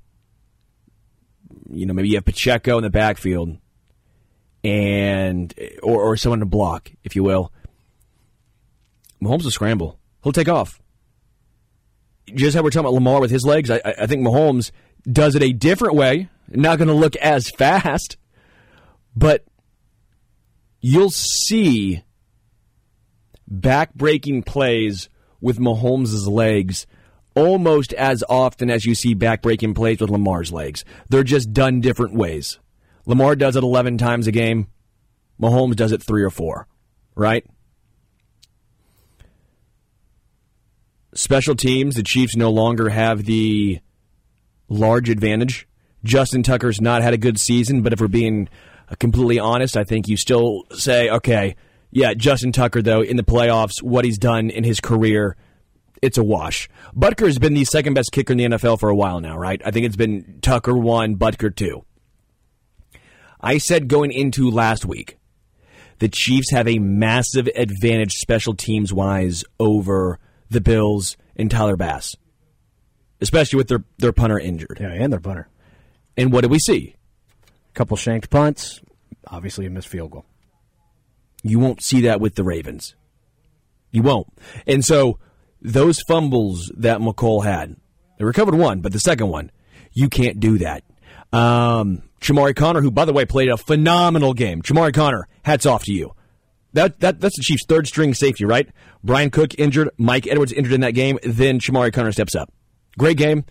you 1.72 1.86
know, 1.86 1.94
maybe 1.94 2.08
you 2.08 2.16
have 2.16 2.24
Pacheco 2.24 2.76
in 2.76 2.82
the 2.82 2.90
backfield, 2.90 3.56
and 4.62 5.54
or, 5.82 6.02
or 6.02 6.16
someone 6.16 6.40
to 6.40 6.46
block, 6.46 6.90
if 7.04 7.16
you 7.16 7.22
will. 7.22 7.52
Mahomes 9.22 9.44
will 9.44 9.50
scramble. 9.50 9.98
He'll 10.22 10.32
take 10.32 10.48
off. 10.48 10.80
Just 12.34 12.56
how 12.56 12.62
we're 12.62 12.70
talking 12.70 12.86
about 12.86 12.94
Lamar 12.94 13.20
with 13.20 13.30
his 13.30 13.44
legs, 13.44 13.70
I, 13.70 13.80
I 13.84 14.06
think 14.06 14.26
Mahomes 14.26 14.70
does 15.10 15.34
it 15.34 15.42
a 15.42 15.52
different 15.52 15.94
way. 15.94 16.28
Not 16.48 16.78
going 16.78 16.88
to 16.88 16.94
look 16.94 17.16
as 17.16 17.50
fast, 17.50 18.16
but 19.14 19.44
you'll 20.80 21.10
see 21.10 22.02
back-breaking 23.46 24.42
plays 24.44 25.08
with 25.40 25.58
Mahomes' 25.58 26.26
legs 26.28 26.86
almost 27.34 27.92
as 27.94 28.24
often 28.28 28.70
as 28.70 28.84
you 28.84 28.94
see 28.94 29.14
back-breaking 29.14 29.74
plays 29.74 30.00
with 30.00 30.10
Lamar's 30.10 30.52
legs. 30.52 30.84
They're 31.08 31.24
just 31.24 31.52
done 31.52 31.80
different 31.80 32.14
ways. 32.14 32.58
Lamar 33.06 33.36
does 33.36 33.56
it 33.56 33.62
11 33.62 33.98
times 33.98 34.26
a 34.26 34.32
game. 34.32 34.68
Mahomes 35.40 35.76
does 35.76 35.92
it 35.92 36.02
three 36.02 36.22
or 36.22 36.30
four, 36.30 36.68
right? 37.14 37.44
Special 41.14 41.56
teams, 41.56 41.96
the 41.96 42.02
Chiefs 42.02 42.36
no 42.36 42.50
longer 42.50 42.90
have 42.90 43.24
the 43.24 43.80
large 44.68 45.08
advantage. 45.08 45.66
Justin 46.04 46.42
Tucker's 46.42 46.80
not 46.80 47.02
had 47.02 47.14
a 47.14 47.18
good 47.18 47.38
season, 47.38 47.82
but 47.82 47.92
if 47.92 48.00
we're 48.00 48.08
being 48.08 48.48
completely 48.98 49.38
honest, 49.38 49.76
I 49.76 49.84
think 49.84 50.08
you 50.08 50.16
still 50.16 50.64
say, 50.72 51.10
okay, 51.10 51.56
yeah, 51.90 52.14
Justin 52.14 52.52
Tucker, 52.52 52.80
though, 52.80 53.02
in 53.02 53.16
the 53.16 53.24
playoffs, 53.24 53.82
what 53.82 54.04
he's 54.04 54.18
done 54.18 54.50
in 54.50 54.62
his 54.62 54.80
career, 54.80 55.36
it's 56.02 56.18
a 56.18 56.24
wash. 56.24 56.68
Butker 56.96 57.26
has 57.26 57.38
been 57.38 57.54
the 57.54 57.64
second 57.64 57.94
best 57.94 58.12
kicker 58.12 58.32
in 58.32 58.38
the 58.38 58.44
NFL 58.44 58.80
for 58.80 58.88
a 58.88 58.94
while 58.94 59.20
now, 59.20 59.36
right? 59.36 59.60
I 59.64 59.70
think 59.70 59.86
it's 59.86 59.96
been 59.96 60.38
Tucker 60.42 60.76
one, 60.76 61.16
Butker 61.16 61.54
two. 61.54 61.84
I 63.40 63.58
said 63.58 63.88
going 63.88 64.12
into 64.12 64.50
last 64.50 64.84
week, 64.84 65.18
the 65.98 66.08
Chiefs 66.08 66.50
have 66.50 66.66
a 66.66 66.78
massive 66.78 67.48
advantage 67.54 68.14
special 68.14 68.54
teams 68.54 68.92
wise 68.92 69.44
over 69.58 70.18
the 70.48 70.60
Bills 70.60 71.16
and 71.36 71.50
Tyler 71.50 71.76
Bass, 71.76 72.16
especially 73.20 73.58
with 73.58 73.68
their, 73.68 73.84
their 73.98 74.12
punter 74.12 74.38
injured. 74.38 74.78
Yeah, 74.80 74.92
and 74.92 75.12
their 75.12 75.20
punter. 75.20 75.48
And 76.16 76.32
what 76.32 76.42
did 76.42 76.50
we 76.50 76.58
see? 76.58 76.96
A 77.46 77.72
couple 77.74 77.96
shanked 77.96 78.30
punts, 78.30 78.80
obviously 79.26 79.66
a 79.66 79.70
missed 79.70 79.88
field 79.88 80.10
goal. 80.10 80.26
You 81.42 81.58
won't 81.58 81.82
see 81.82 82.02
that 82.02 82.20
with 82.20 82.34
the 82.34 82.44
Ravens. 82.44 82.94
You 83.90 84.02
won't. 84.02 84.28
And 84.66 84.84
so 84.84 85.18
those 85.62 86.00
fumbles 86.02 86.70
that 86.76 87.00
Mecole 87.00 87.44
had, 87.44 87.76
they 88.18 88.24
recovered 88.24 88.54
one, 88.54 88.80
but 88.80 88.92
the 88.92 89.00
second 89.00 89.28
one, 89.28 89.50
you 89.92 90.08
can't 90.08 90.40
do 90.40 90.58
that. 90.58 90.84
Um, 91.32 92.02
Chamarri 92.20 92.54
Conner, 92.54 92.80
who 92.80 92.90
by 92.90 93.04
the 93.04 93.12
way 93.12 93.24
played 93.24 93.48
a 93.48 93.56
phenomenal 93.56 94.34
game. 94.34 94.62
Chamarri 94.62 94.94
Conner, 94.94 95.28
hats 95.42 95.66
off 95.66 95.84
to 95.84 95.92
you. 95.92 96.12
That, 96.72 97.00
that 97.00 97.20
that's 97.20 97.36
the 97.36 97.42
Chiefs' 97.42 97.64
third 97.68 97.88
string 97.88 98.14
safety, 98.14 98.44
right? 98.44 98.68
Bryan 99.02 99.30
Cook 99.30 99.58
injured, 99.58 99.90
Mike 99.96 100.26
Edwards 100.26 100.52
injured 100.52 100.72
in 100.72 100.82
that 100.82 100.92
game. 100.92 101.18
Then 101.22 101.58
Chamarri 101.58 101.92
Conner 101.92 102.12
steps 102.12 102.34
up. 102.34 102.52
Great 102.98 103.16
game. 103.16 103.44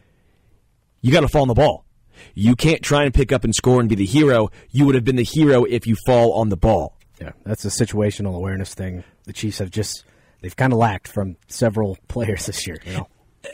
You 1.02 1.12
got 1.12 1.22
to 1.22 1.28
fall 1.28 1.41
on 1.43 1.48
the 1.48 1.54
ball. 1.54 1.86
You 2.34 2.56
can't 2.56 2.82
try 2.82 3.04
and 3.04 3.13
pick 3.13 3.32
up 3.32 3.43
and 3.43 3.56
score 3.56 3.80
and 3.80 3.89
be 3.89 3.95
the 3.95 4.06
hero. 4.06 4.50
You 4.72 4.86
would 4.86 4.95
have 4.95 5.06
been 5.06 5.15
the 5.15 5.24
hero 5.24 5.63
if 5.63 5.88
you 5.88 5.95
fall 6.06 6.34
on 6.34 6.50
the 6.50 6.58
ball. 6.58 6.98
Yeah, 7.22 7.32
that's 7.45 7.65
a 7.65 7.69
situational 7.69 8.36
awareness 8.36 8.74
thing. 8.74 9.04
The 9.26 9.34
Chiefs 9.34 9.60
have 9.60 9.69
just 9.69 10.04
they've 10.41 10.56
kind 10.56 10.73
of 10.73 10.80
lacked 10.80 11.08
from 11.08 11.38
several 11.47 11.97
players 12.08 12.45
this 12.45 12.67
year. 12.67 12.78
You 12.86 12.93
know. 12.93 13.08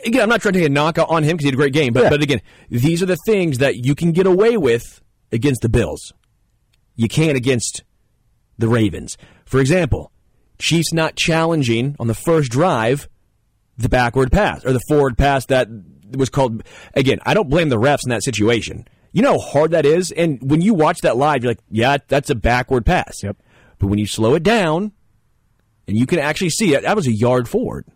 Again, 0.04 0.22
I'm 0.22 0.28
not 0.28 0.40
trying 0.40 0.54
to 0.54 0.60
take 0.60 0.68
a 0.68 0.72
knock 0.72 0.98
on 0.98 1.22
him 1.22 1.36
because 1.36 1.44
he 1.44 1.48
had 1.48 1.54
a 1.54 1.56
great 1.56 1.72
game, 1.72 1.92
but 1.92 2.04
yeah. 2.04 2.10
but 2.10 2.22
again, 2.22 2.40
these 2.68 3.02
are 3.02 3.06
the 3.06 3.18
things 3.24 3.58
that 3.58 3.84
you 3.84 3.94
can 3.94 4.12
get 4.12 4.26
away 4.26 4.56
with 4.56 5.00
against 5.30 5.62
the 5.62 5.68
Bills. 5.68 6.12
You 6.96 7.08
can't 7.08 7.36
against 7.36 7.84
the 8.58 8.68
Ravens. 8.68 9.16
For 9.44 9.60
example, 9.60 10.10
Chiefs 10.58 10.92
not 10.92 11.16
challenging 11.16 11.96
on 11.98 12.06
the 12.06 12.14
first 12.14 12.50
drive 12.50 13.08
the 13.78 13.88
backward 13.88 14.32
pass 14.32 14.64
or 14.64 14.72
the 14.72 14.80
forward 14.88 15.18
pass 15.18 15.46
that 15.46 15.68
was 16.16 16.30
called. 16.30 16.62
Again, 16.94 17.18
I 17.24 17.34
don't 17.34 17.50
blame 17.50 17.68
the 17.68 17.78
refs 17.78 18.04
in 18.04 18.10
that 18.10 18.22
situation. 18.22 18.86
You 19.12 19.22
know 19.22 19.38
how 19.38 19.46
hard 19.46 19.70
that 19.70 19.86
is, 19.86 20.10
and 20.12 20.38
when 20.42 20.60
you 20.60 20.74
watch 20.74 21.00
that 21.00 21.16
live, 21.16 21.42
you're 21.42 21.52
like, 21.52 21.60
yeah, 21.70 21.98
that's 22.08 22.30
a 22.30 22.34
backward 22.34 22.84
pass. 22.84 23.22
Yep. 23.22 23.36
But 23.78 23.86
when 23.86 23.98
you 23.98 24.06
slow 24.06 24.34
it 24.34 24.42
down, 24.42 24.92
and 25.86 25.96
you 25.96 26.06
can 26.06 26.18
actually 26.18 26.50
see 26.50 26.74
it, 26.74 26.82
that 26.82 26.96
was 26.96 27.06
a 27.06 27.12
yard 27.12 27.48
forward. 27.48 27.86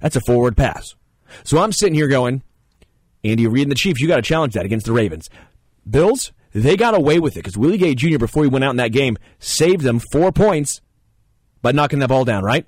That's 0.00 0.16
a 0.16 0.20
forward 0.20 0.56
pass. 0.56 0.94
So 1.44 1.58
I'm 1.58 1.72
sitting 1.72 1.94
here 1.94 2.08
going, 2.08 2.42
Andy 3.24 3.46
Reid 3.46 3.62
and 3.62 3.70
the 3.70 3.76
Chiefs, 3.76 4.00
you 4.00 4.08
got 4.08 4.16
to 4.16 4.22
challenge 4.22 4.54
that 4.54 4.64
against 4.64 4.86
the 4.86 4.92
Ravens. 4.92 5.30
Bills, 5.88 6.32
they 6.52 6.76
got 6.76 6.94
away 6.94 7.18
with 7.18 7.34
it 7.36 7.40
because 7.40 7.56
Willie 7.56 7.78
Gay 7.78 7.94
Jr., 7.94 8.18
before 8.18 8.42
he 8.42 8.48
went 8.48 8.64
out 8.64 8.70
in 8.70 8.76
that 8.76 8.92
game, 8.92 9.16
saved 9.38 9.82
them 9.82 10.00
four 10.12 10.32
points 10.32 10.80
by 11.62 11.72
knocking 11.72 12.00
that 12.00 12.08
ball 12.08 12.24
down, 12.24 12.44
right? 12.44 12.66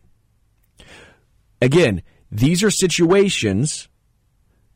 Again, 1.61 2.03
these 2.31 2.62
are 2.62 2.70
situations 2.70 3.88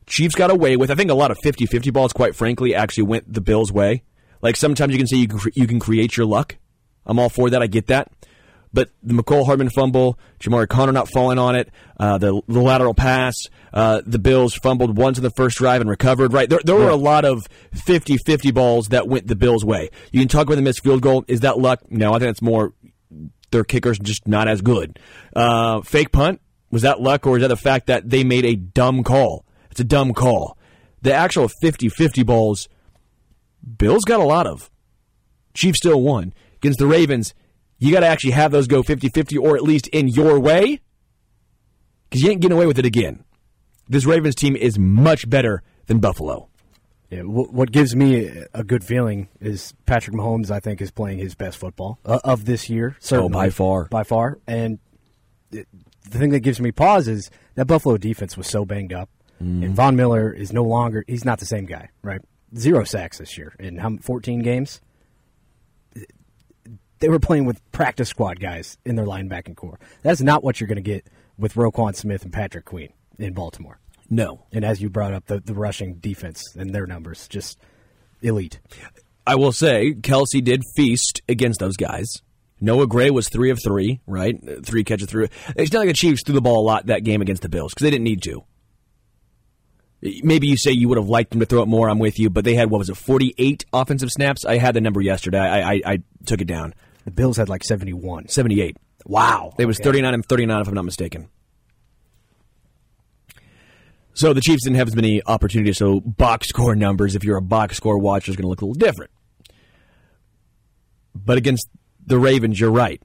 Chiefs 0.09 0.35
got 0.35 0.51
away 0.51 0.77
with. 0.77 0.91
I 0.91 0.95
think 0.95 1.11
a 1.11 1.15
lot 1.15 1.31
of 1.31 1.39
50 1.43 1.67
50 1.67 1.91
balls, 1.91 2.13
quite 2.13 2.35
frankly, 2.35 2.75
actually 2.75 3.05
went 3.05 3.33
the 3.33 3.41
Bills' 3.41 3.73
way. 3.73 4.03
Like 4.41 4.57
sometimes 4.57 4.93
you 4.93 4.99
can 4.99 5.07
say 5.07 5.19
you 5.19 5.29
you 5.55 5.67
can 5.67 5.79
create 5.79 6.17
your 6.17 6.27
luck. 6.27 6.57
I'm 7.05 7.19
all 7.19 7.29
for 7.29 7.51
that. 7.51 7.63
I 7.63 7.67
get 7.67 7.87
that. 7.89 8.11
But 8.73 8.91
the 9.03 9.15
Mecole 9.15 9.47
Hardman 9.47 9.71
fumble, 9.71 10.19
Chamarri 10.41 10.69
Conner 10.69 10.93
not 10.93 11.09
falling 11.09 11.39
on 11.39 11.57
it, 11.57 11.71
uh, 11.99 12.19
the, 12.19 12.41
the 12.49 12.61
lateral 12.61 12.95
pass, 12.95 13.35
uh, 13.73 14.03
the 14.05 14.19
Bills 14.19 14.55
fumbled 14.55 14.97
once 14.97 15.19
in 15.19 15.25
the 15.25 15.31
first 15.31 15.59
drive 15.59 15.81
and 15.81 15.89
recovered, 15.89 16.33
right? 16.33 16.49
There, 16.49 16.61
there 16.65 16.77
were 16.77 16.91
a 16.91 16.97
lot 16.97 17.25
of 17.25 17.47
50 17.73 18.19
50 18.19 18.51
balls 18.51 18.89
that 18.89 19.09
went 19.09 19.27
the 19.27 19.37
Bills' 19.37 19.65
way. 19.65 19.91
You 20.13 20.21
can 20.21 20.29
talk 20.29 20.47
about 20.47 20.57
the 20.57 20.63
missed 20.63 20.83
field 20.83 21.03
goal. 21.03 21.25
Is 21.29 21.41
that 21.41 21.59
luck? 21.59 21.81
No, 21.91 22.13
I 22.13 22.19
think 22.19 22.31
it's 22.31 22.43
more 22.43 22.75
their 23.51 23.65
kickers 23.65 23.99
just 23.99 24.27
not 24.27 24.49
as 24.49 24.61
good. 24.61 24.99
Uh, 25.35 25.81
fake 25.83 26.13
punt, 26.13 26.41
was 26.71 26.83
that 26.83 27.01
luck 27.01 27.27
or 27.27 27.37
is 27.37 27.43
that 27.43 27.49
the 27.49 27.57
fact 27.57 27.87
that 27.87 28.09
they 28.09 28.25
made 28.25 28.45
a 28.45 28.57
dumb 28.57 29.03
call? 29.03 29.45
It's 29.71 29.81
a 29.81 29.85
dumb 29.85 30.13
call. 30.13 30.59
The 31.03 31.15
actual 31.15 31.49
50 31.49 31.89
50 31.89 32.23
balls, 32.23 32.69
Bills 33.79 34.05
got 34.05 34.21
a 34.21 34.25
lot 34.25 34.47
of. 34.47 34.71
Chiefs 35.55 35.79
still 35.79 36.01
won. 36.03 36.35
Against 36.57 36.79
the 36.79 36.87
Ravens, 36.87 37.35
you 37.79 37.93
got 37.93 38.01
to 38.01 38.07
actually 38.07 38.33
have 38.33 38.51
those 38.51 38.67
go 38.67 38.83
50 38.83 39.09
50 39.09 39.39
or 39.39 39.57
at 39.57 39.63
least 39.63 39.87
in 39.89 40.09
your 40.09 40.39
way 40.39 40.81
because 42.09 42.23
you 42.23 42.31
ain't 42.31 42.41
getting 42.41 42.57
away 42.57 42.67
with 42.67 42.79
it 42.79 42.87
again. 42.87 43.25
This 43.89 44.05
Ravens 44.05 44.35
team 44.35 44.57
is 44.57 44.79
much 44.79 45.29
better 45.29 45.63
than 45.87 45.99
Buffalo. 45.99 46.49
Yeah, 47.11 47.23
what 47.23 47.73
gives 47.73 47.97
me 47.97 48.31
a 48.53 48.63
good 48.63 48.85
feeling 48.85 49.29
is 49.41 49.73
Patrick 49.87 50.15
Mahomes. 50.15 50.51
I 50.51 50.61
think 50.61 50.83
is 50.83 50.91
playing 50.91 51.19
his 51.19 51.35
best 51.35 51.57
football 51.57 51.99
uh, 52.05 52.19
of 52.23 52.45
this 52.45 52.69
year. 52.69 52.97
Certainly, 53.01 53.31
oh, 53.31 53.33
by 53.33 53.49
far, 53.49 53.85
by 53.87 54.03
far. 54.03 54.39
And 54.47 54.79
the 55.51 55.65
thing 56.11 56.31
that 56.31 56.41
gives 56.41 56.61
me 56.61 56.71
pause 56.71 57.09
is 57.09 57.31
that 57.55 57.67
Buffalo 57.67 57.97
defense 57.97 58.37
was 58.37 58.47
so 58.47 58.67
banged 58.67 58.93
up, 58.93 59.09
mm. 59.43 59.65
and 59.65 59.75
Von 59.75 59.97
Miller 59.97 60.31
is 60.31 60.53
no 60.53 60.65
longer. 60.65 61.03
He's 61.09 61.25
not 61.25 61.39
the 61.39 61.47
same 61.47 61.65
guy, 61.65 61.89
right? 62.03 62.21
Zero 62.55 62.85
sacks 62.85 63.17
this 63.17 63.39
year 63.39 63.55
in 63.59 63.79
how 63.79 63.97
14 64.03 64.41
games 64.41 64.83
they 67.01 67.09
were 67.09 67.19
playing 67.19 67.45
with 67.45 67.61
practice 67.73 68.09
squad 68.09 68.41
guys 68.41 68.79
in 68.85 68.97
their 68.97 69.07
linebacking 69.07 69.57
corps. 69.57 69.79
That's 70.03 70.21
not 70.21 70.43
what 70.43 70.61
you're 70.61 70.69
going 70.69 70.77
to 70.77 70.83
get 70.83 71.07
with 71.37 71.55
Roquan 71.55 71.95
Smith 71.95 72.23
and 72.23 72.33
Patrick 72.33 72.65
Queen 72.65 72.93
in 73.19 73.33
Baltimore. 73.33 73.79
No. 74.11 74.47
And 74.53 74.65
as 74.65 74.81
you 74.81 74.91
brought 74.91 75.13
up, 75.13 75.27
the, 75.27 75.41
the 75.41 75.55
rushing 75.55 75.95
defense 75.95 76.43
and 76.57 76.75
their 76.75 76.87
numbers, 76.87 77.29
just 77.29 77.59
elite. 78.23 78.61
I 79.27 79.35
will 79.35 79.53
say, 79.53 79.95
Kelce 79.95 80.43
did 80.43 80.63
feast 80.75 81.21
against 81.29 81.61
those 81.61 81.77
guys. 81.77 82.23
Noah 82.61 82.87
Gray 82.87 83.11
was 83.11 83.29
three 83.29 83.51
of 83.51 83.61
three, 83.63 84.01
right? 84.07 84.37
Three 84.65 84.83
catches 84.85 85.09
through. 85.09 85.29
It's 85.55 85.73
not 85.73 85.81
like 85.81 85.89
the 85.89 85.95
Chiefs 85.95 86.23
threw 86.25 86.35
the 86.35 86.41
ball 86.41 86.61
a 86.61 86.67
lot 86.67 86.87
that 86.87 87.05
game 87.05 87.23
against 87.23 87.43
the 87.43 87.49
Bills 87.49 87.73
because 87.73 87.85
they 87.85 87.91
didn't 87.91 88.05
need 88.05 88.23
to. 88.23 88.43
Maybe 90.01 90.47
you 90.47 90.57
say 90.57 90.71
you 90.71 90.89
would 90.89 90.99
have 90.99 91.09
liked 91.09 91.31
them 91.31 91.41
to 91.41 91.47
throw 91.47 91.63
it 91.63 91.67
more. 91.67 91.89
I'm 91.89 91.99
with 91.99 92.19
you, 92.19 92.31
but 92.31 92.45
they 92.45 92.55
had 92.55 92.71
what 92.71 92.79
was 92.79 92.89
it, 92.89 92.97
48 92.97 93.67
offensive 93.73 94.11
snaps? 94.11 94.45
I 94.45 94.57
had 94.59 94.75
the 94.75 94.81
number 94.81 95.01
yesterday. 95.01 95.39
I 95.39 95.73
I, 95.73 95.81
I 95.85 95.99
took 96.25 96.41
it 96.41 96.47
down. 96.47 96.75
The 97.09 97.15
Bills 97.15 97.39
had 97.39 97.49
like 97.49 97.65
71. 97.65 98.29
78. 98.29 98.77
Wow. 99.07 99.55
It 99.59 99.65
was 99.65 99.79
okay. 99.79 99.85
39 99.85 100.13
and 100.13 100.27
39, 100.27 100.61
if 100.61 100.69
I'm 100.69 100.75
not 100.75 100.85
mistaken. 100.85 101.31
So 104.13 104.35
the 104.35 104.43
Chiefs 104.43 104.65
didn't 104.65 104.77
have 104.77 104.89
as 104.89 104.95
many 104.95 105.23
opportunities, 105.25 105.79
so 105.79 106.01
box 106.01 106.49
score 106.49 106.77
numbers, 106.77 107.17
if 107.17 107.25
you're 107.25 107.39
a 107.39 107.43
box 107.43 107.79
score 107.79 107.99
watcher, 107.99 108.31
is 108.31 108.37
going 108.37 108.43
to 108.43 108.49
look 108.49 108.61
a 108.61 108.67
little 108.67 108.79
different. 108.79 109.11
But 111.15 111.39
against 111.39 111.67
the 112.05 112.19
Ravens, 112.19 112.61
you're 112.61 112.71
right. 112.71 113.01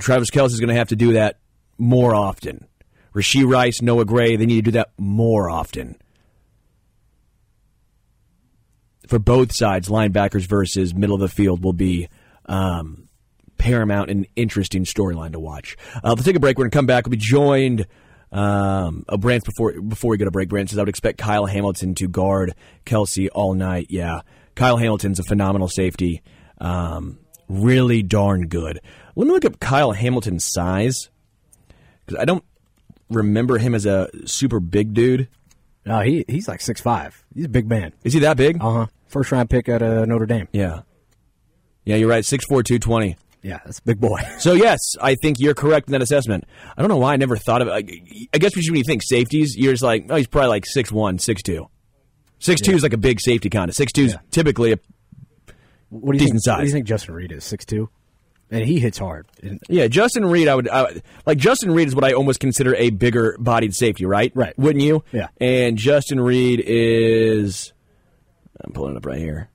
Travis 0.00 0.30
Kelce 0.30 0.46
is 0.46 0.58
going 0.58 0.70
to 0.70 0.74
have 0.74 0.88
to 0.88 0.96
do 0.96 1.12
that 1.12 1.38
more 1.78 2.12
often. 2.12 2.66
Rashee 3.14 3.48
Rice, 3.48 3.80
Noah 3.80 4.04
Gray, 4.04 4.34
they 4.34 4.46
need 4.46 4.64
to 4.64 4.70
do 4.72 4.78
that 4.78 4.90
more 4.98 5.48
often. 5.48 5.96
For 9.06 9.20
both 9.20 9.54
sides, 9.54 9.88
linebackers 9.88 10.48
versus 10.48 10.92
middle 10.92 11.14
of 11.14 11.20
the 11.20 11.28
field 11.28 11.62
will 11.62 11.72
be 11.72 12.08
um, 12.46 13.03
paramount 13.64 14.10
and 14.10 14.26
interesting 14.36 14.84
storyline 14.84 15.32
to 15.32 15.40
watch. 15.40 15.76
Uh, 15.96 16.00
we'll 16.04 16.16
take 16.16 16.36
a 16.36 16.40
break. 16.40 16.58
We're 16.58 16.64
going 16.64 16.70
to 16.70 16.76
come 16.76 16.86
back. 16.86 17.06
We'll 17.06 17.12
be 17.12 17.16
joined. 17.16 17.86
Um, 18.30 19.04
a 19.08 19.16
Brant 19.16 19.44
before 19.44 19.80
before 19.80 20.10
we 20.10 20.18
go 20.18 20.24
to 20.24 20.30
break. 20.30 20.48
Brant 20.48 20.68
says 20.68 20.78
I 20.78 20.82
would 20.82 20.88
expect 20.88 21.18
Kyle 21.18 21.46
Hamilton 21.46 21.94
to 21.96 22.08
guard 22.08 22.54
Kelce 22.84 23.28
all 23.32 23.54
night. 23.54 23.86
Yeah, 23.90 24.22
Kyle 24.56 24.76
Hamilton's 24.76 25.20
a 25.20 25.22
phenomenal 25.22 25.68
safety. 25.68 26.20
Um, 26.58 27.20
really 27.48 28.02
darn 28.02 28.48
good. 28.48 28.80
Let 29.14 29.26
me 29.26 29.32
look 29.32 29.44
up 29.44 29.60
Kyle 29.60 29.92
Hamilton's 29.92 30.44
size 30.44 31.10
because 32.04 32.20
I 32.20 32.24
don't 32.24 32.44
remember 33.08 33.58
him 33.58 33.72
as 33.72 33.86
a 33.86 34.10
super 34.26 34.58
big 34.58 34.94
dude. 34.94 35.28
No, 35.86 36.00
he 36.00 36.24
he's 36.28 36.48
like 36.48 36.60
six 36.60 36.80
five. 36.80 37.24
He's 37.34 37.44
a 37.44 37.48
big 37.48 37.68
man. 37.68 37.92
Is 38.02 38.14
he 38.14 38.18
that 38.20 38.36
big? 38.36 38.56
Uh 38.60 38.70
huh. 38.72 38.86
First 39.06 39.30
round 39.30 39.48
pick 39.48 39.68
at 39.68 39.80
uh, 39.80 40.06
Notre 40.06 40.26
Dame. 40.26 40.48
Yeah. 40.52 40.80
Yeah, 41.84 41.96
you're 41.96 42.08
right. 42.08 42.24
6'4", 42.24 42.64
220. 42.64 43.16
Yeah, 43.44 43.60
that's 43.64 43.78
a 43.78 43.82
big 43.82 44.00
boy. 44.00 44.20
So 44.40 44.54
yes, 44.54 44.80
I 45.00 45.14
think 45.14 45.38
you're 45.38 45.54
correct 45.54 45.86
in 45.88 45.92
that 45.92 46.02
assessment. 46.02 46.44
I 46.76 46.82
don't 46.82 46.88
know 46.88 46.96
why 46.96 47.12
I 47.12 47.16
never 47.16 47.36
thought 47.36 47.62
of 47.62 47.68
it. 47.68 47.72
I 48.34 48.38
guess 48.38 48.56
when 48.56 48.74
you 48.74 48.82
think 48.84 49.02
safeties, 49.04 49.54
you're 49.56 49.72
just 49.74 49.82
like, 49.84 50.06
oh, 50.10 50.16
he's 50.16 50.26
probably 50.26 50.48
like 50.48 50.64
6'1", 50.64 50.90
6'2". 51.20 51.68
6'2 52.40 52.66
Yeah. 52.68 52.74
is 52.74 52.82
like 52.82 52.92
a 52.94 52.98
big 52.98 53.20
safety 53.20 53.48
kind 53.50 53.68
of. 53.68 53.76
Six 53.76 53.92
two 53.92 54.04
is 54.04 54.12
Yeah. 54.14 54.18
typically 54.30 54.72
a 54.72 54.78
What 55.90 56.12
do 56.12 56.16
you 56.16 56.20
Decent 56.20 56.32
think, 56.32 56.42
size. 56.44 56.52
What 56.56 56.60
do 56.62 56.66
you 56.66 56.72
think 56.72 56.86
Justin 56.86 57.14
Reid 57.14 57.32
is? 57.32 57.44
Six 57.44 57.64
two, 57.64 57.88
and 58.50 58.64
he 58.64 58.80
hits 58.80 58.98
hard. 58.98 59.26
Yeah, 59.68 59.86
Justin 59.88 60.24
Reid. 60.26 60.48
I 60.48 60.54
would 60.54 60.68
I, 60.68 61.00
like 61.26 61.38
Justin 61.38 61.70
Reid 61.70 61.88
is 61.88 61.94
what 61.94 62.04
I 62.04 62.12
almost 62.12 62.40
consider 62.40 62.74
a 62.74 62.90
bigger 62.90 63.36
bodied 63.38 63.74
safety, 63.74 64.04
right? 64.04 64.32
Right. 64.34 64.58
Wouldn't 64.58 64.82
you? 64.84 65.04
Yeah. 65.12 65.28
And 65.40 65.78
Justin 65.78 66.20
Reid 66.20 66.62
is. 66.66 67.72
I'm 68.62 68.72
pulling 68.72 68.94
it 68.94 68.96
up 68.98 69.06
right 69.06 69.18
here. 69.18 69.48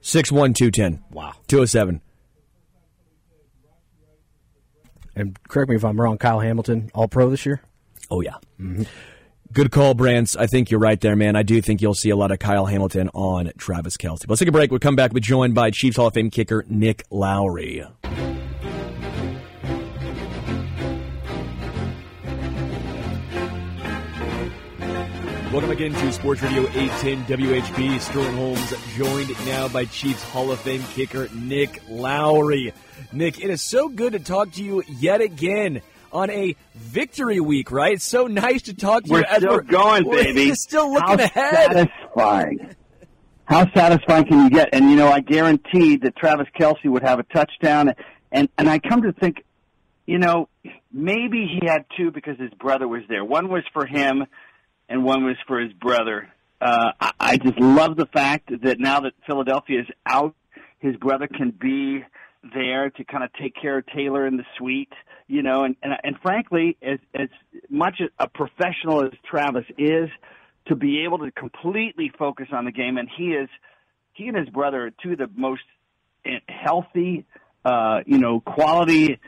Six 0.00 0.32
one 0.32 0.54
two 0.54 0.70
ten. 0.70 1.02
Wow. 1.10 1.34
Two 1.48 1.60
oh 1.60 1.64
seven. 1.64 2.00
And 5.16 5.36
correct 5.48 5.70
me 5.70 5.76
if 5.76 5.84
I'm 5.84 5.98
wrong. 6.00 6.18
Kyle 6.18 6.40
Hamilton, 6.40 6.90
All 6.94 7.08
Pro 7.08 7.30
this 7.30 7.46
year. 7.46 7.62
Oh 8.10 8.20
yeah. 8.20 8.34
Mm-hmm. 8.60 8.82
Good 9.52 9.70
call, 9.70 9.94
Brants. 9.94 10.36
I 10.38 10.46
think 10.46 10.70
you're 10.70 10.80
right 10.80 11.00
there, 11.00 11.16
man. 11.16 11.34
I 11.34 11.42
do 11.42 11.62
think 11.62 11.80
you'll 11.80 11.94
see 11.94 12.10
a 12.10 12.16
lot 12.16 12.30
of 12.30 12.38
Kyle 12.38 12.66
Hamilton 12.66 13.08
on 13.14 13.52
Travis 13.56 13.96
Kelce. 13.96 14.28
Let's 14.28 14.40
take 14.40 14.48
a 14.48 14.52
break. 14.52 14.70
We'll 14.70 14.80
come 14.80 14.96
back. 14.96 15.12
We're 15.12 15.20
joined 15.20 15.54
by 15.54 15.70
Chiefs 15.70 15.96
Hall 15.96 16.08
of 16.08 16.14
Fame 16.14 16.30
kicker 16.30 16.64
Nick 16.68 17.04
Lowery. 17.10 17.84
Welcome 25.52 25.70
again 25.70 25.94
to 25.94 26.12
Sports 26.12 26.42
Radio 26.42 26.68
810 26.68 27.24
WHB. 27.38 28.00
Sterling 28.00 28.36
Holmes 28.36 28.74
joined 28.94 29.30
now 29.46 29.68
by 29.68 29.86
Chiefs 29.86 30.22
Hall 30.24 30.50
of 30.50 30.60
Fame 30.60 30.82
kicker 30.92 31.28
Nick 31.32 31.80
Lowery. 31.88 32.74
Nick, 33.12 33.42
it 33.42 33.50
is 33.50 33.62
so 33.62 33.88
good 33.88 34.12
to 34.12 34.18
talk 34.18 34.52
to 34.52 34.62
you 34.62 34.82
yet 34.88 35.20
again 35.20 35.82
on 36.12 36.30
a 36.30 36.56
victory 36.74 37.40
week, 37.40 37.70
right? 37.70 37.94
It's 37.94 38.04
so 38.04 38.26
nice 38.26 38.62
to 38.62 38.74
talk 38.74 39.04
to 39.04 39.10
We're 39.12 39.18
you. 39.20 39.24
as 39.28 39.38
still 39.42 39.60
going, 39.60 40.04
we're 40.06 40.24
baby. 40.24 40.54
still 40.54 40.92
looking 40.92 41.18
How 41.18 41.24
ahead. 41.24 41.72
Satisfying. 41.72 42.74
How 43.44 43.70
satisfying 43.72 44.26
can 44.26 44.44
you 44.44 44.50
get? 44.50 44.70
And 44.72 44.90
you 44.90 44.96
know, 44.96 45.08
I 45.08 45.20
guaranteed 45.20 46.02
that 46.02 46.16
Travis 46.16 46.48
Kelce 46.58 46.86
would 46.86 47.02
have 47.02 47.18
a 47.18 47.22
touchdown. 47.24 47.92
And 48.32 48.48
and 48.58 48.68
I 48.68 48.78
come 48.78 49.02
to 49.02 49.12
think, 49.12 49.44
you 50.06 50.18
know, 50.18 50.48
maybe 50.92 51.46
he 51.46 51.66
had 51.66 51.84
two 51.96 52.10
because 52.10 52.38
his 52.38 52.50
brother 52.54 52.88
was 52.88 53.02
there. 53.08 53.24
One 53.24 53.48
was 53.48 53.62
for 53.72 53.86
him, 53.86 54.24
and 54.88 55.04
one 55.04 55.24
was 55.24 55.36
for 55.46 55.60
his 55.60 55.72
brother. 55.74 56.28
Uh, 56.60 56.92
I, 57.00 57.12
I 57.20 57.36
just 57.36 57.58
love 57.60 57.96
the 57.96 58.06
fact 58.06 58.50
that 58.62 58.80
now 58.80 59.00
that 59.00 59.12
Philadelphia 59.26 59.80
is 59.80 59.86
out, 60.06 60.34
his 60.78 60.96
brother 60.96 61.28
can 61.28 61.50
be 61.50 62.02
there 62.54 62.90
to 62.90 63.04
kind 63.04 63.24
of 63.24 63.30
take 63.34 63.54
care 63.60 63.78
of 63.78 63.86
Taylor 63.86 64.26
in 64.26 64.36
the 64.36 64.44
suite, 64.58 64.92
you 65.26 65.42
know, 65.42 65.64
and 65.64 65.76
and, 65.82 65.92
and 66.02 66.16
frankly, 66.20 66.76
as 66.82 66.98
as 67.14 67.28
much 67.68 68.00
a 68.18 68.28
professional 68.28 69.04
as 69.04 69.12
Travis 69.28 69.64
is, 69.78 70.08
to 70.66 70.76
be 70.76 71.04
able 71.04 71.18
to 71.18 71.30
completely 71.30 72.12
focus 72.18 72.48
on 72.52 72.64
the 72.64 72.72
game, 72.72 72.98
and 72.98 73.08
he 73.16 73.28
is, 73.28 73.48
he 74.12 74.28
and 74.28 74.36
his 74.36 74.48
brother 74.48 74.86
are 74.86 74.90
two 75.02 75.12
of 75.12 75.18
the 75.18 75.30
most 75.34 75.62
eh, 76.24 76.38
healthy, 76.48 77.24
uh, 77.64 78.00
you 78.06 78.18
know, 78.18 78.40
quality, 78.40 79.18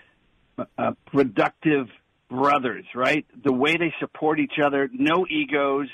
uh, 0.59 0.93
productive 1.07 1.89
brothers, 2.29 2.85
right? 2.95 3.27
The 3.45 3.53
way 3.53 3.77
they 3.77 3.95
support 4.01 4.41
each 4.41 4.59
other, 4.65 4.89
no 4.93 5.27
egos. 5.29 5.89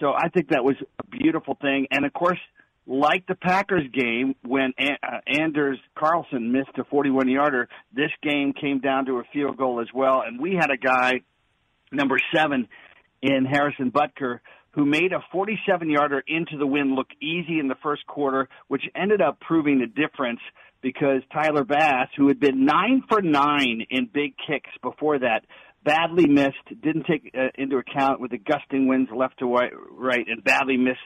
So 0.00 0.12
I 0.12 0.28
think 0.28 0.48
that 0.48 0.64
was 0.64 0.76
a 0.98 1.06
beautiful 1.06 1.56
thing, 1.60 1.86
and 1.90 2.04
of 2.04 2.12
course 2.12 2.38
like 2.86 3.26
the 3.26 3.34
Packers 3.34 3.88
game 3.92 4.34
when 4.42 4.72
uh, 4.78 5.18
Anders 5.26 5.78
Carlson 5.96 6.52
missed 6.52 6.76
a 6.78 6.84
41 6.84 7.28
yarder, 7.28 7.68
this 7.94 8.10
game 8.22 8.52
came 8.52 8.80
down 8.80 9.06
to 9.06 9.18
a 9.18 9.22
field 9.32 9.56
goal 9.56 9.80
as 9.80 9.88
well. 9.94 10.22
And 10.26 10.40
we 10.40 10.54
had 10.58 10.70
a 10.70 10.76
guy, 10.76 11.20
number 11.90 12.18
seven, 12.34 12.68
in 13.22 13.46
Harrison 13.46 13.90
Butker, 13.90 14.40
who 14.72 14.84
made 14.84 15.12
a 15.12 15.24
47 15.32 15.88
yarder 15.88 16.22
into 16.26 16.58
the 16.58 16.66
wind 16.66 16.94
look 16.94 17.08
easy 17.22 17.58
in 17.58 17.68
the 17.68 17.76
first 17.82 18.06
quarter, 18.06 18.48
which 18.68 18.82
ended 18.94 19.22
up 19.22 19.40
proving 19.40 19.78
the 19.78 19.86
difference 19.86 20.40
because 20.82 21.22
Tyler 21.32 21.64
Bass, 21.64 22.08
who 22.16 22.28
had 22.28 22.38
been 22.38 22.66
nine 22.66 23.02
for 23.08 23.22
nine 23.22 23.86
in 23.88 24.10
big 24.12 24.34
kicks 24.46 24.70
before 24.82 25.18
that, 25.20 25.46
badly 25.84 26.26
missed, 26.26 26.82
didn't 26.82 27.04
take 27.04 27.32
uh, 27.36 27.48
into 27.56 27.76
account 27.76 28.20
with 28.20 28.30
the 28.30 28.38
gusting 28.38 28.88
winds 28.88 29.10
left 29.14 29.38
to 29.38 29.46
right, 29.46 29.72
right, 29.90 30.26
and 30.26 30.42
badly 30.42 30.76
missed 30.76 30.98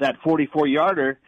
that 0.00 0.16
44 0.24 0.66
yarder 0.66 1.18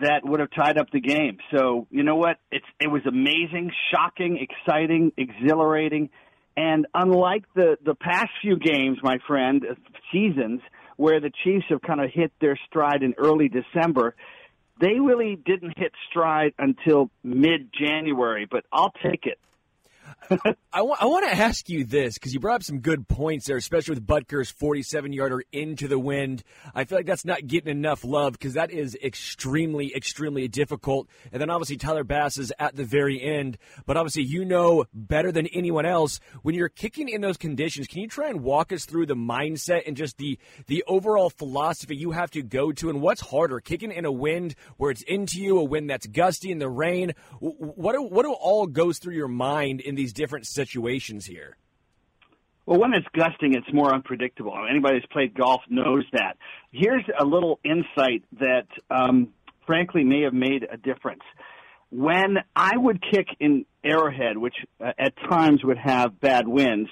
that 0.00 0.20
would 0.24 0.40
have 0.40 0.50
tied 0.54 0.78
up 0.78 0.86
the 0.92 1.00
game. 1.00 1.38
So 1.54 1.86
you 1.90 2.02
know 2.02 2.16
what? 2.16 2.38
It's 2.50 2.66
it 2.80 2.88
was 2.88 3.02
amazing, 3.06 3.70
shocking, 3.92 4.38
exciting, 4.40 5.12
exhilarating, 5.16 6.10
and 6.56 6.86
unlike 6.94 7.44
the 7.54 7.76
the 7.84 7.94
past 7.94 8.30
few 8.42 8.58
games, 8.58 8.98
my 9.02 9.18
friend, 9.26 9.64
uh, 9.68 9.74
seasons 10.12 10.60
where 10.96 11.20
the 11.20 11.30
Chiefs 11.44 11.64
have 11.70 11.80
kind 11.80 12.00
of 12.00 12.10
hit 12.12 12.32
their 12.40 12.58
stride 12.68 13.02
in 13.02 13.14
early 13.16 13.48
December. 13.48 14.14
They 14.80 14.98
really 14.98 15.36
didn't 15.36 15.76
hit 15.76 15.92
stride 16.10 16.52
until 16.58 17.10
mid 17.22 17.70
January, 17.72 18.46
but 18.50 18.64
I'll 18.72 18.92
take 19.02 19.26
it. 19.26 19.38
I 20.72 20.82
want, 20.82 21.02
I 21.02 21.06
want 21.06 21.28
to 21.28 21.36
ask 21.36 21.68
you 21.68 21.84
this 21.84 22.14
because 22.14 22.32
you 22.32 22.40
brought 22.40 22.56
up 22.56 22.62
some 22.62 22.80
good 22.80 23.08
points 23.08 23.46
there, 23.46 23.56
especially 23.56 23.94
with 23.94 24.06
Butker's 24.06 24.50
47 24.50 25.12
yarder 25.12 25.42
into 25.52 25.88
the 25.88 25.98
wind. 25.98 26.42
I 26.74 26.84
feel 26.84 26.98
like 26.98 27.06
that's 27.06 27.24
not 27.24 27.46
getting 27.46 27.70
enough 27.70 28.04
love 28.04 28.34
because 28.34 28.54
that 28.54 28.70
is 28.70 28.96
extremely, 29.02 29.94
extremely 29.94 30.46
difficult. 30.48 31.08
And 31.32 31.40
then 31.40 31.50
obviously 31.50 31.76
Tyler 31.76 32.04
Bass 32.04 32.38
is 32.38 32.52
at 32.58 32.76
the 32.76 32.84
very 32.84 33.20
end. 33.20 33.58
But 33.86 33.96
obviously, 33.96 34.22
you 34.22 34.44
know 34.44 34.84
better 34.94 35.32
than 35.32 35.46
anyone 35.48 35.86
else 35.86 36.20
when 36.42 36.54
you're 36.54 36.68
kicking 36.68 37.08
in 37.08 37.20
those 37.20 37.36
conditions. 37.36 37.86
Can 37.86 38.00
you 38.00 38.08
try 38.08 38.28
and 38.28 38.42
walk 38.42 38.72
us 38.72 38.84
through 38.84 39.06
the 39.06 39.16
mindset 39.16 39.82
and 39.86 39.96
just 39.96 40.18
the, 40.18 40.38
the 40.66 40.84
overall 40.86 41.30
philosophy 41.30 41.96
you 41.96 42.12
have 42.12 42.30
to 42.32 42.42
go 42.42 42.72
to? 42.72 42.90
And 42.90 43.00
what's 43.00 43.20
harder, 43.20 43.60
kicking 43.60 43.90
in 43.90 44.04
a 44.04 44.12
wind 44.12 44.54
where 44.76 44.90
it's 44.90 45.02
into 45.02 45.40
you, 45.40 45.58
a 45.58 45.64
wind 45.64 45.90
that's 45.90 46.06
gusty 46.06 46.52
in 46.52 46.58
the 46.58 46.68
rain? 46.68 47.14
What, 47.40 47.94
do, 47.94 48.02
what 48.02 48.24
do 48.24 48.32
all 48.32 48.66
goes 48.66 48.98
through 48.98 49.14
your 49.14 49.28
mind 49.28 49.80
in 49.80 49.94
these 49.94 50.09
different 50.12 50.46
situations 50.46 51.26
here? 51.26 51.56
Well, 52.66 52.78
when 52.78 52.94
it's 52.94 53.06
gusting, 53.12 53.54
it's 53.54 53.72
more 53.72 53.92
unpredictable. 53.92 54.54
Anybody 54.70 54.96
who's 54.96 55.06
played 55.10 55.34
golf 55.34 55.62
knows 55.68 56.04
that. 56.12 56.36
Here's 56.70 57.04
a 57.18 57.24
little 57.24 57.58
insight 57.64 58.22
that, 58.38 58.66
um, 58.90 59.28
frankly, 59.66 60.04
may 60.04 60.22
have 60.22 60.34
made 60.34 60.66
a 60.70 60.76
difference. 60.76 61.22
When 61.90 62.36
I 62.54 62.76
would 62.76 63.02
kick 63.02 63.26
in 63.40 63.64
Arrowhead, 63.82 64.38
which 64.38 64.54
uh, 64.80 64.92
at 64.98 65.14
times 65.28 65.64
would 65.64 65.78
have 65.78 66.20
bad 66.20 66.46
winds, 66.46 66.88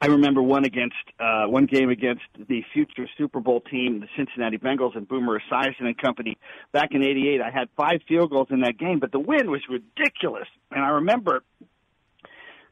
I 0.00 0.06
remember 0.06 0.42
one 0.42 0.64
against 0.64 0.96
uh, 1.20 1.44
one 1.46 1.66
game 1.66 1.88
against 1.88 2.24
the 2.36 2.64
future 2.72 3.06
Super 3.16 3.38
Bowl 3.38 3.60
team, 3.60 4.00
the 4.00 4.08
Cincinnati 4.16 4.58
Bengals, 4.58 4.96
and 4.96 5.06
Boomer 5.06 5.38
Esiason 5.38 5.84
and 5.84 5.96
company 5.96 6.38
back 6.72 6.88
in 6.90 7.04
'88. 7.04 7.40
I 7.40 7.50
had 7.56 7.68
five 7.76 8.00
field 8.08 8.30
goals 8.30 8.48
in 8.50 8.62
that 8.62 8.78
game, 8.78 8.98
but 8.98 9.12
the 9.12 9.20
wind 9.20 9.48
was 9.48 9.60
ridiculous, 9.70 10.48
and 10.72 10.84
I 10.84 10.88
remember 10.88 11.44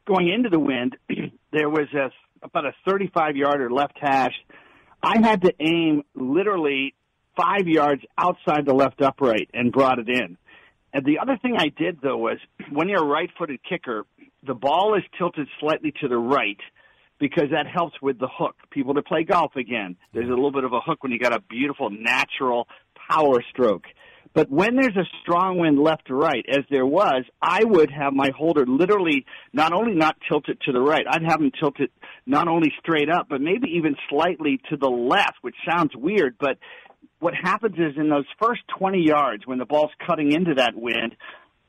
going 0.07 0.29
into 0.33 0.49
the 0.49 0.59
wind, 0.59 0.97
there 1.53 1.69
was 1.69 1.89
a, 1.95 2.11
about 2.43 2.67
a 2.67 2.73
35 2.87 3.37
yarder 3.37 3.71
left 3.71 3.99
hash. 4.01 4.35
I 5.03 5.19
had 5.21 5.43
to 5.43 5.55
aim 5.61 6.03
literally 6.15 6.95
five 7.37 7.67
yards 7.67 8.03
outside 8.19 8.67
the 8.67 8.75
left 8.75 9.01
upright 9.01 9.51
and 9.55 9.73
brought 9.73 9.99
it 9.99 10.09
in. 10.09 10.37
And 10.93 11.05
the 11.05 11.21
other 11.21 11.39
thing 11.41 11.57
I 11.57 11.69
did 11.69 12.01
though 12.03 12.17
was 12.17 12.39
when 12.73 12.89
you're 12.89 13.03
a 13.03 13.07
right 13.07 13.31
footed 13.39 13.61
kicker, 13.69 14.05
the 14.47 14.55
ball 14.55 14.97
is 14.97 15.03
tilted 15.19 15.49
slightly 15.59 15.93
to 16.01 16.09
the 16.09 16.17
right 16.17 16.59
because 17.19 17.51
that 17.53 17.67
helps 17.67 18.01
with 18.01 18.19
the 18.19 18.29
hook. 18.31 18.57
People 18.71 18.95
that 18.95 19.07
play 19.07 19.25
golf 19.25 19.55
again, 19.57 19.97
there's 20.13 20.27
a 20.27 20.31
little 20.31 20.53
bit 20.53 20.65
of 20.65 20.73
a 20.73 20.81
hook 20.81 21.03
when 21.03 21.13
you 21.13 21.19
got 21.19 21.35
a 21.35 21.41
beautiful 21.41 21.91
natural 21.91 22.67
power 23.09 23.43
stroke. 23.51 23.85
But 24.33 24.49
when 24.49 24.77
there's 24.77 24.97
a 24.97 25.09
strong 25.23 25.59
wind 25.59 25.79
left 25.79 26.07
to 26.07 26.15
right, 26.15 26.45
as 26.49 26.65
there 26.71 26.87
was, 26.87 27.25
I 27.43 27.65
would 27.65 27.91
have 27.91 28.13
my 28.13 28.31
holder 28.37 28.65
literally 28.65 29.27
not 29.53 29.73
only 29.73 29.95
not 29.95 30.17
tilt 30.29 30.49
it 30.49 30.61
to 30.63 30.73
the 30.73 30.81
right, 30.81 31.05
I'd 31.09 31.25
have 31.25 31.41
him 31.41 31.51
tilt 31.59 31.81
it 31.81 31.91
not 32.27 32.47
only 32.47 32.73
straight 32.79 33.11
up, 33.11 33.27
but 33.29 33.41
maybe 33.41 33.69
even 33.77 33.97
slightly 34.09 34.61
to 34.71 34.77
the 34.77 34.89
left, 34.89 35.39
which 35.41 35.57
sounds 35.69 35.97
weird, 35.97 36.37
but 36.39 36.59
what 37.19 37.35
happens 37.35 37.75
is 37.77 37.97
in 37.97 38.09
those 38.09 38.25
first 38.41 38.63
20 38.79 39.05
yards 39.05 39.47
when 39.47 39.59
the 39.59 39.67
ball's 39.67 39.91
cutting 40.07 40.33
into 40.33 40.55
that 40.55 40.75
wind, 40.75 41.17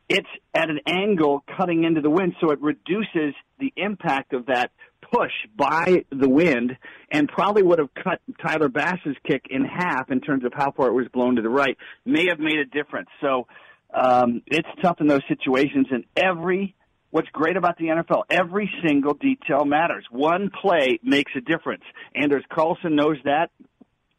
it's 0.07 0.29
at 0.53 0.69
an 0.69 0.79
angle 0.87 1.43
cutting 1.57 1.83
into 1.83 2.01
the 2.01 2.09
wind, 2.09 2.35
so 2.41 2.51
it 2.51 2.61
reduces 2.61 3.33
the 3.59 3.73
impact 3.75 4.33
of 4.33 4.47
that 4.47 4.71
push 5.11 5.31
by 5.55 6.05
the 6.09 6.29
wind 6.29 6.77
and 7.11 7.27
probably 7.27 7.63
would 7.63 7.79
have 7.79 7.93
cut 7.93 8.21
Tyler 8.41 8.69
Bass's 8.69 9.15
kick 9.27 9.47
in 9.49 9.65
half 9.65 10.09
in 10.09 10.21
terms 10.21 10.45
of 10.45 10.53
how 10.55 10.71
far 10.71 10.87
it 10.87 10.93
was 10.93 11.07
blown 11.13 11.35
to 11.35 11.41
the 11.41 11.49
right. 11.49 11.77
May 12.05 12.27
have 12.29 12.39
made 12.39 12.59
a 12.59 12.65
difference. 12.65 13.09
So 13.19 13.47
Um, 13.93 14.41
it's 14.47 14.69
tough 14.81 15.01
in 15.01 15.07
those 15.07 15.23
situations, 15.27 15.87
and 15.91 16.05
every 16.15 16.75
what's 17.09 17.27
great 17.33 17.57
about 17.57 17.77
the 17.77 17.87
NFL, 17.87 18.23
every 18.29 18.71
single 18.87 19.13
detail 19.15 19.65
matters. 19.65 20.05
One 20.09 20.49
play 20.49 20.97
makes 21.03 21.33
a 21.35 21.41
difference. 21.41 21.83
Anders 22.15 22.45
Carlson 22.49 22.95
knows 22.95 23.17
that. 23.25 23.51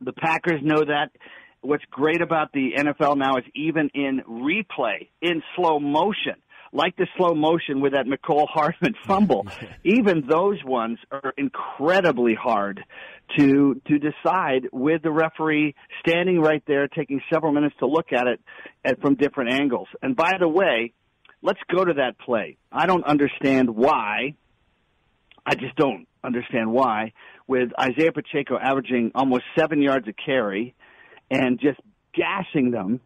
The 0.03 0.13
Packers 0.13 0.61
know 0.63 0.85
that. 0.85 1.11
What's 1.63 1.85
great 1.91 2.21
about 2.21 2.53
the 2.53 2.73
NFL 2.77 3.17
now 3.17 3.37
is 3.39 3.45
even 3.55 3.89
in 3.95 4.21
replay, 4.29 5.09
in 5.23 5.43
slow 5.57 5.79
motion, 5.79 6.35
like 6.73 6.97
the 6.97 7.07
slow 7.17 7.35
motion 7.35 7.81
with 7.81 7.93
that 7.93 8.07
Mecole 8.07 8.47
Hardman 8.49 8.95
fumble, 9.07 9.47
even 9.85 10.25
those 10.27 10.59
ones 10.65 10.99
are 11.11 11.35
incredibly 11.37 12.35
hard 12.35 12.83
to 13.37 13.81
to 13.87 13.99
decide 13.99 14.69
with 14.73 15.03
the 15.03 15.11
referee 15.11 15.75
standing 16.01 16.41
right 16.41 16.63
there, 16.67 16.89
taking 16.89 17.21
several 17.33 17.53
minutes 17.53 17.75
to 17.79 17.87
look 17.87 18.13
at 18.13 18.27
it 18.27 18.41
at, 18.85 19.01
from 19.01 19.15
different 19.15 19.53
angles. 19.53 19.89
And 20.03 20.17
by 20.17 20.33
the 20.39 20.49
way, 20.49 20.93
let's 21.43 21.61
go 21.75 21.85
to 21.85 21.95
that 21.95 22.19
play. 22.19 22.57
I 22.71 22.87
don't 22.87 23.05
understand 23.05 23.71
why. 23.71 24.35
I 25.45 25.55
just 25.55 25.77
don't 25.77 26.07
understand 26.23 26.73
why. 26.73 27.13
With 27.47 27.71
Isaiah 27.79 28.13
Pacheco 28.13 28.57
averaging 28.59 29.13
almost 29.15 29.43
seven 29.59 29.83
yards 29.83 30.07
a 30.09 30.13
carry 30.13 30.75
and 31.31 31.59
just 31.61 31.81
gashing 32.15 32.71
them, 32.71 33.01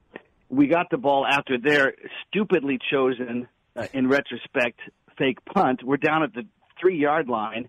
we 0.48 0.66
got 0.66 0.90
the 0.90 0.98
ball 0.98 1.26
after 1.26 1.59
their 1.59 1.94
stupidly 2.29 2.79
chosen, 2.90 3.48
uh, 3.77 3.87
in 3.93 4.09
retrospect, 4.09 4.81
fake 5.19 5.45
punt. 5.45 5.83
We're 5.85 5.97
down 5.97 6.23
at 6.23 6.35
the 6.35 6.43
three 6.81 6.99
yard 6.99 7.29
line 7.29 7.69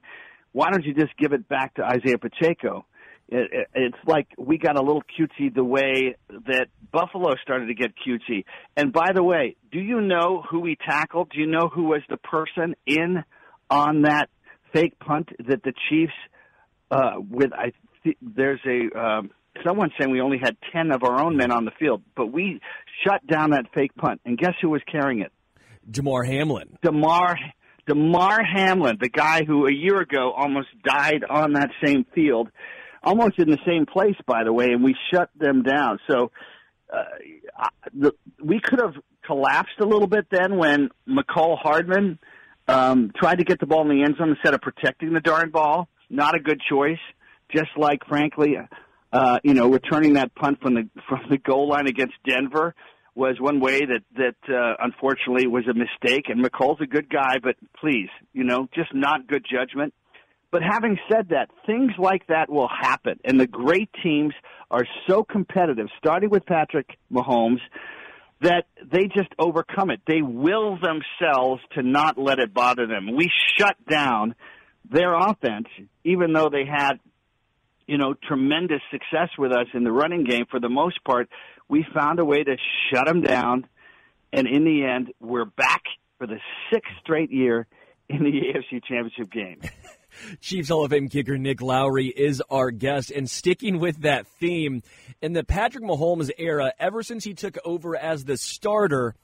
why 0.58 0.72
don't 0.72 0.84
you 0.84 0.96
just 0.96 1.16
give 1.18 1.34
it 1.34 1.48
back 1.48 1.76
to 1.76 1.84
Isaiah 1.84 2.18
Pacheco? 2.18 2.84
It, 3.30 3.52
it, 3.52 3.68
it's 3.76 3.98
like 4.08 4.28
we 4.40 4.58
got 4.58 4.76
a 4.76 4.82
little 4.82 5.04
cutesy 5.04 5.54
the 5.54 5.64
way 5.64 6.16
that 6.30 6.68
Buffalo 6.92 7.36
started 7.44 7.68
to 7.68 7.76
get 7.76 7.92
cutesy. 7.96 8.44
And 8.76 8.92
by 8.92 9.12
the 9.14 9.22
way, 9.22 9.56
do 9.72 9.80
you 9.80 10.02
know 10.02 10.44
who 10.50 10.60
we 10.60 10.76
tackled? 10.76 11.30
Do 11.30 11.40
you 11.40 11.46
know 11.46 11.70
who 11.72 11.84
was 11.84 12.02
the 12.10 12.18
person 12.18 12.76
in 12.88 13.24
on 13.70 14.02
that 14.02 14.30
fake 14.74 14.98
punt 14.98 15.30
that 15.48 15.62
the 15.62 15.74
Chiefs 15.90 16.14
uh, 16.90 17.20
with 17.30 17.54
I 17.54 17.74
th- 18.04 18.18
there's 18.20 18.62
a 18.66 19.00
um, 19.00 19.30
someone 19.64 19.92
saying 20.00 20.10
we 20.10 20.22
only 20.22 20.40
had 20.42 20.58
10 20.74 20.92
of 20.92 21.04
our 21.04 21.24
own 21.24 21.38
men 21.38 21.52
on 21.52 21.66
the 21.66 21.72
field, 21.78 22.02
but 22.16 22.32
we 22.32 22.62
shut 23.06 23.28
down 23.28 23.52
that 23.52 23.66
fake 23.76 23.94
punt. 23.96 24.22
And 24.26 24.40
guess 24.40 24.54
who 24.60 24.70
was 24.70 24.82
carrying 24.92 25.22
it? 25.22 25.32
Damar 25.90 26.24
Hamlin. 26.24 26.78
Damar 26.82 27.38
Damar 27.88 28.44
Hamlin, 28.44 28.98
the 29.00 29.10
guy 29.10 29.44
who 29.46 29.66
a 29.66 29.72
year 29.72 30.02
ago 30.02 30.34
almost 30.36 30.68
died 30.84 31.24
on 31.28 31.54
that 31.54 31.70
same 31.84 32.06
field, 32.14 32.50
almost 33.02 33.40
in 33.40 33.50
the 33.50 33.58
same 33.66 33.86
place, 33.86 34.18
by 34.26 34.44
the 34.44 34.52
way, 34.52 34.68
and 34.68 34.84
we 34.84 34.96
shut 35.12 35.30
them 35.40 35.64
down. 35.64 36.00
So 36.10 36.32
uh, 36.94 37.70
the, 37.94 38.14
we 38.44 38.60
could 38.62 38.82
have 38.82 38.96
collapsed 39.26 39.80
a 39.80 39.86
little 39.86 40.08
bit 40.08 40.28
then 40.30 40.58
when 40.58 40.90
Mecole 41.08 41.58
Hardman 41.58 42.20
um, 42.68 43.12
tried 43.16 43.38
to 43.38 43.46
get 43.46 43.60
the 43.62 43.66
ball 43.66 43.90
in 43.90 43.98
the 43.98 44.04
end 44.04 44.18
zone 44.18 44.30
instead 44.30 44.54
of 44.54 44.62
protecting 44.62 45.14
the 45.14 45.22
darn 45.22 45.50
ball. 45.50 45.88
Not 46.10 46.36
a 46.36 46.40
good 46.40 46.62
choice. 46.70 47.00
Just 47.50 47.70
like, 47.78 48.00
frankly, 48.10 48.58
uh, 49.14 49.40
you 49.44 49.54
know, 49.54 49.70
returning 49.70 50.14
that 50.14 50.36
punt 50.36 50.60
from 50.62 50.74
the 50.74 50.90
from 51.08 51.22
the 51.30 51.38
goal 51.38 51.70
line 51.70 51.88
against 51.88 52.16
Denver 52.28 52.76
was 53.18 53.36
one 53.40 53.60
way 53.60 53.80
that 53.80 54.04
that 54.16 54.54
uh, 54.54 54.76
unfortunately 54.80 55.48
was 55.48 55.64
a 55.68 55.74
mistake. 55.74 56.26
And 56.30 56.42
Mecole's 56.42 56.80
a 56.82 56.86
good 56.86 57.10
guy, 57.10 57.40
but 57.42 57.56
please, 57.82 58.10
you 58.32 58.44
know, 58.44 58.70
just 58.74 58.94
not 58.94 59.28
good 59.28 59.44
judgment. 59.52 59.94
But 60.52 60.62
having 60.62 60.98
said 61.12 61.30
that, 61.30 61.50
things 61.66 61.92
like 61.98 62.28
that 62.28 62.50
will 62.50 62.70
happen, 62.70 63.20
and 63.26 63.38
the 63.38 63.48
great 63.48 63.90
teams 64.02 64.34
are 64.72 64.86
so 65.08 65.24
competitive, 65.24 65.88
starting 65.98 66.30
with 66.30 66.46
Patrick 66.46 66.98
Mahomes, 67.12 67.60
that 68.42 68.66
they 68.82 69.08
just 69.08 69.30
overcome 69.40 69.90
it. 69.90 70.00
They 70.08 70.22
will 70.22 70.78
themselves 70.78 71.62
to 71.74 71.84
not 71.84 72.18
let 72.18 72.40
it 72.40 72.54
bother 72.54 72.88
them. 72.88 73.16
We 73.16 73.30
shut 73.58 73.76
down 73.90 74.36
their 74.90 75.14
offense, 75.16 75.68
even 76.06 76.32
though 76.32 76.50
they 76.50 76.66
had, 76.66 77.00
you 77.88 77.98
know, 77.98 78.14
tremendous 78.14 78.82
success 78.90 79.30
with 79.38 79.52
us 79.52 79.68
in 79.74 79.84
the 79.84 79.92
running 79.92 80.24
game 80.24 80.46
for 80.50 80.62
the 80.62 80.70
most 80.70 81.04
part 81.04 81.30
we 81.70 81.86
found 81.94 82.20
a 82.20 82.26
way 82.26 82.44
to 82.44 82.58
shut 82.90 83.06
them 83.06 83.22
down, 83.22 83.68
and 84.32 84.48
in 84.48 84.64
the 84.64 84.84
end, 84.84 85.14
we're 85.20 85.46
back 85.46 85.84
for 86.18 86.28
the 86.28 86.40
sixth 86.72 86.92
straight 87.02 87.32
year 87.32 87.68
in 88.10 88.24
the 88.24 88.32
AFC 88.54 88.84
Championship 88.84 89.32
game. 89.32 89.62
Chiefs 90.42 90.70
Hall 90.70 90.86
of 90.86 90.92
Fame 90.92 91.10
kicker 91.10 91.38
Nick 91.38 91.62
Lowery 91.62 92.08
is 92.08 92.42
our 92.50 92.72
guest. 92.72 93.12
And 93.12 93.30
sticking 93.30 93.80
with 93.80 94.02
that 94.02 94.28
theme, 94.28 94.82
in 95.22 95.34
the 95.34 95.44
Patrick 95.44 95.84
Mahomes 95.84 96.32
era, 96.38 96.74
ever 96.80 97.04
since 97.04 97.24
he 97.24 97.34
took 97.34 97.58
over 97.64 97.96
as 97.96 98.26
the 98.26 98.38
starter, 98.38 99.16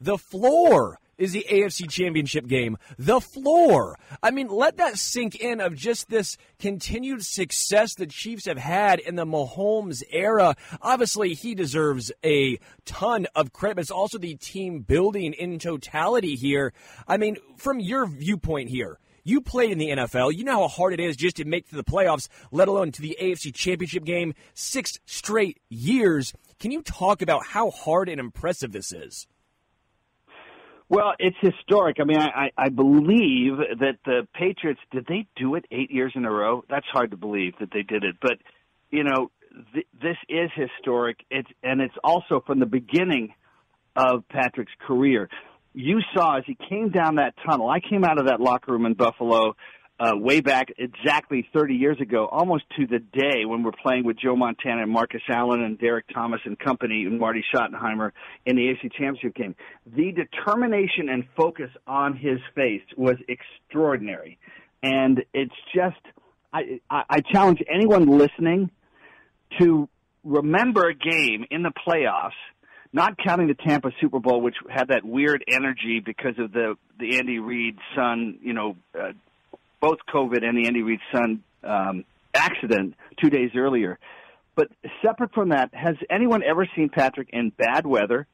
the 0.00 0.18
floor 0.18 0.98
is 1.18 1.32
the 1.32 1.46
AFC 1.50 1.88
Championship 1.88 2.46
game. 2.46 2.76
The 2.98 3.20
floor. 3.20 3.98
I 4.22 4.30
mean, 4.30 4.48
let 4.48 4.76
that 4.78 4.98
sink 4.98 5.36
in 5.36 5.60
of 5.60 5.74
just 5.74 6.08
this 6.08 6.36
continued 6.58 7.24
success 7.24 7.94
the 7.94 8.06
Chiefs 8.06 8.46
have 8.46 8.58
had 8.58 8.98
in 8.98 9.16
the 9.16 9.26
Mahomes 9.26 10.02
era. 10.10 10.56
Obviously, 10.80 11.34
he 11.34 11.54
deserves 11.54 12.12
a 12.24 12.58
ton 12.84 13.26
of 13.34 13.52
credit, 13.52 13.76
but 13.76 13.82
it's 13.82 13.90
also 13.90 14.18
the 14.18 14.36
team 14.36 14.80
building 14.80 15.32
in 15.32 15.58
totality 15.58 16.34
here. 16.34 16.72
I 17.06 17.16
mean, 17.16 17.36
from 17.56 17.80
your 17.80 18.06
viewpoint 18.06 18.70
here, 18.70 18.98
you 19.24 19.40
played 19.40 19.70
in 19.70 19.78
the 19.78 19.90
NFL. 19.90 20.34
You 20.34 20.44
know 20.44 20.62
how 20.62 20.68
hard 20.68 20.92
it 20.92 21.00
is 21.00 21.16
just 21.16 21.36
to 21.36 21.44
make 21.44 21.68
to 21.68 21.76
the 21.76 21.84
playoffs, 21.84 22.28
let 22.50 22.68
alone 22.68 22.90
to 22.92 23.02
the 23.02 23.16
AFC 23.20 23.54
Championship 23.54 24.04
game. 24.04 24.34
Six 24.54 24.98
straight 25.06 25.60
years. 25.68 26.32
Can 26.58 26.70
you 26.70 26.82
talk 26.82 27.22
about 27.22 27.46
how 27.46 27.70
hard 27.70 28.08
and 28.08 28.18
impressive 28.18 28.72
this 28.72 28.92
is? 28.92 29.26
Well, 30.92 31.14
it's 31.18 31.38
historic. 31.40 31.96
I 32.00 32.04
mean, 32.04 32.18
I, 32.18 32.50
I 32.54 32.68
believe 32.68 33.56
that 33.80 33.96
the 34.04 34.28
Patriots 34.34 34.80
did 34.90 35.06
they 35.06 35.26
do 35.36 35.54
it 35.54 35.64
eight 35.70 35.90
years 35.90 36.12
in 36.14 36.26
a 36.26 36.30
row? 36.30 36.64
That's 36.68 36.84
hard 36.92 37.12
to 37.12 37.16
believe 37.16 37.54
that 37.60 37.70
they 37.72 37.80
did 37.80 38.04
it, 38.04 38.16
but 38.20 38.32
you 38.90 39.02
know, 39.02 39.30
th- 39.72 39.86
this 40.02 40.18
is 40.28 40.50
historic. 40.54 41.24
It's 41.30 41.48
and 41.62 41.80
it's 41.80 41.94
also 42.04 42.42
from 42.46 42.60
the 42.60 42.66
beginning 42.66 43.32
of 43.96 44.28
Patrick's 44.28 44.74
career. 44.86 45.30
You 45.72 46.00
saw 46.14 46.36
as 46.36 46.44
he 46.46 46.58
came 46.68 46.90
down 46.90 47.14
that 47.14 47.36
tunnel. 47.48 47.70
I 47.70 47.80
came 47.80 48.04
out 48.04 48.18
of 48.18 48.26
that 48.26 48.38
locker 48.38 48.72
room 48.72 48.84
in 48.84 48.92
Buffalo 48.92 49.56
uh, 50.02 50.16
way 50.16 50.40
back 50.40 50.72
exactly 50.78 51.46
30 51.52 51.74
years 51.74 52.00
ago, 52.00 52.26
almost 52.26 52.64
to 52.76 52.86
the 52.86 52.98
day 52.98 53.44
when 53.44 53.62
we're 53.62 53.70
playing 53.70 54.04
with 54.04 54.18
Joe 54.18 54.34
Montana 54.34 54.82
and 54.82 54.90
Marcus 54.90 55.22
Allen 55.28 55.62
and 55.62 55.78
Derrick 55.78 56.06
Thomas 56.12 56.40
and 56.44 56.58
company 56.58 57.04
and 57.04 57.20
Marty 57.20 57.44
Schottenheimer 57.54 58.10
in 58.44 58.56
the 58.56 58.62
AFC 58.62 58.92
Championship 58.92 59.34
game. 59.36 59.54
The 59.86 60.10
determination 60.10 61.08
and 61.08 61.24
focus 61.36 61.70
on 61.86 62.16
his 62.16 62.40
face 62.56 62.82
was 62.96 63.14
extraordinary. 63.28 64.38
And 64.82 65.22
it's 65.32 65.54
just, 65.72 66.00
I, 66.52 66.80
I, 66.90 67.02
I 67.08 67.20
challenge 67.20 67.62
anyone 67.72 68.06
listening 68.06 68.72
to 69.60 69.88
remember 70.24 70.88
a 70.88 70.94
game 70.94 71.44
in 71.48 71.62
the 71.62 71.72
playoffs 71.86 72.30
not 72.92 73.16
counting 73.24 73.46
the 73.46 73.54
Tampa 73.54 73.90
Super 74.00 74.18
Bowl, 74.18 74.40
which 74.40 74.56
had 74.68 74.88
that 74.88 75.04
weird 75.04 75.44
energy 75.48 76.02
because 76.04 76.38
of 76.38 76.52
the 76.52 76.74
the 76.98 77.16
Andy 77.16 77.38
Reid 77.38 77.78
son, 77.96 78.38
you 78.42 78.52
know, 78.52 78.76
uh, 78.94 79.12
both 79.82 79.98
COVID 80.14 80.42
and 80.42 80.56
the 80.56 80.66
Andy 80.66 80.82
Reid's 80.82 81.02
son 81.12 81.42
um, 81.64 82.04
accident 82.32 82.94
two 83.20 83.28
days 83.28 83.50
earlier. 83.54 83.98
But 84.54 84.68
separate 85.04 85.34
from 85.34 85.50
that, 85.50 85.74
has 85.74 85.96
anyone 86.08 86.42
ever 86.42 86.66
seen 86.74 86.88
Patrick 86.88 87.28
in 87.32 87.50
bad 87.50 87.86
weather 87.86 88.26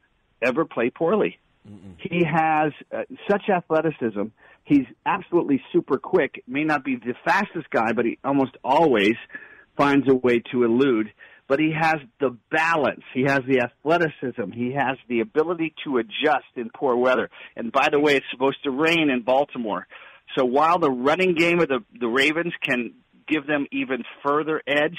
ever 0.42 0.64
play 0.64 0.90
poorly? 0.90 1.38
Mm-mm. 1.68 1.94
He 1.98 2.24
has 2.24 2.72
uh, 2.94 3.02
such 3.28 3.48
athleticism. 3.48 4.24
He's 4.64 4.86
absolutely 5.06 5.62
super 5.72 5.98
quick. 5.98 6.44
May 6.46 6.64
not 6.64 6.84
be 6.84 6.96
the 6.96 7.14
fastest 7.24 7.70
guy, 7.70 7.92
but 7.94 8.04
he 8.04 8.18
almost 8.22 8.56
always 8.62 9.14
finds 9.76 10.06
a 10.08 10.14
way 10.14 10.42
to 10.52 10.64
elude. 10.64 11.10
But 11.46 11.60
he 11.60 11.72
has 11.72 11.96
the 12.20 12.36
balance. 12.50 13.02
He 13.14 13.22
has 13.22 13.40
the 13.48 13.60
athleticism. 13.60 14.52
He 14.52 14.72
has 14.72 14.98
the 15.08 15.20
ability 15.20 15.74
to 15.84 15.96
adjust 15.96 16.44
in 16.56 16.68
poor 16.74 16.94
weather. 16.94 17.30
And 17.56 17.72
by 17.72 17.88
the 17.90 17.98
way, 17.98 18.16
it's 18.16 18.26
supposed 18.30 18.62
to 18.64 18.70
rain 18.70 19.08
in 19.08 19.22
Baltimore. 19.22 19.86
So 20.36 20.44
while 20.44 20.78
the 20.78 20.90
running 20.90 21.34
game 21.34 21.60
of 21.60 21.68
the, 21.68 21.80
the 21.98 22.08
Ravens 22.08 22.52
can 22.62 22.94
give 23.26 23.46
them 23.46 23.66
even 23.72 24.04
further 24.24 24.62
edge, 24.66 24.98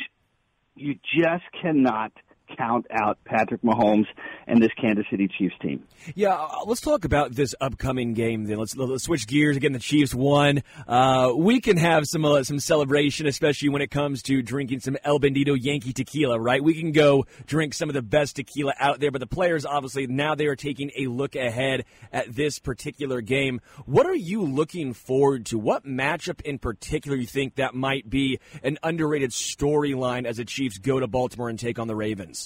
you 0.76 0.96
just 0.96 1.44
cannot– 1.62 2.12
count 2.58 2.86
out 2.91 3.18
Patrick 3.26 3.62
Mahomes 3.62 4.06
and 4.47 4.62
this 4.62 4.72
Kansas 4.80 5.06
City 5.10 5.28
Chiefs 5.38 5.56
team. 5.62 5.84
Yeah, 6.16 6.34
uh, 6.34 6.64
let's 6.66 6.82
talk 6.82 7.06
about 7.06 7.34
this 7.34 7.54
upcoming 7.62 8.14
game. 8.14 8.45
Then 8.45 8.58
let's, 8.58 8.76
let's 8.76 9.04
switch 9.04 9.28
gears 9.28 9.58
again. 9.58 9.74
The 9.74 9.80
Chiefs 9.80 10.14
won. 10.14 10.64
Uh, 10.88 11.34
we 11.36 11.60
can 11.60 11.78
have 11.78 12.08
some 12.08 12.26
uh, 12.26 12.43
some 12.43 12.60
celebration, 12.60 13.28
especially 13.28 13.70
when 13.70 13.82
it 13.82 13.91
comes 13.91 14.22
to 14.24 14.41
drinking 14.41 14.80
some 14.80 14.97
El 15.04 15.20
Bandido 15.20 15.58
Yankee 15.60 15.93
tequila. 15.93 16.39
Right? 16.39 16.64
We 16.64 16.74
can 16.80 16.91
go 16.91 17.26
drink 17.45 17.74
some 17.74 17.89
of 17.89 17.93
the 17.93 18.02
best 18.02 18.38
tequila 18.38 18.74
out 18.80 19.00
there. 19.00 19.12
But 19.12 19.20
the 19.20 19.28
players, 19.28 19.66
obviously, 19.66 20.08
now 20.08 20.36
they 20.36 20.47
are 20.47 20.56
taking 20.56 20.91
a 20.97 21.08
look 21.08 21.36
ahead 21.36 21.86
at 22.12 22.34
this 22.34 22.60
particular 22.60 23.22
game. 23.22 23.62
What 23.86 24.06
are 24.06 24.16
you 24.16 24.43
looking 24.43 24.93
forward 24.93 25.45
to? 25.47 25.60
What 25.60 25.86
matchup 25.86 26.41
in 26.41 26.60
particular 26.60 27.18
you 27.18 27.28
think 27.28 27.56
that 27.56 27.76
might 27.76 28.10
be 28.10 28.39
an 28.64 28.78
underrated 28.84 29.32
storyline 29.32 30.26
as 30.26 30.38
the 30.38 30.45
Chiefs 30.45 30.78
go 30.78 31.00
to 31.00 31.08
Baltimore 31.08 31.50
and 31.50 31.60
take 31.60 31.80
on 31.80 31.88
the 31.88 31.95
Ravens? 31.95 32.39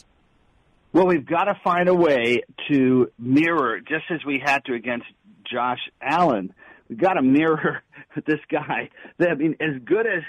Well, 0.94 1.08
we've 1.08 1.26
got 1.26 1.46
to 1.46 1.60
find 1.64 1.90
a 1.90 1.96
way 1.96 2.44
to 2.70 3.12
mirror, 3.18 3.80
just 3.80 4.04
as 4.12 4.24
we 4.24 4.40
had 4.44 4.64
to 4.66 4.76
against 4.76 5.08
Josh 5.52 5.80
Allen. 6.00 6.54
We've 6.88 7.00
got 7.00 7.14
to 7.14 7.24
mirror 7.24 7.82
this 8.28 8.40
guy. 8.50 8.90
I 9.20 9.34
mean, 9.34 9.56
as 9.60 9.82
good 9.84 10.06
as 10.06 10.22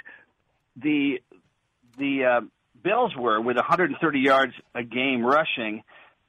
the 0.77 1.21
the 1.99 2.25
uh, 2.25 2.41
Bills 2.83 3.13
were 3.15 3.41
with 3.43 3.57
130 3.57 4.19
yards 4.19 4.53
a 4.75 4.83
game 4.83 5.25
rushing, 5.25 5.83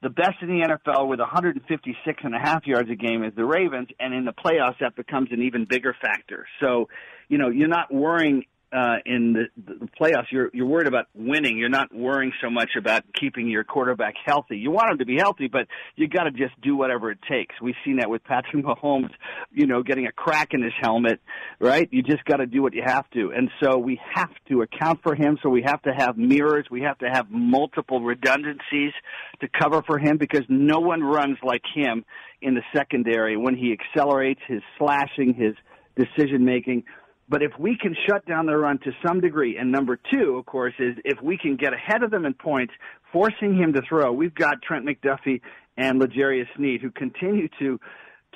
the 0.03 0.09
best 0.09 0.35
in 0.41 0.49
the 0.49 0.67
NFL 0.67 1.07
with 1.07 1.19
156 1.19 2.21
and 2.23 2.35
a 2.35 2.39
half 2.39 2.67
yards 2.67 2.89
a 2.91 2.95
game 2.95 3.23
is 3.23 3.33
the 3.35 3.45
Ravens, 3.45 3.87
and 4.01 4.13
in 4.13 4.25
the 4.25 4.33
playoffs 4.33 4.79
that 4.81 4.97
becomes 4.97 5.29
an 5.31 5.43
even 5.43 5.65
bigger 5.65 5.95
factor. 6.01 6.45
So, 6.59 6.89
you 7.29 7.37
know, 7.37 7.47
you're 7.47 7.69
not 7.69 7.91
worrying 7.91 8.43
uh, 8.75 8.95
in 9.05 9.33
the, 9.33 9.45
the 9.79 9.87
playoffs, 9.99 10.25
you're 10.31 10.49
you're 10.53 10.65
worried 10.65 10.87
about 10.87 11.05
winning. 11.13 11.57
You're 11.57 11.69
not 11.69 11.95
worrying 11.95 12.33
so 12.41 12.49
much 12.49 12.71
about 12.77 13.03
keeping 13.17 13.47
your 13.47 13.63
quarterback 13.63 14.15
healthy. 14.25 14.57
You 14.57 14.71
want 14.71 14.91
him 14.91 14.97
to 14.97 15.05
be 15.05 15.15
healthy, 15.17 15.47
but 15.47 15.67
you 15.95 16.09
got 16.09 16.23
to 16.23 16.31
just 16.31 16.59
do 16.61 16.75
whatever 16.75 17.09
it 17.09 17.19
takes. 17.29 17.55
We've 17.61 17.75
seen 17.85 17.97
that 17.97 18.09
with 18.09 18.23
Patrick 18.25 18.65
Mahomes, 18.65 19.11
you 19.51 19.65
know, 19.65 19.81
getting 19.81 20.07
a 20.07 20.11
crack 20.11 20.49
in 20.51 20.61
his 20.61 20.73
helmet, 20.81 21.21
right? 21.59 21.87
You 21.91 22.03
just 22.03 22.25
got 22.25 22.37
to 22.37 22.45
do 22.45 22.61
what 22.61 22.73
you 22.73 22.83
have 22.85 23.09
to, 23.11 23.31
and 23.33 23.49
so 23.63 23.77
we 23.77 23.99
have 24.13 24.31
to 24.49 24.61
account 24.61 25.01
for 25.03 25.15
him. 25.15 25.37
So 25.41 25.49
we 25.49 25.63
have 25.65 25.81
to 25.83 25.93
have 25.95 26.17
mirrors. 26.17 26.65
We 26.69 26.81
have 26.81 26.97
to 26.99 27.09
have 27.09 27.29
multiple 27.29 28.01
redundancies 28.01 28.91
to 29.39 29.47
cover 29.47 29.83
for 29.83 29.97
him 29.99 30.17
because 30.17 30.43
no 30.49 30.79
one 30.79 31.01
runs 31.01 31.37
like 31.43 31.63
him 31.73 32.03
in 32.41 32.55
the 32.55 32.63
secondary 32.75 33.37
when 33.37 33.55
he 33.55 33.73
accelerates 33.73 34.41
his 34.47 34.61
slashing, 34.77 35.33
his 35.33 35.55
decision 35.95 36.43
making 36.43 36.83
but 37.27 37.41
if 37.41 37.51
we 37.59 37.77
can 37.77 37.95
shut 38.07 38.25
down 38.25 38.45
their 38.45 38.59
run 38.59 38.77
to 38.79 38.91
some 39.05 39.19
degree, 39.19 39.57
and 39.57 39.71
number 39.71 39.99
two, 40.11 40.37
of 40.37 40.45
course, 40.45 40.73
is 40.79 40.95
if 41.03 41.21
we 41.21 41.37
can 41.37 41.55
get 41.55 41.73
ahead 41.73 42.03
of 42.03 42.11
them 42.11 42.25
in 42.25 42.33
points, 42.33 42.73
forcing 43.11 43.57
him 43.57 43.73
to 43.73 43.81
throw. 43.87 44.11
We've 44.11 44.35
got 44.35 44.61
Trent 44.61 44.85
McDuffie 44.85 45.41
and 45.77 45.99
L'Jarius 45.99 46.47
Sneed 46.55 46.81
who 46.81 46.91
continue 46.91 47.47
to 47.59 47.79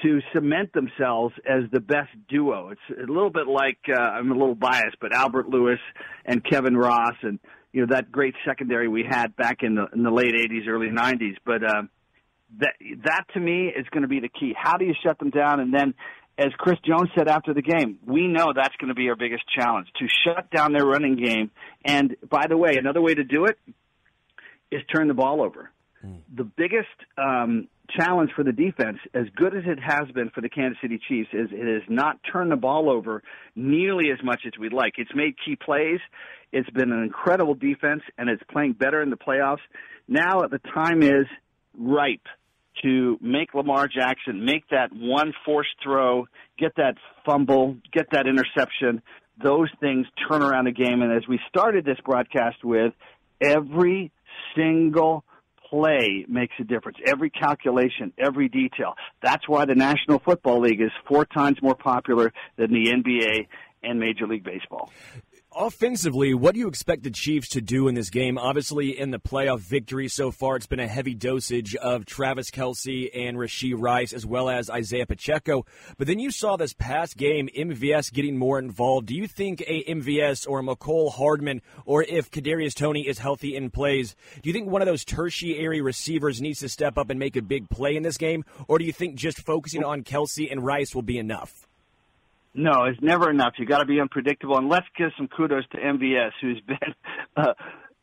to 0.01 0.21
cement 0.33 0.71
themselves 0.71 1.35
as 1.45 1.63
the 1.73 1.81
best 1.81 2.09
duo. 2.29 2.69
It's 2.69 2.97
a 2.97 3.11
little 3.11 3.29
bit 3.29 3.47
like 3.47 3.79
uh, 3.89 3.99
I'm 3.99 4.31
a 4.31 4.33
little 4.33 4.55
biased, 4.55 4.97
but 5.01 5.13
Albert 5.13 5.49
Lewis 5.49 5.79
and 6.25 6.41
Kevin 6.43 6.77
Ross, 6.77 7.15
and 7.21 7.37
you 7.73 7.81
know 7.81 7.87
that 7.93 8.11
great 8.11 8.33
secondary 8.45 8.87
we 8.87 9.03
had 9.07 9.35
back 9.35 9.57
in 9.61 9.75
the 9.75 9.87
in 9.93 10.03
the 10.03 10.11
late 10.11 10.33
'80s, 10.33 10.67
early 10.67 10.87
'90s. 10.87 11.35
But 11.45 11.63
uh, 11.63 11.81
that 12.59 12.73
that 13.03 13.25
to 13.33 13.39
me 13.39 13.67
is 13.67 13.85
going 13.91 14.03
to 14.03 14.07
be 14.07 14.19
the 14.19 14.29
key. 14.29 14.53
How 14.57 14.77
do 14.77 14.85
you 14.85 14.93
shut 15.03 15.19
them 15.19 15.29
down, 15.29 15.59
and 15.59 15.73
then 15.73 15.93
as 16.39 16.53
Chris 16.57 16.77
Jones 16.85 17.09
said 17.17 17.27
after 17.27 17.53
the 17.53 17.61
game, 17.61 17.99
we 18.07 18.27
know 18.27 18.53
that's 18.55 18.75
going 18.77 18.87
to 18.87 18.95
be 18.95 19.09
our 19.09 19.15
biggest 19.17 19.43
challenge 19.53 19.87
to 19.99 20.07
shut 20.25 20.49
down 20.49 20.71
their 20.71 20.85
running 20.85 21.17
game. 21.17 21.51
And 21.83 22.15
by 22.29 22.47
the 22.47 22.55
way, 22.55 22.77
another 22.77 23.01
way 23.01 23.13
to 23.13 23.25
do 23.25 23.45
it 23.45 23.57
is 24.71 24.81
turn 24.93 25.09
the 25.09 25.13
ball 25.13 25.41
over. 25.41 25.69
Mm. 26.03 26.21
The 26.33 26.45
biggest 26.45 26.87
um, 27.17 27.67
challenge 27.89 28.31
for 28.37 28.45
the 28.45 28.53
defense, 28.53 28.99
as 29.13 29.25
good 29.35 29.53
as 29.53 29.63
it 29.65 29.79
has 29.79 30.09
been 30.13 30.29
for 30.29 30.39
the 30.39 30.47
Kansas 30.47 30.77
City 30.81 30.97
Chiefs, 31.09 31.29
is 31.33 31.49
it 31.51 31.81
has 31.81 31.89
not 31.89 32.19
turned 32.31 32.51
the 32.51 32.55
ball 32.55 32.89
over 32.89 33.21
nearly 33.55 34.05
as 34.11 34.23
much 34.23 34.41
as 34.45 34.53
we'd 34.57 34.71
like. 34.71 34.93
It's 34.97 35.13
made 35.13 35.35
key 35.45 35.57
plays. 35.57 35.99
It's 36.53 36.69
been 36.69 36.93
an 36.93 37.03
incredible 37.03 37.53
defense, 37.53 38.03
and 38.17 38.29
it's 38.29 38.43
playing 38.49 38.73
better 38.73 39.01
in 39.01 39.09
the 39.09 39.17
playoffs. 39.17 39.57
Now, 40.07 40.47
the 40.47 40.59
time 40.73 41.03
is 41.03 41.25
ripe 41.77 42.27
to 42.83 43.17
make 43.21 43.53
Lamar 43.53 43.87
Jackson 43.87 44.45
make 44.45 44.67
that 44.69 44.89
one 44.93 45.33
forced 45.45 45.69
throw, 45.83 46.27
get 46.57 46.75
that 46.77 46.95
fumble, 47.25 47.77
get 47.91 48.07
that 48.11 48.27
interception. 48.27 49.01
Those 49.41 49.69
things 49.79 50.05
turn 50.29 50.41
around 50.41 50.67
a 50.67 50.71
game. 50.71 51.01
And 51.01 51.11
as 51.11 51.27
we 51.27 51.39
started 51.49 51.85
this 51.85 51.97
broadcast 52.05 52.63
with, 52.63 52.93
every 53.41 54.11
single 54.55 55.23
play 55.69 56.25
makes 56.27 56.53
a 56.59 56.63
difference. 56.63 56.97
Every 57.05 57.29
calculation, 57.29 58.11
every 58.17 58.49
detail. 58.49 58.95
That's 59.21 59.47
why 59.47 59.65
the 59.65 59.75
National 59.75 60.19
Football 60.19 60.61
League 60.61 60.81
is 60.81 60.91
four 61.07 61.25
times 61.25 61.57
more 61.61 61.75
popular 61.75 62.33
than 62.57 62.71
the 62.71 62.91
NBA 62.91 63.47
and 63.83 63.99
Major 63.99 64.27
League 64.27 64.43
Baseball. 64.43 64.91
Offensively, 65.55 66.35
what 66.35 66.53
do 66.53 66.59
you 66.59 66.67
expect 66.67 67.01
the 67.01 67.09
Chiefs 67.09 67.49
to 67.49 67.59
do 67.59 67.87
in 67.87 67.95
this 67.95 68.11
game? 68.11 68.37
Obviously, 68.37 68.97
in 68.97 69.09
the 69.09 69.19
playoff 69.19 69.61
victory 69.61 70.07
so 70.07 70.29
far, 70.29 70.55
it's 70.55 70.67
been 70.67 70.79
a 70.79 70.87
heavy 70.87 71.15
dosage 71.15 71.75
of 71.75 72.05
Travis 72.05 72.51
Kelce 72.51 73.09
and 73.15 73.35
Rashee 73.35 73.73
Rice, 73.75 74.13
as 74.13 74.27
well 74.27 74.47
as 74.47 74.69
Isaiah 74.69 75.07
Pacheco. 75.07 75.65
But 75.97 76.05
then 76.05 76.19
you 76.19 76.29
saw 76.29 76.55
this 76.55 76.73
past 76.73 77.17
game, 77.17 77.49
MVS 77.57 78.13
getting 78.13 78.37
more 78.37 78.59
involved. 78.59 79.07
Do 79.07 79.15
you 79.15 79.25
think 79.25 79.61
a 79.61 79.83
MVS 79.85 80.47
or 80.47 80.59
a 80.59 80.63
Mecole 80.63 81.13
Hardman, 81.13 81.63
or 81.83 82.03
if 82.03 82.29
Kadarius 82.29 82.75
Toney 82.75 83.07
is 83.07 83.17
healthy 83.17 83.55
and 83.55 83.73
plays, 83.73 84.15
do 84.43 84.49
you 84.49 84.53
think 84.53 84.69
one 84.69 84.83
of 84.83 84.87
those 84.87 85.03
tertiary 85.03 85.81
receivers 85.81 86.39
needs 86.39 86.59
to 86.59 86.69
step 86.69 86.95
up 86.95 87.09
and 87.09 87.19
make 87.19 87.35
a 87.35 87.41
big 87.41 87.69
play 87.69 87.95
in 87.95 88.03
this 88.03 88.17
game, 88.17 88.45
or 88.67 88.77
do 88.77 88.85
you 88.85 88.93
think 88.93 89.15
just 89.15 89.39
focusing 89.39 89.83
on 89.83 90.03
Kelce 90.03 90.51
and 90.51 90.63
Rice 90.63 90.93
will 90.93 91.01
be 91.01 91.17
enough? 91.17 91.68
No, 92.59 92.83
it's 92.83 92.99
never 93.01 93.29
enough. 93.29 93.53
You 93.57 93.65
got 93.65 93.77
to 93.77 93.85
be 93.85 94.01
unpredictable. 94.01 94.57
And 94.57 94.67
let's 94.67 94.85
give 94.97 95.11
some 95.17 95.29
kudos 95.29 95.63
to 95.71 95.77
MVS, 95.77 96.31
who's 96.41 96.61
been. 96.67 96.93
Uh, 97.35 97.53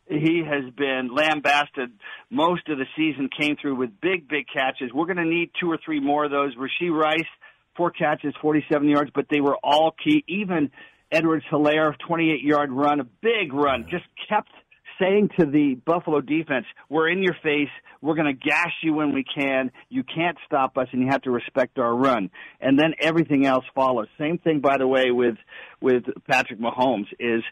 he 0.08 0.42
has 0.48 0.72
been 0.74 1.10
lambasted 1.14 1.90
most 2.30 2.66
of 2.68 2.78
the 2.78 2.86
season, 2.96 3.28
came 3.38 3.56
through 3.60 3.74
with 3.74 3.90
big, 4.00 4.28
big 4.28 4.46
catches. 4.50 4.92
We're 4.94 5.04
going 5.04 5.18
to 5.18 5.26
need 5.26 5.50
two 5.60 5.70
or 5.70 5.78
three 5.84 6.00
more 6.00 6.24
of 6.24 6.30
those. 6.30 6.54
Rashee 6.56 6.90
Rice, 6.90 7.28
four 7.76 7.90
catches, 7.90 8.32
47 8.40 8.88
yards, 8.88 9.10
but 9.14 9.26
they 9.28 9.40
were 9.40 9.56
all 9.62 9.92
key. 10.02 10.24
Even 10.26 10.70
Edwards 11.12 11.44
Helaire, 11.52 11.92
28 12.06 12.40
yard 12.42 12.72
run, 12.72 13.00
a 13.00 13.04
big 13.04 13.52
run, 13.52 13.86
just 13.90 14.04
kept 14.26 14.52
saying 14.98 15.30
to 15.38 15.46
the 15.46 15.74
Buffalo 15.84 16.20
defense, 16.20 16.66
we're 16.88 17.08
in 17.08 17.22
your 17.22 17.36
face. 17.42 17.68
We're 18.00 18.14
going 18.14 18.26
to 18.26 18.48
gash 18.48 18.72
you 18.82 18.94
when 18.94 19.12
we 19.12 19.24
can. 19.24 19.70
You 19.88 20.02
can't 20.02 20.36
stop 20.46 20.76
us 20.78 20.88
and 20.92 21.02
you 21.02 21.08
have 21.08 21.22
to 21.22 21.30
respect 21.30 21.78
our 21.78 21.94
run. 21.94 22.30
And 22.60 22.78
then 22.78 22.94
everything 22.98 23.46
else 23.46 23.64
follows. 23.74 24.08
Same 24.18 24.38
thing, 24.38 24.60
by 24.60 24.78
the 24.78 24.86
way, 24.86 25.10
with, 25.10 25.36
with 25.80 26.04
Patrick 26.28 26.60
Mahomes 26.60 27.06
is 27.18 27.42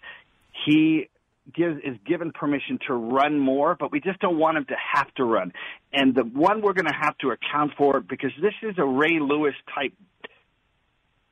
he 0.66 1.08
gives, 1.52 1.78
is 1.84 1.96
given 2.06 2.32
permission 2.32 2.78
to 2.86 2.94
run 2.94 3.38
more, 3.38 3.76
but 3.78 3.92
we 3.92 4.00
just 4.00 4.20
don't 4.20 4.38
want 4.38 4.56
him 4.56 4.64
to 4.66 4.76
have 4.94 5.12
to 5.14 5.24
run. 5.24 5.52
And 5.92 6.14
the 6.14 6.22
one 6.22 6.62
we're 6.62 6.72
going 6.72 6.86
to 6.86 6.98
have 6.98 7.16
to 7.18 7.30
account 7.30 7.72
for 7.76 8.00
because 8.00 8.32
this 8.40 8.54
is 8.62 8.76
a 8.78 8.84
Ray 8.84 9.18
Lewis 9.20 9.54
type 9.74 9.92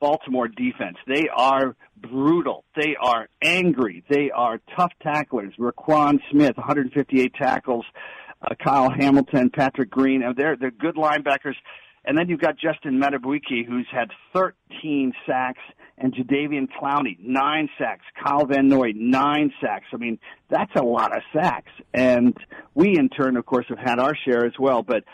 Baltimore 0.03 0.49
defense. 0.49 0.97
They 1.07 1.29
are 1.35 1.77
brutal. 1.97 2.65
They 2.75 2.97
are 3.01 3.29
angry. 3.41 4.03
They 4.11 4.33
are 4.35 4.61
tough 4.77 4.91
tacklers. 5.01 5.55
Roquan 5.57 6.19
Smith, 6.33 6.57
158 6.57 7.33
tackles. 7.41 7.87
Uh, 8.43 8.57
Kyle 8.57 8.91
Hamilton, 8.91 9.49
Patrick 9.49 9.93
Queen. 9.93 10.25
Uh, 10.25 10.33
they're 10.37 10.57
they're 10.57 10.73
good 10.73 10.97
linebackers. 10.97 11.55
And 12.05 12.19
then 12.19 12.29
you've 12.29 12.41
got 12.41 12.57
Justin 12.59 13.01
Madubuike, 13.01 13.65
who's 13.65 13.87
had 13.93 14.09
13 14.35 15.13
sacks, 15.25 15.61
and 15.97 16.13
Jadeveon 16.13 16.67
Clowney, 16.69 17.17
nine 17.21 17.69
sacks. 17.79 18.03
Kyle 18.21 18.45
Van 18.45 18.67
Noy, 18.67 18.91
nine 18.97 19.53
sacks. 19.61 19.87
I 19.95 19.99
mean, 19.99 20.19
that's 20.51 20.75
a 20.75 20.83
lot 20.83 21.17
of 21.17 21.23
sacks. 21.33 21.71
And 21.95 22.37
we, 22.75 22.99
in 22.99 23.09
turn, 23.09 23.37
of 23.37 23.47
course, 23.47 23.67
have 23.69 23.79
had 23.79 24.01
our 24.01 24.17
share 24.25 24.45
as 24.47 24.55
well. 24.59 24.83
But 24.83 25.05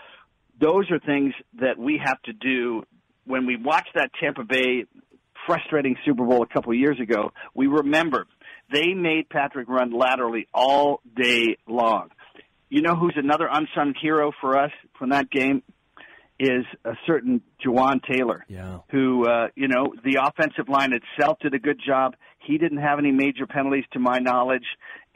those 0.58 0.90
are 0.90 0.98
things 0.98 1.34
that 1.60 1.76
we 1.76 2.00
have 2.02 2.22
to 2.22 2.32
do 2.32 2.84
when 3.28 3.46
we 3.46 3.56
watched 3.56 3.94
that 3.94 4.10
Tampa 4.20 4.42
Bay 4.42 4.86
frustrating 5.46 5.96
Super 6.04 6.24
Bowl 6.24 6.42
a 6.42 6.46
couple 6.46 6.72
of 6.72 6.78
years 6.78 6.98
ago, 7.00 7.30
we 7.54 7.66
remember 7.66 8.26
they 8.72 8.94
made 8.94 9.28
Patrick 9.28 9.68
run 9.68 9.92
laterally 9.92 10.48
all 10.52 11.00
day 11.16 11.58
long. 11.66 12.08
You 12.70 12.82
know 12.82 12.96
who's 12.96 13.14
another 13.16 13.48
unsung 13.50 13.94
hero 14.00 14.32
for 14.40 14.58
us 14.58 14.72
from 14.98 15.10
that 15.10 15.30
game? 15.30 15.62
Is 16.40 16.64
a 16.84 16.92
certain 17.04 17.42
Jawaan 17.66 18.00
Taylor, 18.08 18.44
yeah. 18.46 18.78
who, 18.92 19.26
uh, 19.28 19.48
you 19.56 19.66
know, 19.66 19.92
the 20.04 20.20
offensive 20.22 20.68
line 20.68 20.92
itself 20.92 21.40
did 21.40 21.52
a 21.52 21.58
good 21.58 21.80
job. 21.84 22.14
He 22.38 22.58
didn't 22.58 22.78
have 22.78 23.00
any 23.00 23.10
major 23.10 23.44
penalties 23.48 23.82
to 23.94 23.98
my 23.98 24.20
knowledge, 24.20 24.62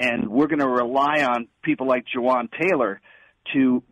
and 0.00 0.28
we're 0.28 0.48
going 0.48 0.58
to 0.58 0.66
rely 0.66 1.22
on 1.22 1.46
people 1.62 1.86
like 1.86 2.06
Jawaan 2.12 2.48
Taylor 2.60 3.00
to 3.52 3.84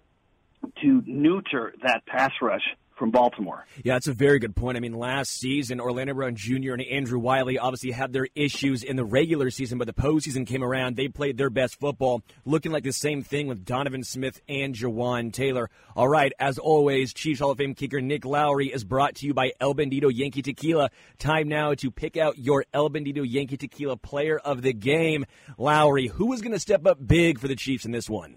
to 0.82 1.02
neuter 1.06 1.72
that 1.84 2.04
pass 2.04 2.32
rush 2.42 2.64
from 3.00 3.10
Baltimore. 3.10 3.66
Yeah, 3.82 3.94
that's 3.94 4.08
a 4.08 4.12
very 4.12 4.38
good 4.38 4.54
point. 4.54 4.76
I 4.76 4.80
mean, 4.80 4.92
last 4.92 5.32
season, 5.32 5.80
Orlando 5.80 6.12
Brown 6.12 6.36
Jr. 6.36 6.74
and 6.74 6.82
Andrew 6.82 7.18
Wylie 7.18 7.58
obviously 7.58 7.92
had 7.92 8.12
their 8.12 8.28
issues 8.34 8.82
in 8.82 8.96
the 8.96 9.06
regular 9.06 9.48
season, 9.48 9.78
but 9.78 9.86
the 9.86 9.94
postseason 9.94 10.46
came 10.46 10.62
around. 10.62 10.96
They 10.96 11.08
played 11.08 11.38
their 11.38 11.48
best 11.48 11.80
football, 11.80 12.22
looking 12.44 12.72
like 12.72 12.84
the 12.84 12.92
same 12.92 13.22
thing 13.22 13.46
with 13.46 13.64
Donovan 13.64 14.04
Smith 14.04 14.42
and 14.50 14.74
Jawaan 14.74 15.32
Taylor. 15.32 15.70
All 15.96 16.08
right, 16.08 16.30
as 16.38 16.58
always, 16.58 17.14
Chiefs 17.14 17.40
Hall 17.40 17.52
of 17.52 17.56
Fame 17.58 17.74
kicker 17.74 18.02
Nick 18.02 18.26
Lowery 18.26 18.66
is 18.66 18.84
brought 18.84 19.14
to 19.16 19.26
you 19.26 19.32
by 19.32 19.52
El 19.62 19.74
Bandido 19.74 20.10
Yankee 20.14 20.42
Tequila. 20.42 20.90
Time 21.18 21.48
now 21.48 21.72
to 21.72 21.90
pick 21.90 22.18
out 22.18 22.36
your 22.36 22.66
El 22.74 22.90
Bandido 22.90 23.24
Yankee 23.26 23.56
Tequila 23.56 23.96
player 23.96 24.38
of 24.38 24.60
the 24.60 24.74
game. 24.74 25.24
Lowery, 25.56 26.08
who 26.08 26.34
is 26.34 26.42
going 26.42 26.52
to 26.52 26.60
step 26.60 26.86
up 26.86 26.98
big 27.04 27.38
for 27.38 27.48
the 27.48 27.56
Chiefs 27.56 27.86
in 27.86 27.92
this 27.92 28.10
one? 28.10 28.36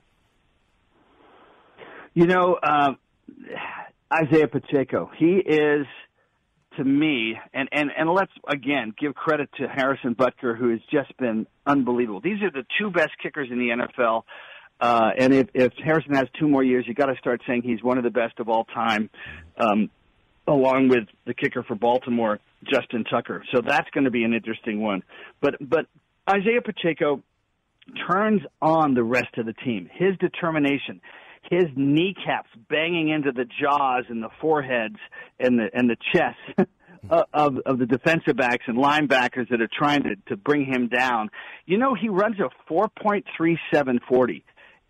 You 2.14 2.28
know, 2.28 2.54
uh, 2.54 2.94
Isaiah 4.14 4.48
Pacheco. 4.48 5.10
He 5.18 5.38
is 5.38 5.86
to 6.78 6.84
me, 6.84 7.36
and, 7.54 7.70
and, 7.72 7.92
and 7.96 8.10
let's 8.10 8.32
again 8.48 8.94
give 9.00 9.14
credit 9.14 9.50
to 9.58 9.68
Harrison 9.68 10.16
Butker, 10.16 10.58
who 10.58 10.70
has 10.70 10.80
just 10.92 11.16
been 11.18 11.48
unbelievable. 11.66 12.22
These 12.22 12.42
are 12.42 12.52
the 12.52 12.66
two 12.80 12.92
best 12.92 13.12
kickers 13.22 13.50
in 13.52 13.60
the 13.60 13.70
NFL. 13.70 14.24
Uh, 14.80 15.12
and 15.18 15.34
if, 15.34 15.48
if 15.54 15.72
Harrison 15.84 16.16
has 16.16 16.28
two 16.40 16.48
more 16.48 16.64
years, 16.64 16.86
you 16.88 16.94
got 16.94 17.06
to 17.08 17.16
start 17.18 17.42
saying 17.48 17.62
he's 17.64 17.84
one 17.84 17.98
of 17.98 18.04
the 18.04 18.10
best 18.10 18.40
of 18.40 18.50
all 18.50 18.66
time, 18.66 19.10
um, 19.58 19.90
along 20.48 20.90
with 20.90 21.06
the 21.26 21.34
kicker 21.34 21.64
for 21.64 21.76
Baltimore, 21.76 22.40
Justin 22.64 23.04
Tucker. 23.04 23.44
So 23.54 23.62
that's 23.66 23.90
going 23.92 24.06
to 24.06 24.12
be 24.12 24.24
an 24.24 24.34
interesting 24.34 24.82
one. 24.82 25.04
But 25.42 25.56
but 25.62 25.86
Isaiah 26.30 26.62
Pacheco 26.62 27.22
turns 28.10 28.42
on 28.62 28.94
the 28.94 29.04
rest 29.04 29.38
of 29.38 29.46
the 29.46 29.54
team. 29.54 29.90
His 29.94 30.18
determination, 30.18 31.02
his 31.50 31.66
kneecaps 31.76 32.50
banging 32.70 33.10
into 33.10 33.32
the 33.32 33.46
jaws 33.46 34.06
and 34.10 34.24
the 34.24 34.30
foreheads 34.42 34.98
and 35.40 35.60
the 35.60 35.70
and 35.74 35.90
the 35.90 35.98
chest. 36.14 36.70
of 37.10 37.58
of 37.66 37.80
the 37.80 37.86
defensive 37.86 38.38
backs 38.38 38.64
and 38.66 38.78
linebackers 38.78 39.50
that 39.50 39.60
are 39.62 39.70
trying 39.78 40.04
to 40.04 40.16
to 40.28 40.38
bring 40.38 40.64
him 40.66 40.88
down. 40.88 41.30
You 41.66 41.78
know, 41.78 41.96
he 41.96 42.08
runs 42.08 42.38
a 42.40 42.50
4.3740 42.72 44.42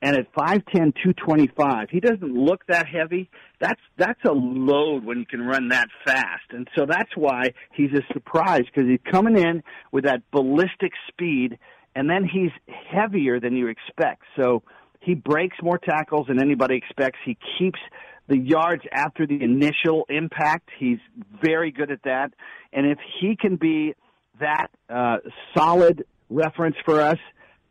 and 0.04 0.18
at 0.18 0.32
5'10", 0.34 0.66
225, 0.74 1.90
he 1.90 2.02
doesn't 2.02 2.36
look 2.36 2.66
that 2.68 2.88
heavy. 2.88 3.30
That's 3.62 3.80
that's 3.98 4.20
a 4.26 4.34
load 4.34 5.06
when 5.06 5.18
you 5.18 5.26
can 5.26 5.42
run 5.42 5.70
that 5.70 5.88
fast, 6.06 6.44
and 6.52 6.68
so 6.78 6.86
that's 6.86 7.16
why 7.16 7.54
he's 7.74 7.94
a 7.94 8.02
surprise 8.14 8.64
because 8.66 8.90
he's 8.90 9.00
coming 9.10 9.38
in 9.38 9.64
with 9.94 10.04
that 10.04 10.30
ballistic 10.30 10.92
speed, 11.08 11.58
and 11.96 12.10
then 12.10 12.26
he's 12.26 12.52
heavier 12.92 13.40
than 13.40 13.56
you 13.56 13.68
expect. 13.70 14.24
So 14.36 14.64
he 15.04 15.16
breaks 15.16 15.58
more 15.62 15.78
tackles 15.78 16.28
than 16.28 16.40
anybody 16.40 16.76
expects. 16.76 17.20
He 17.26 17.38
keeps 17.58 17.80
the 18.28 18.38
yards 18.38 18.84
after 18.92 19.28
the 19.28 19.42
initial 19.42 20.06
impact. 20.10 20.70
He's 20.80 21.00
very 21.42 21.72
good 21.72 21.92
at 21.92 22.04
that, 22.04 22.34
and 22.72 22.86
if 22.88 22.98
he 23.20 23.36
can 23.36 23.58
be 23.58 23.96
that 24.40 24.68
uh, 24.90 25.18
solid 25.56 26.06
reference 26.30 26.76
for 26.86 27.02
us 27.02 27.20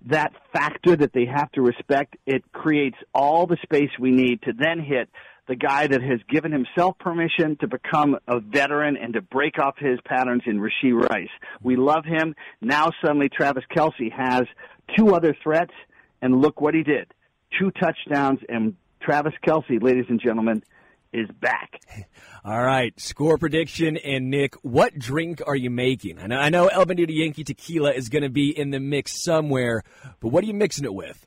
that 0.06 0.32
factor 0.52 0.96
that 0.96 1.12
they 1.12 1.26
have 1.26 1.50
to 1.52 1.62
respect, 1.62 2.16
it 2.26 2.42
creates 2.52 2.96
all 3.14 3.46
the 3.46 3.56
space 3.62 3.90
we 4.00 4.10
need 4.10 4.42
to 4.42 4.52
then 4.52 4.80
hit 4.80 5.08
the 5.48 5.56
guy 5.56 5.86
that 5.86 6.00
has 6.00 6.20
given 6.28 6.52
himself 6.52 6.96
permission 6.98 7.56
to 7.60 7.66
become 7.66 8.16
a 8.28 8.40
veteran 8.40 8.96
and 8.96 9.14
to 9.14 9.20
break 9.20 9.58
off 9.58 9.76
his 9.78 9.98
patterns 10.04 10.42
in 10.46 10.60
Rashee 10.60 10.94
Rice. 10.94 11.28
We 11.62 11.76
love 11.76 12.04
him. 12.04 12.34
Now 12.60 12.90
suddenly 13.04 13.28
Travis 13.28 13.64
Kelce 13.74 14.12
has 14.12 14.42
two 14.96 15.14
other 15.14 15.36
threats, 15.42 15.72
and 16.20 16.40
look 16.40 16.60
what 16.60 16.74
he 16.74 16.82
did. 16.82 17.12
Two 17.58 17.70
touchdowns, 17.70 18.40
and 18.48 18.76
Travis 19.00 19.34
Kelce, 19.46 19.82
ladies 19.82 20.06
and 20.08 20.20
gentlemen, 20.20 20.62
is 21.12 21.28
back. 21.40 21.80
All 22.44 22.62
right, 22.62 22.98
score 22.98 23.38
prediction 23.38 23.96
and 23.98 24.30
Nick, 24.30 24.54
what 24.62 24.98
drink 24.98 25.40
are 25.46 25.54
you 25.54 25.70
making? 25.70 26.18
I 26.18 26.26
know, 26.26 26.38
I 26.38 26.48
know 26.48 26.66
El 26.66 26.86
Bandido 26.86 27.10
Yankee 27.10 27.44
Tequila 27.44 27.92
is 27.92 28.08
going 28.08 28.22
to 28.22 28.30
be 28.30 28.56
in 28.56 28.70
the 28.70 28.80
mix 28.80 29.22
somewhere, 29.22 29.82
but 30.20 30.28
what 30.28 30.42
are 30.42 30.46
you 30.46 30.54
mixing 30.54 30.84
it 30.84 30.94
with? 30.94 31.26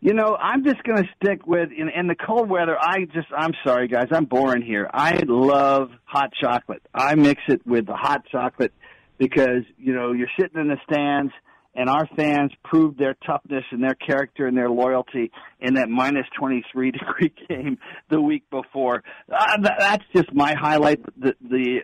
You 0.00 0.14
know, 0.14 0.36
I'm 0.36 0.62
just 0.62 0.82
going 0.84 1.02
to 1.02 1.08
stick 1.16 1.46
with 1.46 1.70
in, 1.76 1.88
in 1.88 2.06
the 2.06 2.14
cold 2.14 2.48
weather. 2.48 2.76
I 2.78 3.06
just, 3.06 3.28
I'm 3.36 3.52
sorry, 3.64 3.88
guys, 3.88 4.06
I'm 4.12 4.26
boring 4.26 4.62
here. 4.62 4.88
I 4.92 5.20
love 5.26 5.90
hot 6.04 6.30
chocolate. 6.40 6.82
I 6.94 7.14
mix 7.14 7.42
it 7.48 7.66
with 7.66 7.86
the 7.86 7.96
hot 7.96 8.24
chocolate 8.30 8.72
because 9.18 9.64
you 9.78 9.94
know 9.94 10.12
you're 10.12 10.28
sitting 10.38 10.60
in 10.60 10.68
the 10.68 10.76
stands 10.88 11.32
and 11.76 11.90
our 11.90 12.08
fans 12.16 12.50
proved 12.64 12.98
their 12.98 13.14
toughness 13.26 13.64
and 13.70 13.82
their 13.82 13.94
character 13.94 14.46
and 14.46 14.56
their 14.56 14.70
loyalty 14.70 15.30
in 15.60 15.74
that 15.74 15.88
minus 15.88 16.26
23 16.38 16.90
degree 16.92 17.32
game 17.48 17.78
the 18.08 18.20
week 18.20 18.48
before. 18.50 19.02
Uh, 19.30 19.58
that's 19.78 20.04
just 20.14 20.32
my 20.32 20.54
highlight. 20.58 21.00
The, 21.20 21.34
the 21.40 21.80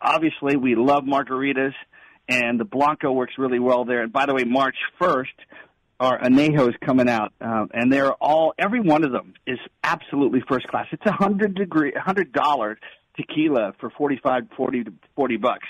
obviously 0.00 0.56
we 0.56 0.76
love 0.76 1.02
margaritas, 1.02 1.74
and 2.28 2.58
the 2.58 2.64
Blanco 2.64 3.12
works 3.12 3.34
really 3.36 3.58
well 3.58 3.84
there. 3.84 4.02
And 4.02 4.12
by 4.12 4.26
the 4.26 4.34
way, 4.34 4.44
March 4.44 4.76
1st, 5.00 5.26
our 5.98 6.18
anejo 6.20 6.68
is 6.68 6.74
coming 6.84 7.08
out, 7.08 7.32
uh, 7.40 7.66
and 7.72 7.92
they're 7.92 8.12
all 8.14 8.54
every 8.58 8.80
one 8.80 9.04
of 9.04 9.12
them 9.12 9.34
is 9.46 9.58
absolutely 9.84 10.40
first 10.48 10.66
class. 10.66 10.86
It's 10.90 11.06
a 11.06 11.12
hundred 11.12 11.54
degree, 11.54 11.92
hundred 11.96 12.32
dollar 12.32 12.76
tequila 13.16 13.72
for 13.78 13.90
forty 13.90 14.18
five, 14.20 14.42
forty 14.56 14.84
forty 15.14 15.36
bucks 15.36 15.68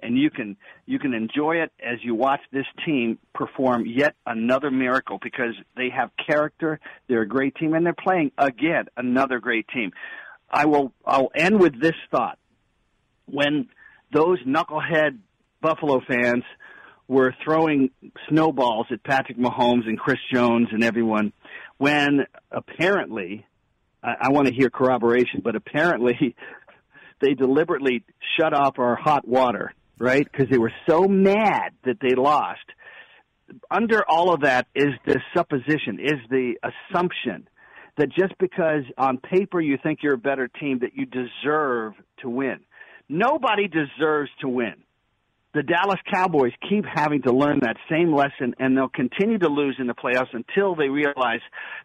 and 0.00 0.18
you 0.18 0.30
can 0.30 0.56
you 0.86 0.98
can 0.98 1.14
enjoy 1.14 1.56
it 1.56 1.72
as 1.80 1.98
you 2.02 2.14
watch 2.14 2.40
this 2.52 2.66
team 2.84 3.18
perform 3.34 3.86
yet 3.86 4.14
another 4.26 4.70
miracle 4.70 5.18
because 5.22 5.54
they 5.76 5.88
have 5.88 6.10
character. 6.26 6.78
They're 7.08 7.22
a 7.22 7.28
great 7.28 7.54
team, 7.56 7.74
and 7.74 7.84
they're 7.84 7.94
playing 7.94 8.32
again 8.36 8.86
another 8.96 9.38
great 9.38 9.66
team. 9.68 9.92
I 10.50 10.66
will 10.66 10.92
I'll 11.06 11.30
end 11.34 11.58
with 11.58 11.80
this 11.80 11.96
thought: 12.10 12.38
when 13.26 13.68
those 14.12 14.38
knucklehead 14.44 15.18
Buffalo 15.60 16.00
fans 16.06 16.44
were 17.08 17.34
throwing 17.42 17.90
snowballs 18.28 18.86
at 18.90 19.02
Patrick 19.02 19.38
Mahomes 19.38 19.86
and 19.86 19.98
Chris 19.98 20.18
Jones 20.32 20.68
and 20.72 20.84
everyone, 20.84 21.32
when 21.78 22.26
apparently 22.50 23.46
I, 24.02 24.14
I 24.22 24.28
want 24.30 24.48
to 24.48 24.54
hear 24.54 24.70
corroboration, 24.70 25.40
but 25.42 25.56
apparently 25.56 26.36
they 27.20 27.34
deliberately 27.34 28.04
shut 28.38 28.52
off 28.52 28.78
our 28.78 28.96
hot 28.96 29.26
water 29.26 29.72
right? 29.98 30.26
Because 30.30 30.48
they 30.50 30.58
were 30.58 30.72
so 30.88 31.06
mad 31.06 31.72
that 31.84 31.98
they 32.00 32.14
lost. 32.14 32.64
Under 33.70 34.02
all 34.08 34.32
of 34.32 34.40
that 34.40 34.66
is 34.74 34.92
the 35.06 35.20
supposition, 35.36 35.98
is 36.00 36.20
the 36.30 36.54
assumption 36.62 37.48
that 37.96 38.08
just 38.08 38.36
because 38.38 38.82
on 38.98 39.18
paper 39.18 39.60
you 39.60 39.78
think 39.82 40.00
you're 40.02 40.14
a 40.14 40.18
better 40.18 40.48
team, 40.48 40.80
that 40.80 40.94
you 40.94 41.06
deserve 41.06 41.92
to 42.20 42.28
win. 42.28 42.60
Nobody 43.08 43.68
deserves 43.68 44.30
to 44.40 44.48
win. 44.48 44.74
The 45.54 45.62
Dallas 45.62 46.00
Cowboys 46.12 46.50
keep 46.68 46.84
having 46.84 47.22
to 47.22 47.32
learn 47.32 47.60
that 47.62 47.76
same 47.88 48.12
lesson, 48.12 48.54
and 48.58 48.76
they'll 48.76 48.88
continue 48.88 49.38
to 49.38 49.48
lose 49.48 49.76
in 49.78 49.86
the 49.86 49.94
playoffs 49.94 50.34
until 50.34 50.74
they 50.74 50.88
realize 50.88 51.38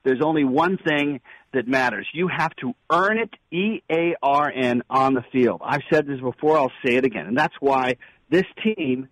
there's 0.04 0.22
only 0.26 0.44
one 0.44 0.78
thing 0.78 1.22
that 1.54 1.68
matters. 1.68 2.08
You 2.12 2.30
have 2.36 2.56
to 2.62 2.74
earn 2.92 3.20
it, 3.20 3.30
E 3.56 3.84
A 3.92 4.16
R 4.24 4.52
N, 4.52 4.82
on 4.90 5.14
the 5.14 5.24
field. 5.32 5.62
I've 5.64 5.84
said 5.94 6.08
this 6.08 6.20
before, 6.20 6.58
I'll 6.58 6.72
say 6.84 6.96
it 6.96 7.06
again. 7.06 7.28
And 7.28 7.38
that's 7.38 7.54
why 7.60 7.98
this 8.32 8.46
team 8.64 9.08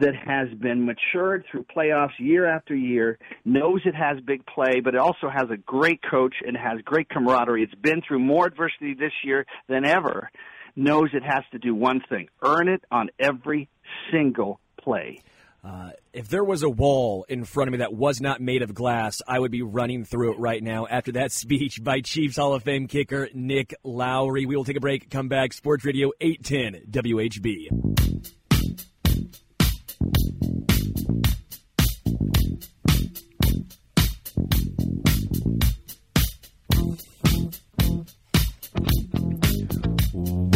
that 0.00 0.14
has 0.16 0.48
been 0.58 0.86
matured 0.86 1.44
through 1.48 1.64
playoffs 1.64 2.18
year 2.18 2.46
after 2.46 2.74
year, 2.74 3.18
knows 3.44 3.82
it 3.84 3.94
has 3.94 4.18
big 4.24 4.44
play, 4.46 4.80
but 4.82 4.94
it 4.94 5.00
also 5.00 5.28
has 5.28 5.50
a 5.50 5.56
great 5.56 6.00
coach 6.10 6.34
and 6.44 6.56
has 6.56 6.80
great 6.84 7.08
camaraderie. 7.08 7.62
It's 7.62 7.74
been 7.74 8.02
through 8.06 8.20
more 8.20 8.46
adversity 8.46 8.94
this 8.94 9.12
year 9.22 9.46
than 9.68 9.84
ever, 9.84 10.30
knows 10.74 11.10
it 11.12 11.22
has 11.22 11.44
to 11.52 11.58
do 11.58 11.74
one 11.74 12.00
thing 12.08 12.28
earn 12.42 12.68
it 12.68 12.82
on 12.90 13.10
every 13.18 13.68
single 14.10 14.60
play. 14.82 15.22
Uh, 15.62 15.90
if 16.14 16.28
there 16.28 16.42
was 16.42 16.62
a 16.62 16.70
wall 16.70 17.26
in 17.28 17.44
front 17.44 17.68
of 17.68 17.72
me 17.72 17.78
that 17.78 17.92
was 17.92 18.20
not 18.20 18.40
made 18.40 18.62
of 18.62 18.72
glass, 18.72 19.20
I 19.28 19.38
would 19.38 19.50
be 19.50 19.60
running 19.62 20.04
through 20.04 20.32
it 20.32 20.38
right 20.38 20.62
now 20.62 20.86
after 20.86 21.12
that 21.12 21.32
speech 21.32 21.84
by 21.84 22.00
Chiefs 22.00 22.36
Hall 22.36 22.54
of 22.54 22.62
Fame 22.62 22.86
kicker 22.86 23.28
Nick 23.34 23.74
Lowery. 23.84 24.46
We 24.46 24.56
will 24.56 24.64
take 24.64 24.78
a 24.78 24.80
break, 24.80 25.10
come 25.10 25.28
back. 25.28 25.52
Sports 25.52 25.84
Radio 25.84 26.12
810 26.20 26.90
WHB. 26.90 27.68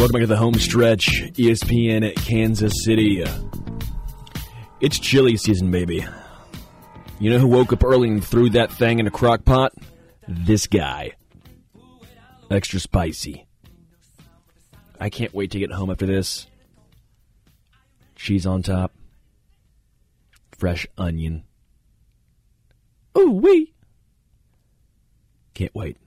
Welcome 0.05 0.19
back 0.19 0.23
to 0.25 0.27
the 0.27 0.37
home 0.37 0.53
stretch, 0.53 1.07
ESPN 1.33 2.07
at 2.07 2.15
Kansas 2.15 2.83
City. 2.83 3.25
It's 4.79 4.99
chili 4.99 5.35
season, 5.35 5.71
baby. 5.71 6.05
You 7.19 7.31
know 7.31 7.39
who 7.39 7.47
woke 7.47 7.73
up 7.73 7.83
early 7.83 8.09
and 8.09 8.23
threw 8.23 8.51
that 8.51 8.71
thing 8.71 8.99
in 8.99 9.07
a 9.07 9.09
crock 9.09 9.45
pot? 9.45 9.73
This 10.27 10.67
guy. 10.67 11.13
Extra 12.51 12.79
spicy. 12.79 13.47
I 14.99 15.09
can't 15.09 15.33
wait 15.33 15.49
to 15.49 15.59
get 15.59 15.71
home 15.71 15.89
after 15.89 16.05
this. 16.05 16.45
Cheese 18.15 18.45
on 18.45 18.61
top. 18.61 18.93
Fresh 20.55 20.85
onion. 20.99 21.45
Ooh 23.17 23.31
wee. 23.31 23.73
Can't 25.55 25.73
wait. 25.73 25.97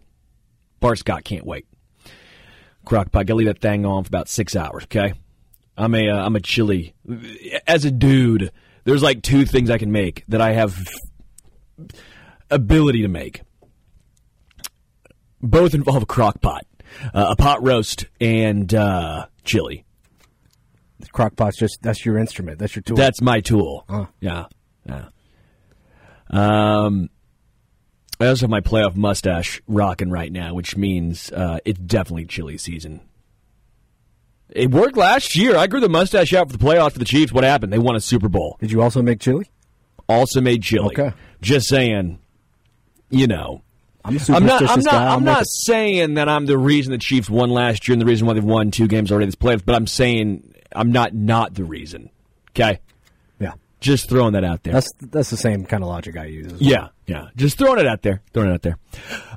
Bar 0.78 0.94
Scott 0.94 1.24
can't 1.24 1.44
wait. 1.44 1.66
Crock 2.88 3.12
pot, 3.12 3.26
gotta 3.26 3.36
leave 3.36 3.48
that 3.48 3.60
thing 3.60 3.84
on 3.84 4.02
for 4.02 4.08
about 4.08 4.30
six 4.30 4.56
hours, 4.56 4.84
okay? 4.84 5.12
I'm 5.76 5.94
a 5.94 6.08
am 6.08 6.34
uh, 6.34 6.38
a 6.38 6.40
chili. 6.40 6.94
As 7.66 7.84
a 7.84 7.90
dude, 7.90 8.50
there's 8.84 9.02
like 9.02 9.22
two 9.22 9.44
things 9.44 9.68
I 9.68 9.76
can 9.76 9.92
make 9.92 10.24
that 10.28 10.40
I 10.40 10.52
have 10.52 10.88
ability 12.50 13.02
to 13.02 13.08
make. 13.08 13.42
Both 15.42 15.74
involve 15.74 16.02
a 16.02 16.06
crock 16.06 16.40
pot, 16.40 16.64
uh, 17.12 17.26
a 17.28 17.36
pot 17.36 17.62
roast, 17.62 18.06
and 18.22 18.74
uh, 18.74 19.26
chili. 19.44 19.84
Crock 21.12 21.36
pot's 21.36 21.58
just 21.58 21.82
that's 21.82 22.06
your 22.06 22.16
instrument. 22.16 22.58
That's 22.58 22.74
your 22.74 22.82
tool. 22.82 22.96
That's 22.96 23.20
my 23.20 23.40
tool. 23.40 23.84
Huh. 23.86 24.06
Yeah, 24.18 24.46
yeah. 24.86 25.08
Um, 26.30 27.10
I 28.20 28.26
also 28.26 28.42
have 28.42 28.50
my 28.50 28.60
playoff 28.60 28.96
mustache 28.96 29.62
rocking 29.68 30.10
right 30.10 30.32
now, 30.32 30.54
which 30.54 30.76
means 30.76 31.30
uh, 31.30 31.60
it's 31.64 31.78
definitely 31.78 32.26
chili 32.26 32.58
season. 32.58 33.00
It 34.50 34.70
worked 34.70 34.96
last 34.96 35.36
year. 35.36 35.56
I 35.56 35.66
grew 35.66 35.80
the 35.80 35.88
mustache 35.88 36.32
out 36.32 36.50
for 36.50 36.56
the 36.56 36.64
playoffs 36.64 36.92
for 36.92 36.98
the 36.98 37.04
Chiefs. 37.04 37.32
What 37.32 37.44
happened? 37.44 37.72
They 37.72 37.78
won 37.78 37.96
a 37.96 38.00
Super 38.00 38.28
Bowl. 38.28 38.56
Did 38.60 38.72
you 38.72 38.82
also 38.82 39.02
make 39.02 39.20
chili? 39.20 39.50
Also 40.08 40.40
made 40.40 40.62
chili. 40.62 40.86
Okay. 40.86 41.12
Just 41.42 41.68
saying. 41.68 42.18
you 43.10 43.26
know, 43.26 43.62
I'm 44.04 44.16
a 44.16 44.20
I'm 44.30 44.46
not. 44.46 44.62
I'm 44.62 44.80
not. 44.80 44.92
guy. 44.92 45.14
I'm 45.14 45.24
not 45.24 45.46
saying 45.46 46.14
that 46.14 46.28
I'm 46.28 46.46
the 46.46 46.56
reason 46.56 46.92
the 46.92 46.98
Chiefs 46.98 47.28
won 47.28 47.50
last 47.50 47.86
year 47.86 47.92
and 47.92 48.00
the 48.00 48.06
reason 48.06 48.26
why 48.26 48.32
they've 48.34 48.42
won 48.44 48.70
two 48.70 48.88
games 48.88 49.12
already 49.12 49.26
this 49.26 49.34
playoffs. 49.34 49.64
But 49.64 49.74
I'm 49.74 49.86
saying 49.86 50.54
I'm 50.74 50.92
not 50.92 51.14
not 51.14 51.54
the 51.54 51.64
reason. 51.64 52.10
Okay, 52.50 52.80
just 53.80 54.08
throwing 54.08 54.32
that 54.32 54.44
out 54.44 54.62
there. 54.62 54.74
that's 54.74 54.90
that's 55.00 55.30
the 55.30 55.36
same 55.36 55.64
kind 55.64 55.82
of 55.82 55.88
logic 55.88 56.16
I 56.16 56.26
use. 56.26 56.46
as 56.46 56.60
well. 56.60 56.62
Yeah, 56.62 56.88
yeah. 57.06 57.28
Just 57.36 57.58
throwing 57.58 57.78
it 57.78 57.86
out 57.86 58.02
there. 58.02 58.22
Throwing 58.32 58.50
it 58.50 58.54
out 58.54 58.62
there. 58.62 58.78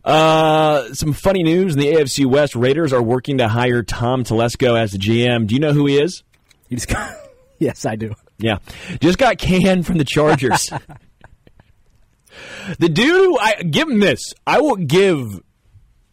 Uh, 0.04 0.94
some 0.94 1.14
funny 1.14 1.44
news 1.44 1.74
in 1.74 1.80
the 1.80 1.94
AFC 1.94 2.26
West. 2.26 2.56
Raiders 2.56 2.92
are 2.94 3.02
working 3.02 3.38
to 3.38 3.48
hire 3.48 3.84
Tom 3.84 4.24
Telesco 4.24 4.80
as 4.80 4.92
the 4.94 4.98
GM. 4.98 5.48
Do 5.48 5.56
you 5.56 5.62
know 5.62 5.74
who 5.74 5.86
he 5.86 6.00
is? 6.00 6.24
You 6.70 6.78
just 6.78 6.90
got, 6.90 7.14
yes, 7.60 7.86
I 7.86 7.96
do. 7.96 8.16
Yeah. 8.40 8.58
Just 9.00 9.20
got 9.20 9.38
canned 9.38 9.86
from 9.86 10.00
the 10.00 10.06
Chargers. 10.06 10.70
the 12.80 12.90
dude 12.90 13.38
I 13.40 13.62
give 13.62 13.88
him 13.88 14.00
this. 14.00 14.34
I 14.48 14.62
will 14.62 14.78
give 14.78 15.42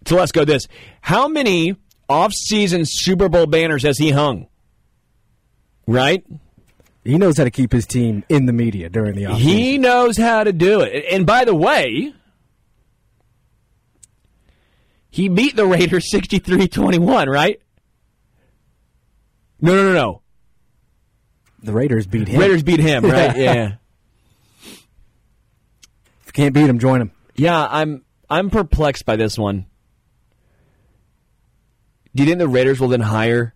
Telesco 0.04 0.44
this. 0.46 0.68
How 1.00 1.28
many 1.28 1.76
off-season 2.08 2.84
Super 2.84 3.28
Bowl 3.28 3.46
banners 3.46 3.82
has 3.84 3.98
he 3.98 4.10
hung? 4.10 4.48
Right? 5.86 6.24
He 7.04 7.16
knows 7.16 7.38
how 7.38 7.44
to 7.44 7.50
keep 7.50 7.72
his 7.72 7.86
team 7.86 8.24
in 8.28 8.46
the 8.46 8.52
media 8.52 8.88
during 8.88 9.14
the 9.14 9.24
offseason. 9.24 9.38
He 9.38 9.78
knows 9.78 10.16
how 10.16 10.44
to 10.44 10.52
do 10.52 10.80
it. 10.80 11.06
And 11.10 11.24
by 11.26 11.44
the 11.44 11.54
way, 11.54 12.12
he 15.10 15.28
beat 15.28 15.56
the 15.56 15.66
Raiders 15.66 16.10
63-21, 16.12 17.26
right? 17.28 17.60
No, 19.60 19.74
no, 19.74 19.84
no, 19.84 19.92
no. 19.92 20.22
the 21.62 21.72
Raiders 21.72 22.06
beat 22.06 22.28
him. 22.28 22.40
Raiders 22.40 22.62
beat 22.62 22.80
him, 22.80 23.04
right? 23.04 23.36
yeah. 23.36 23.74
If 24.62 26.26
you 26.26 26.32
can't 26.32 26.54
beat 26.54 26.68
him, 26.68 26.78
join 26.78 27.00
him. 27.00 27.10
Yeah, 27.34 27.66
I'm 27.68 28.04
I'm 28.30 28.50
perplexed 28.50 29.04
by 29.06 29.16
this 29.16 29.38
one. 29.38 29.66
Do 32.14 32.22
you 32.22 32.28
think 32.28 32.38
the 32.38 32.48
Raiders 32.48 32.80
will 32.80 32.88
then 32.88 33.00
hire 33.00 33.54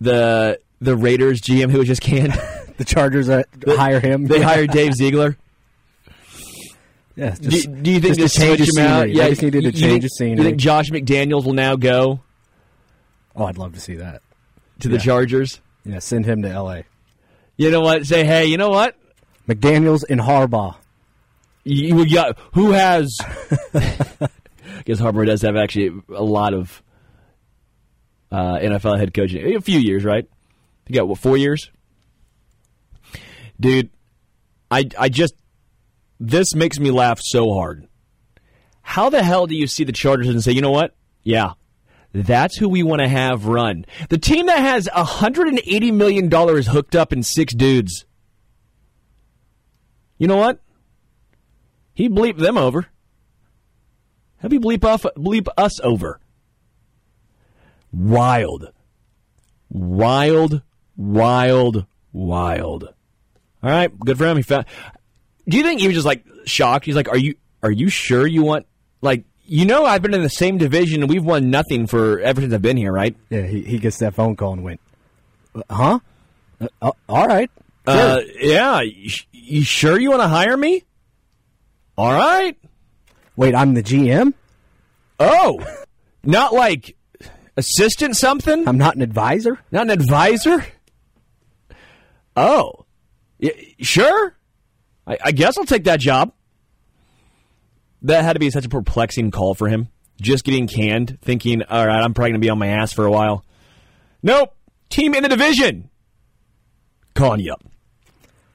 the 0.00 0.58
the 0.82 0.96
Raiders 0.96 1.40
GM 1.40 1.70
who 1.70 1.78
was 1.78 1.86
just 1.86 2.02
canned? 2.02 2.34
The 2.78 2.86
Chargers 2.86 3.28
uh, 3.28 3.42
hire 3.66 4.00
him. 4.00 4.26
they 4.26 4.40
hired 4.40 4.70
Dave 4.70 4.94
Ziegler. 4.94 5.36
Yeah, 7.14 7.34
Do, 7.38 7.50
just, 7.50 7.82
do 7.82 7.90
you 7.90 8.00
think 8.00 8.16
just 8.16 8.34
to 8.34 8.40
change 8.40 8.60
him 8.60 8.84
out? 8.84 9.06
They 9.06 9.12
just 9.12 9.42
needed 9.42 9.64
to 9.64 9.72
change 9.72 10.02
the 10.04 10.08
scenery. 10.08 10.38
You 10.38 10.44
think 10.44 10.56
Josh 10.56 10.90
McDaniels 10.90 11.44
will 11.44 11.52
now 11.52 11.76
go 11.76 12.20
oh, 13.36 13.44
I'd 13.44 13.58
love 13.58 13.74
to 13.74 13.80
see 13.80 13.96
that. 13.96 14.22
to 14.80 14.88
the 14.88 14.98
Chargers? 14.98 15.60
Yeah, 15.84 15.98
send 15.98 16.26
him 16.26 16.42
to 16.42 16.48
L.A. 16.48 16.84
You 17.56 17.70
know 17.70 17.80
what? 17.80 18.06
Say, 18.06 18.24
hey, 18.24 18.46
you 18.46 18.56
know 18.56 18.70
what? 18.70 18.96
McDaniels 19.48 20.04
and 20.08 20.20
Harbaugh. 20.20 20.76
You, 21.64 22.04
who 22.52 22.72
has? 22.72 23.16
I 23.74 24.28
guess 24.84 25.00
Harbaugh 25.00 25.26
does 25.26 25.42
have 25.42 25.56
actually 25.56 25.92
a 26.12 26.22
lot 26.22 26.54
of 26.54 26.82
uh, 28.30 28.58
NFL 28.58 28.98
head 28.98 29.14
coaching. 29.14 29.54
A 29.56 29.60
few 29.60 29.78
years, 29.78 30.04
right? 30.04 30.28
You 30.88 30.94
got 30.94 31.08
what? 31.08 31.18
Four 31.18 31.36
years, 31.36 31.70
dude. 33.58 33.90
I 34.70 34.88
I 34.98 35.08
just 35.08 35.34
this 36.18 36.54
makes 36.54 36.78
me 36.78 36.90
laugh 36.90 37.20
so 37.20 37.52
hard. 37.54 37.88
How 38.82 39.10
the 39.10 39.22
hell 39.22 39.46
do 39.46 39.54
you 39.54 39.66
see 39.66 39.84
the 39.84 39.92
Chargers 39.92 40.28
and 40.28 40.42
say, 40.42 40.52
you 40.52 40.60
know 40.60 40.70
what? 40.70 40.94
Yeah, 41.22 41.52
that's 42.12 42.56
who 42.56 42.68
we 42.68 42.82
want 42.82 43.00
to 43.00 43.08
have 43.08 43.46
run 43.46 43.86
the 44.08 44.18
team 44.18 44.46
that 44.46 44.58
has 44.58 44.88
180 44.94 45.90
million 45.92 46.28
dollars 46.28 46.66
hooked 46.66 46.96
up 46.96 47.12
in 47.12 47.22
six 47.22 47.54
dudes. 47.54 48.04
You 50.18 50.26
know 50.26 50.36
what? 50.36 50.60
He 51.94 52.08
bleep 52.08 52.38
them 52.38 52.56
over. 52.56 52.86
Have 54.38 54.52
he 54.52 54.58
bleep 54.58 54.84
off 54.84 55.02
bleep 55.16 55.46
us 55.56 55.80
over? 55.80 56.20
Wild. 57.92 58.72
Wild, 59.68 60.62
wild, 60.96 61.86
wild. 62.12 62.84
All 63.62 63.70
right, 63.70 63.96
good 64.00 64.18
for 64.18 64.26
him. 64.26 64.36
He 64.36 64.42
found. 64.42 64.66
Do 65.48 65.56
you 65.56 65.62
think 65.62 65.80
he 65.80 65.86
was 65.86 65.96
just 65.96 66.06
like 66.06 66.24
shocked? 66.44 66.84
He's 66.84 66.96
like, 66.96 67.08
"Are 67.08 67.16
you 67.16 67.34
are 67.62 67.70
you 67.70 67.88
sure 67.88 68.26
you 68.26 68.42
want 68.42 68.66
like 69.00 69.24
you 69.46 69.66
know 69.66 69.84
I've 69.84 70.02
been 70.02 70.14
in 70.14 70.22
the 70.22 70.30
same 70.30 70.58
division 70.58 71.02
and 71.02 71.10
we've 71.10 71.24
won 71.24 71.50
nothing 71.50 71.86
for 71.86 72.20
ever 72.20 72.40
since 72.40 72.52
I've 72.52 72.62
been 72.62 72.76
here, 72.76 72.92
right?" 72.92 73.16
Yeah, 73.30 73.42
he, 73.46 73.62
he 73.62 73.78
gets 73.78 73.98
that 73.98 74.14
phone 74.14 74.36
call 74.36 74.52
and 74.52 74.64
went, 74.64 74.80
"Uh, 75.54 75.62
huh? 75.70 75.98
Uh, 76.60 76.66
uh, 76.80 76.92
all 77.08 77.26
right. 77.26 77.50
Uh, 77.86 78.20
yeah. 78.40 78.80
You, 78.80 79.10
you 79.32 79.64
sure 79.64 79.98
you 79.98 80.10
want 80.10 80.22
to 80.22 80.28
hire 80.28 80.56
me? 80.56 80.84
All 81.96 82.12
right. 82.12 82.56
Wait, 83.36 83.54
I'm 83.54 83.74
the 83.74 83.82
GM? 83.82 84.34
Oh, 85.18 85.60
not 86.24 86.52
like 86.52 86.96
assistant 87.56 88.16
something. 88.16 88.66
I'm 88.68 88.78
not 88.78 88.96
an 88.96 89.02
advisor? 89.02 89.58
Not 89.70 89.82
an 89.82 89.90
advisor? 89.90 90.64
Oh. 92.36 92.84
Y- 93.40 93.74
sure. 93.80 94.34
I, 95.06 95.18
I 95.26 95.32
guess 95.32 95.58
I'll 95.58 95.64
take 95.64 95.84
that 95.84 96.00
job. 96.00 96.32
That 98.02 98.24
had 98.24 98.32
to 98.34 98.40
be 98.40 98.50
such 98.50 98.64
a 98.66 98.68
perplexing 98.68 99.30
call 99.30 99.54
for 99.54 99.68
him. 99.68 99.88
Just 100.20 100.44
getting 100.44 100.66
canned, 100.66 101.18
thinking, 101.22 101.62
all 101.64 101.86
right, 101.86 102.02
I'm 102.02 102.14
probably 102.14 102.30
going 102.32 102.40
to 102.40 102.44
be 102.44 102.50
on 102.50 102.58
my 102.58 102.68
ass 102.68 102.92
for 102.92 103.04
a 103.06 103.10
while. 103.10 103.44
Nope. 104.22 104.54
Team 104.90 105.14
in 105.14 105.22
the 105.22 105.28
division. 105.28 105.88
Calling 107.14 107.40
you 107.40 107.52
up. 107.52 107.64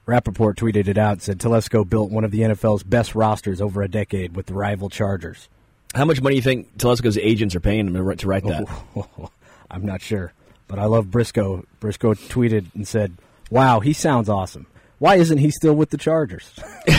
Rapoport 0.06 0.58
tweeted 0.58 0.88
it 0.88 0.98
out 0.98 1.14
and 1.14 1.22
said 1.22 1.38
Telesco 1.40 1.88
built 1.88 2.12
one 2.12 2.24
of 2.24 2.32
the 2.32 2.40
NFL's 2.40 2.84
best 2.84 3.14
rosters 3.16 3.60
over 3.60 3.82
a 3.82 3.90
decade 3.90 4.36
with 4.36 4.46
the 4.46 4.54
rival 4.54 4.90
Chargers. 4.90 5.50
How 5.96 6.06
much 6.06 6.22
money 6.22 6.34
do 6.36 6.38
you 6.38 6.42
think 6.42 6.78
Telesco's 6.78 7.18
agents 7.18 7.56
are 7.56 7.60
paying 7.60 7.88
him 7.88 7.94
to 7.94 8.04
write- 8.04 8.20
to 8.20 8.28
write 8.28 8.44
that? 8.44 8.66
I'm 9.72 9.86
not 9.86 10.02
sure, 10.02 10.32
but 10.68 10.80
I 10.80 10.86
love 10.86 11.12
Briscoe. 11.12 11.66
Briscoe 11.82 12.14
tweeted 12.14 12.74
and 12.76 12.88
said, 12.88 13.18
"Wow, 13.50 13.80
he 13.80 13.94
sounds 13.94 14.30
awesome. 14.30 14.68
Why 15.00 15.16
isn't 15.16 15.38
he 15.38 15.52
still 15.52 15.74
with 15.74 15.90
the 15.90 15.98
Chargers?" 15.98 16.52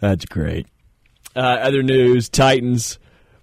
That's 0.00 0.24
great. 0.26 0.66
Uh, 1.34 1.40
other 1.40 1.82
news 1.82 2.28
Titans 2.28 2.98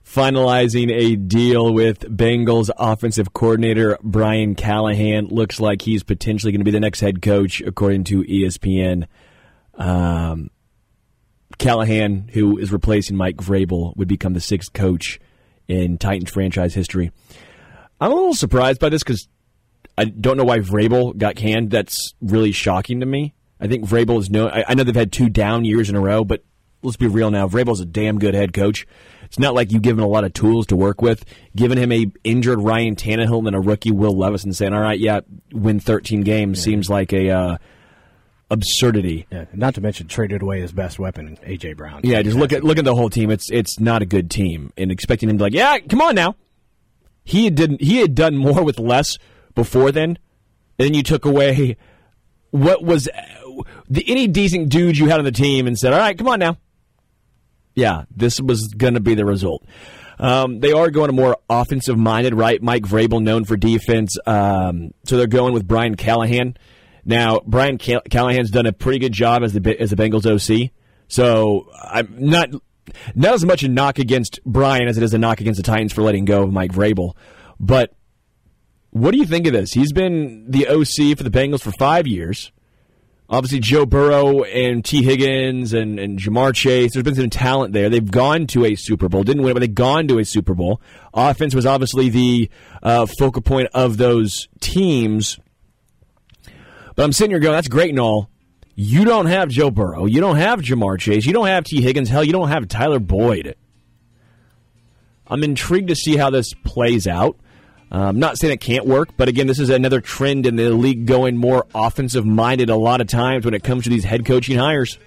finalizing 0.05 0.91
a 0.91 1.15
deal 1.15 1.73
with 1.73 2.01
Bengals 2.01 2.69
offensive 2.77 3.33
coordinator 3.33 3.97
Brian 4.01 4.55
Callahan. 4.55 5.27
Looks 5.27 5.59
like 5.59 5.81
he's 5.81 6.03
potentially 6.03 6.51
going 6.51 6.61
to 6.61 6.65
be 6.65 6.71
the 6.71 6.79
next 6.79 6.99
head 6.99 7.21
coach, 7.21 7.61
according 7.61 8.03
to 8.05 8.23
ESPN. 8.23 9.07
Um, 9.75 10.49
Callahan, 11.57 12.29
who 12.33 12.57
is 12.57 12.71
replacing 12.71 13.15
Mike 13.15 13.37
Vrabel, 13.37 13.95
would 13.95 14.07
become 14.07 14.33
the 14.33 14.41
sixth 14.41 14.73
coach 14.73 15.19
in 15.67 15.97
Titans 15.97 16.31
franchise 16.31 16.73
history. 16.73 17.11
I'm 18.03 18.11
a 18.11 18.15
little 18.15 18.33
surprised 18.33 18.81
by 18.81 18.89
this 18.89 19.01
because 19.01 19.29
I 19.97 20.03
don't 20.03 20.35
know 20.35 20.43
why 20.43 20.59
Vrabel 20.59 21.15
got 21.17 21.37
canned. 21.37 21.71
That's 21.71 22.13
really 22.21 22.51
shocking 22.51 22.99
to 22.99 23.05
me. 23.05 23.33
I 23.61 23.67
think 23.67 23.85
Vrabel 23.85 24.19
is 24.19 24.29
no. 24.29 24.49
I, 24.49 24.65
I 24.67 24.73
know 24.73 24.83
they've 24.83 24.93
had 24.93 25.13
two 25.13 25.29
down 25.29 25.63
years 25.63 25.89
in 25.89 25.95
a 25.95 26.01
row, 26.01 26.25
but 26.25 26.43
let's 26.81 26.97
be 26.97 27.07
real 27.07 27.31
now. 27.31 27.47
Vrabel's 27.47 27.79
a 27.79 27.85
damn 27.85 28.19
good 28.19 28.33
head 28.33 28.51
coach. 28.51 28.85
It's 29.23 29.39
not 29.39 29.53
like 29.53 29.71
you 29.71 29.79
give 29.79 29.97
him 29.97 30.03
a 30.03 30.07
lot 30.07 30.25
of 30.25 30.33
tools 30.33 30.67
to 30.67 30.75
work 30.75 31.01
with. 31.01 31.23
Giving 31.55 31.77
him 31.77 31.93
a 31.93 32.11
injured 32.25 32.59
Ryan 32.59 32.97
Tannehill 32.97 33.47
and 33.47 33.55
a 33.55 33.61
rookie 33.61 33.91
Will 33.91 34.17
Levis 34.17 34.43
and 34.43 34.53
saying, 34.53 34.73
"All 34.73 34.81
right, 34.81 34.99
yeah, 34.99 35.21
win 35.53 35.79
13 35.79 36.23
games," 36.23 36.61
seems 36.61 36.89
like 36.89 37.13
a 37.13 37.29
uh, 37.29 37.57
absurdity. 38.51 39.27
yeah, 39.31 39.45
not 39.53 39.75
to 39.75 39.81
mention 39.81 40.09
traded 40.09 40.41
away 40.41 40.59
his 40.59 40.73
best 40.73 40.99
weapon, 40.99 41.37
AJ 41.45 41.77
Brown. 41.77 42.01
Yeah, 42.03 42.21
just 42.21 42.35
look 42.35 42.51
at 42.51 42.65
look 42.65 42.79
at 42.79 42.83
the 42.83 42.95
whole 42.95 43.09
team. 43.09 43.31
It's 43.31 43.49
it's 43.49 43.79
not 43.79 44.01
a 44.01 44.05
good 44.05 44.29
team, 44.29 44.73
and 44.75 44.91
expecting 44.91 45.29
him 45.29 45.37
to 45.37 45.41
be 45.41 45.45
like, 45.45 45.53
yeah, 45.53 45.79
come 45.79 46.01
on 46.01 46.15
now. 46.15 46.35
He 47.23 47.45
had 47.45 47.55
did 47.55 47.81
he 47.81 47.97
had 47.97 48.15
done 48.15 48.35
more 48.35 48.63
with 48.63 48.79
less 48.79 49.17
before 49.55 49.91
then, 49.91 50.17
and 50.77 50.87
then 50.87 50.93
you 50.93 51.03
took 51.03 51.25
away 51.25 51.77
what 52.51 52.83
was 52.83 53.07
the 53.89 54.03
any 54.07 54.27
decent 54.27 54.69
dude 54.69 54.97
you 54.97 55.07
had 55.07 55.19
on 55.19 55.25
the 55.25 55.31
team 55.31 55.67
and 55.67 55.77
said, 55.77 55.93
all 55.93 55.99
right, 55.99 56.17
come 56.17 56.27
on 56.27 56.39
now. 56.39 56.57
Yeah, 57.75 58.03
this 58.15 58.39
was 58.39 58.67
going 58.75 58.93
to 58.93 58.99
be 58.99 59.15
the 59.15 59.25
result. 59.25 59.65
Um, 60.19 60.59
they 60.59 60.71
are 60.71 60.91
going 60.91 61.09
a 61.09 61.13
more 61.13 61.37
offensive 61.49 61.97
minded, 61.97 62.35
right? 62.35 62.61
Mike 62.61 62.83
Vrabel 62.83 63.21
known 63.21 63.45
for 63.45 63.57
defense, 63.57 64.15
um, 64.27 64.91
so 65.05 65.17
they're 65.17 65.25
going 65.25 65.53
with 65.53 65.67
Brian 65.67 65.95
Callahan. 65.95 66.55
Now, 67.03 67.41
Brian 67.45 67.77
Call- 67.79 68.03
Callahan's 68.09 68.51
done 68.51 68.67
a 68.67 68.73
pretty 68.73 68.99
good 68.99 69.11
job 69.11 69.43
as 69.43 69.53
the 69.53 69.81
as 69.81 69.89
the 69.89 69.95
Bengals 69.95 70.25
OC. 70.25 70.71
So 71.07 71.67
I'm 71.83 72.15
not 72.17 72.49
not 73.15 73.33
as 73.33 73.45
much 73.45 73.63
a 73.63 73.69
knock 73.69 73.99
against 73.99 74.39
Brian 74.45 74.87
as 74.87 74.97
it 74.97 75.03
is 75.03 75.13
a 75.13 75.17
knock 75.17 75.41
against 75.41 75.57
the 75.57 75.63
Titans 75.63 75.93
for 75.93 76.01
letting 76.01 76.25
go 76.25 76.43
of 76.43 76.51
Mike 76.51 76.71
Vrabel. 76.71 77.15
But 77.59 77.93
what 78.91 79.11
do 79.11 79.17
you 79.17 79.25
think 79.25 79.47
of 79.47 79.53
this? 79.53 79.71
He's 79.73 79.91
been 79.91 80.45
the 80.49 80.67
OC 80.67 81.17
for 81.17 81.23
the 81.23 81.31
Bengals 81.31 81.61
for 81.61 81.71
five 81.71 82.07
years. 82.07 82.51
Obviously, 83.29 83.59
Joe 83.59 83.85
Burrow 83.85 84.43
and 84.43 84.83
Tee 84.85 85.01
Higgins 85.01 85.73
and, 85.73 85.97
and 85.97 86.19
Ja'Marr 86.19 86.53
Chase. 86.53 86.93
There's 86.93 87.03
been 87.03 87.15
some 87.15 87.29
talent 87.29 87.73
there. 87.73 87.89
They've 87.89 88.11
gone 88.11 88.45
to 88.47 88.65
a 88.65 88.75
Super 88.75 89.09
Bowl. 89.09 89.23
Didn't 89.23 89.41
win 89.41 89.51
it, 89.51 89.53
but 89.55 89.61
they've 89.61 89.73
gone 89.73 90.07
to 90.09 90.19
a 90.19 90.25
Super 90.25 90.53
Bowl. 90.53 90.81
Offense 91.13 91.55
was 91.55 91.65
obviously 91.65 92.09
the 92.09 92.49
uh, 92.83 93.07
focal 93.17 93.41
point 93.41 93.69
of 93.73 93.97
those 93.97 94.47
teams. 94.59 95.39
But 96.95 97.03
I'm 97.03 97.13
sitting 97.13 97.31
here 97.31 97.39
going, 97.39 97.55
that's 97.55 97.69
great 97.69 97.89
and 97.89 97.99
all. 97.99 98.29
You 98.75 99.05
don't 99.05 99.27
have 99.27 99.49
Joe 99.49 99.69
Burrow. 99.69 100.05
You 100.05 100.19
don't 100.19 100.37
have 100.37 100.59
Ja'Marr 100.61 100.99
Chase. 100.99 101.25
You 101.25 101.33
don't 101.33 101.47
have 101.47 101.63
Tee 101.63 101.81
Higgins, 101.81 102.09
Hell, 102.09 102.23
you 102.23 102.33
don't 102.33 102.49
have 102.49 102.67
Tyler 102.67 102.99
Boyd. 102.99 103.55
I'm 105.27 105.43
intrigued 105.43 105.89
to 105.89 105.95
see 105.95 106.17
how 106.17 106.29
this 106.29 106.53
plays 106.53 107.07
out. 107.07 107.37
Uh, 107.91 107.97
I'm 107.97 108.19
not 108.19 108.37
saying 108.37 108.53
it 108.53 108.61
can't 108.61 108.87
work, 108.87 109.09
but 109.15 109.27
again, 109.27 109.45
this 109.45 109.59
is 109.59 109.69
another 109.69 110.01
trend 110.01 110.47
in 110.47 110.55
the 110.55 110.71
league 110.71 111.05
going 111.05 111.37
more 111.37 111.67
offensive 111.75 112.25
minded 112.25 112.69
a 112.69 112.75
lot 112.75 113.01
of 113.01 113.07
times 113.07 113.45
when 113.45 113.53
it 113.53 113.63
comes 113.63 113.83
to 113.83 113.89
these 113.89 114.03
head 114.03 114.25
coaching 114.25 114.57
hires. 114.57 114.97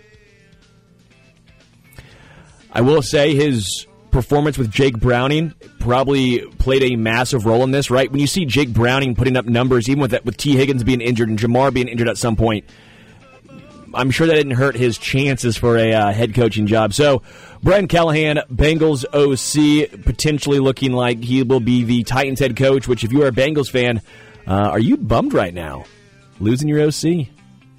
I 2.72 2.82
will 2.82 3.02
say 3.02 3.34
his 3.34 3.86
performance 4.12 4.56
with 4.56 4.70
Jake 4.70 4.98
Browning 4.98 5.52
probably 5.80 6.46
played 6.58 6.84
a 6.84 6.96
massive 6.96 7.44
role 7.44 7.64
in 7.64 7.72
this, 7.72 7.90
right? 7.90 8.10
When 8.10 8.20
you 8.20 8.26
see 8.26 8.44
Jake 8.44 8.72
Browning 8.72 9.14
putting 9.16 9.36
up 9.36 9.46
numbers, 9.46 9.88
even 9.88 10.00
with 10.00 10.12
that, 10.12 10.24
with 10.24 10.36
Tee 10.36 10.56
Higgins 10.56 10.84
being 10.84 11.00
injured 11.00 11.28
and 11.28 11.38
Ja'Marr 11.38 11.74
being 11.74 11.88
injured 11.88 12.08
at 12.08 12.18
some 12.18 12.36
point, 12.36 12.64
I'm 13.96 14.10
sure 14.10 14.26
that 14.26 14.34
didn't 14.34 14.52
hurt 14.52 14.76
his 14.76 14.98
chances 14.98 15.56
for 15.56 15.76
a 15.76 15.92
uh, 15.92 16.12
head 16.12 16.34
coaching 16.34 16.66
job. 16.66 16.94
So, 16.94 17.22
Brian 17.62 17.88
Callahan, 17.88 18.36
Bengals 18.52 19.04
OC, 19.12 20.02
potentially 20.04 20.58
looking 20.58 20.92
like 20.92 21.22
he 21.22 21.42
will 21.42 21.60
be 21.60 21.84
the 21.84 22.02
Titans 22.04 22.38
head 22.38 22.56
coach. 22.56 22.86
Which, 22.86 23.04
if 23.04 23.12
you 23.12 23.22
are 23.22 23.28
a 23.28 23.32
Bengals 23.32 23.70
fan, 23.70 24.02
uh, 24.46 24.52
are 24.52 24.78
you 24.78 24.96
bummed 24.96 25.34
right 25.34 25.54
now, 25.54 25.84
losing 26.38 26.68
your 26.68 26.80
OC? 26.82 27.28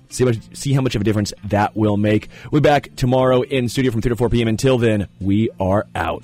See, 0.09 0.41
see 0.53 0.73
how 0.73 0.81
much 0.81 0.95
of 0.95 1.01
a 1.01 1.03
difference 1.03 1.33
that 1.45 1.75
will 1.75 1.97
make. 1.97 2.29
We'll 2.51 2.61
be 2.61 2.69
back 2.69 2.95
tomorrow 2.95 3.41
in 3.41 3.69
studio 3.69 3.91
from 3.91 4.01
3 4.01 4.09
to 4.09 4.15
4 4.15 4.29
p.m. 4.29 4.47
Until 4.47 4.77
then, 4.77 5.07
we 5.19 5.49
are 5.59 5.85
out. 5.95 6.23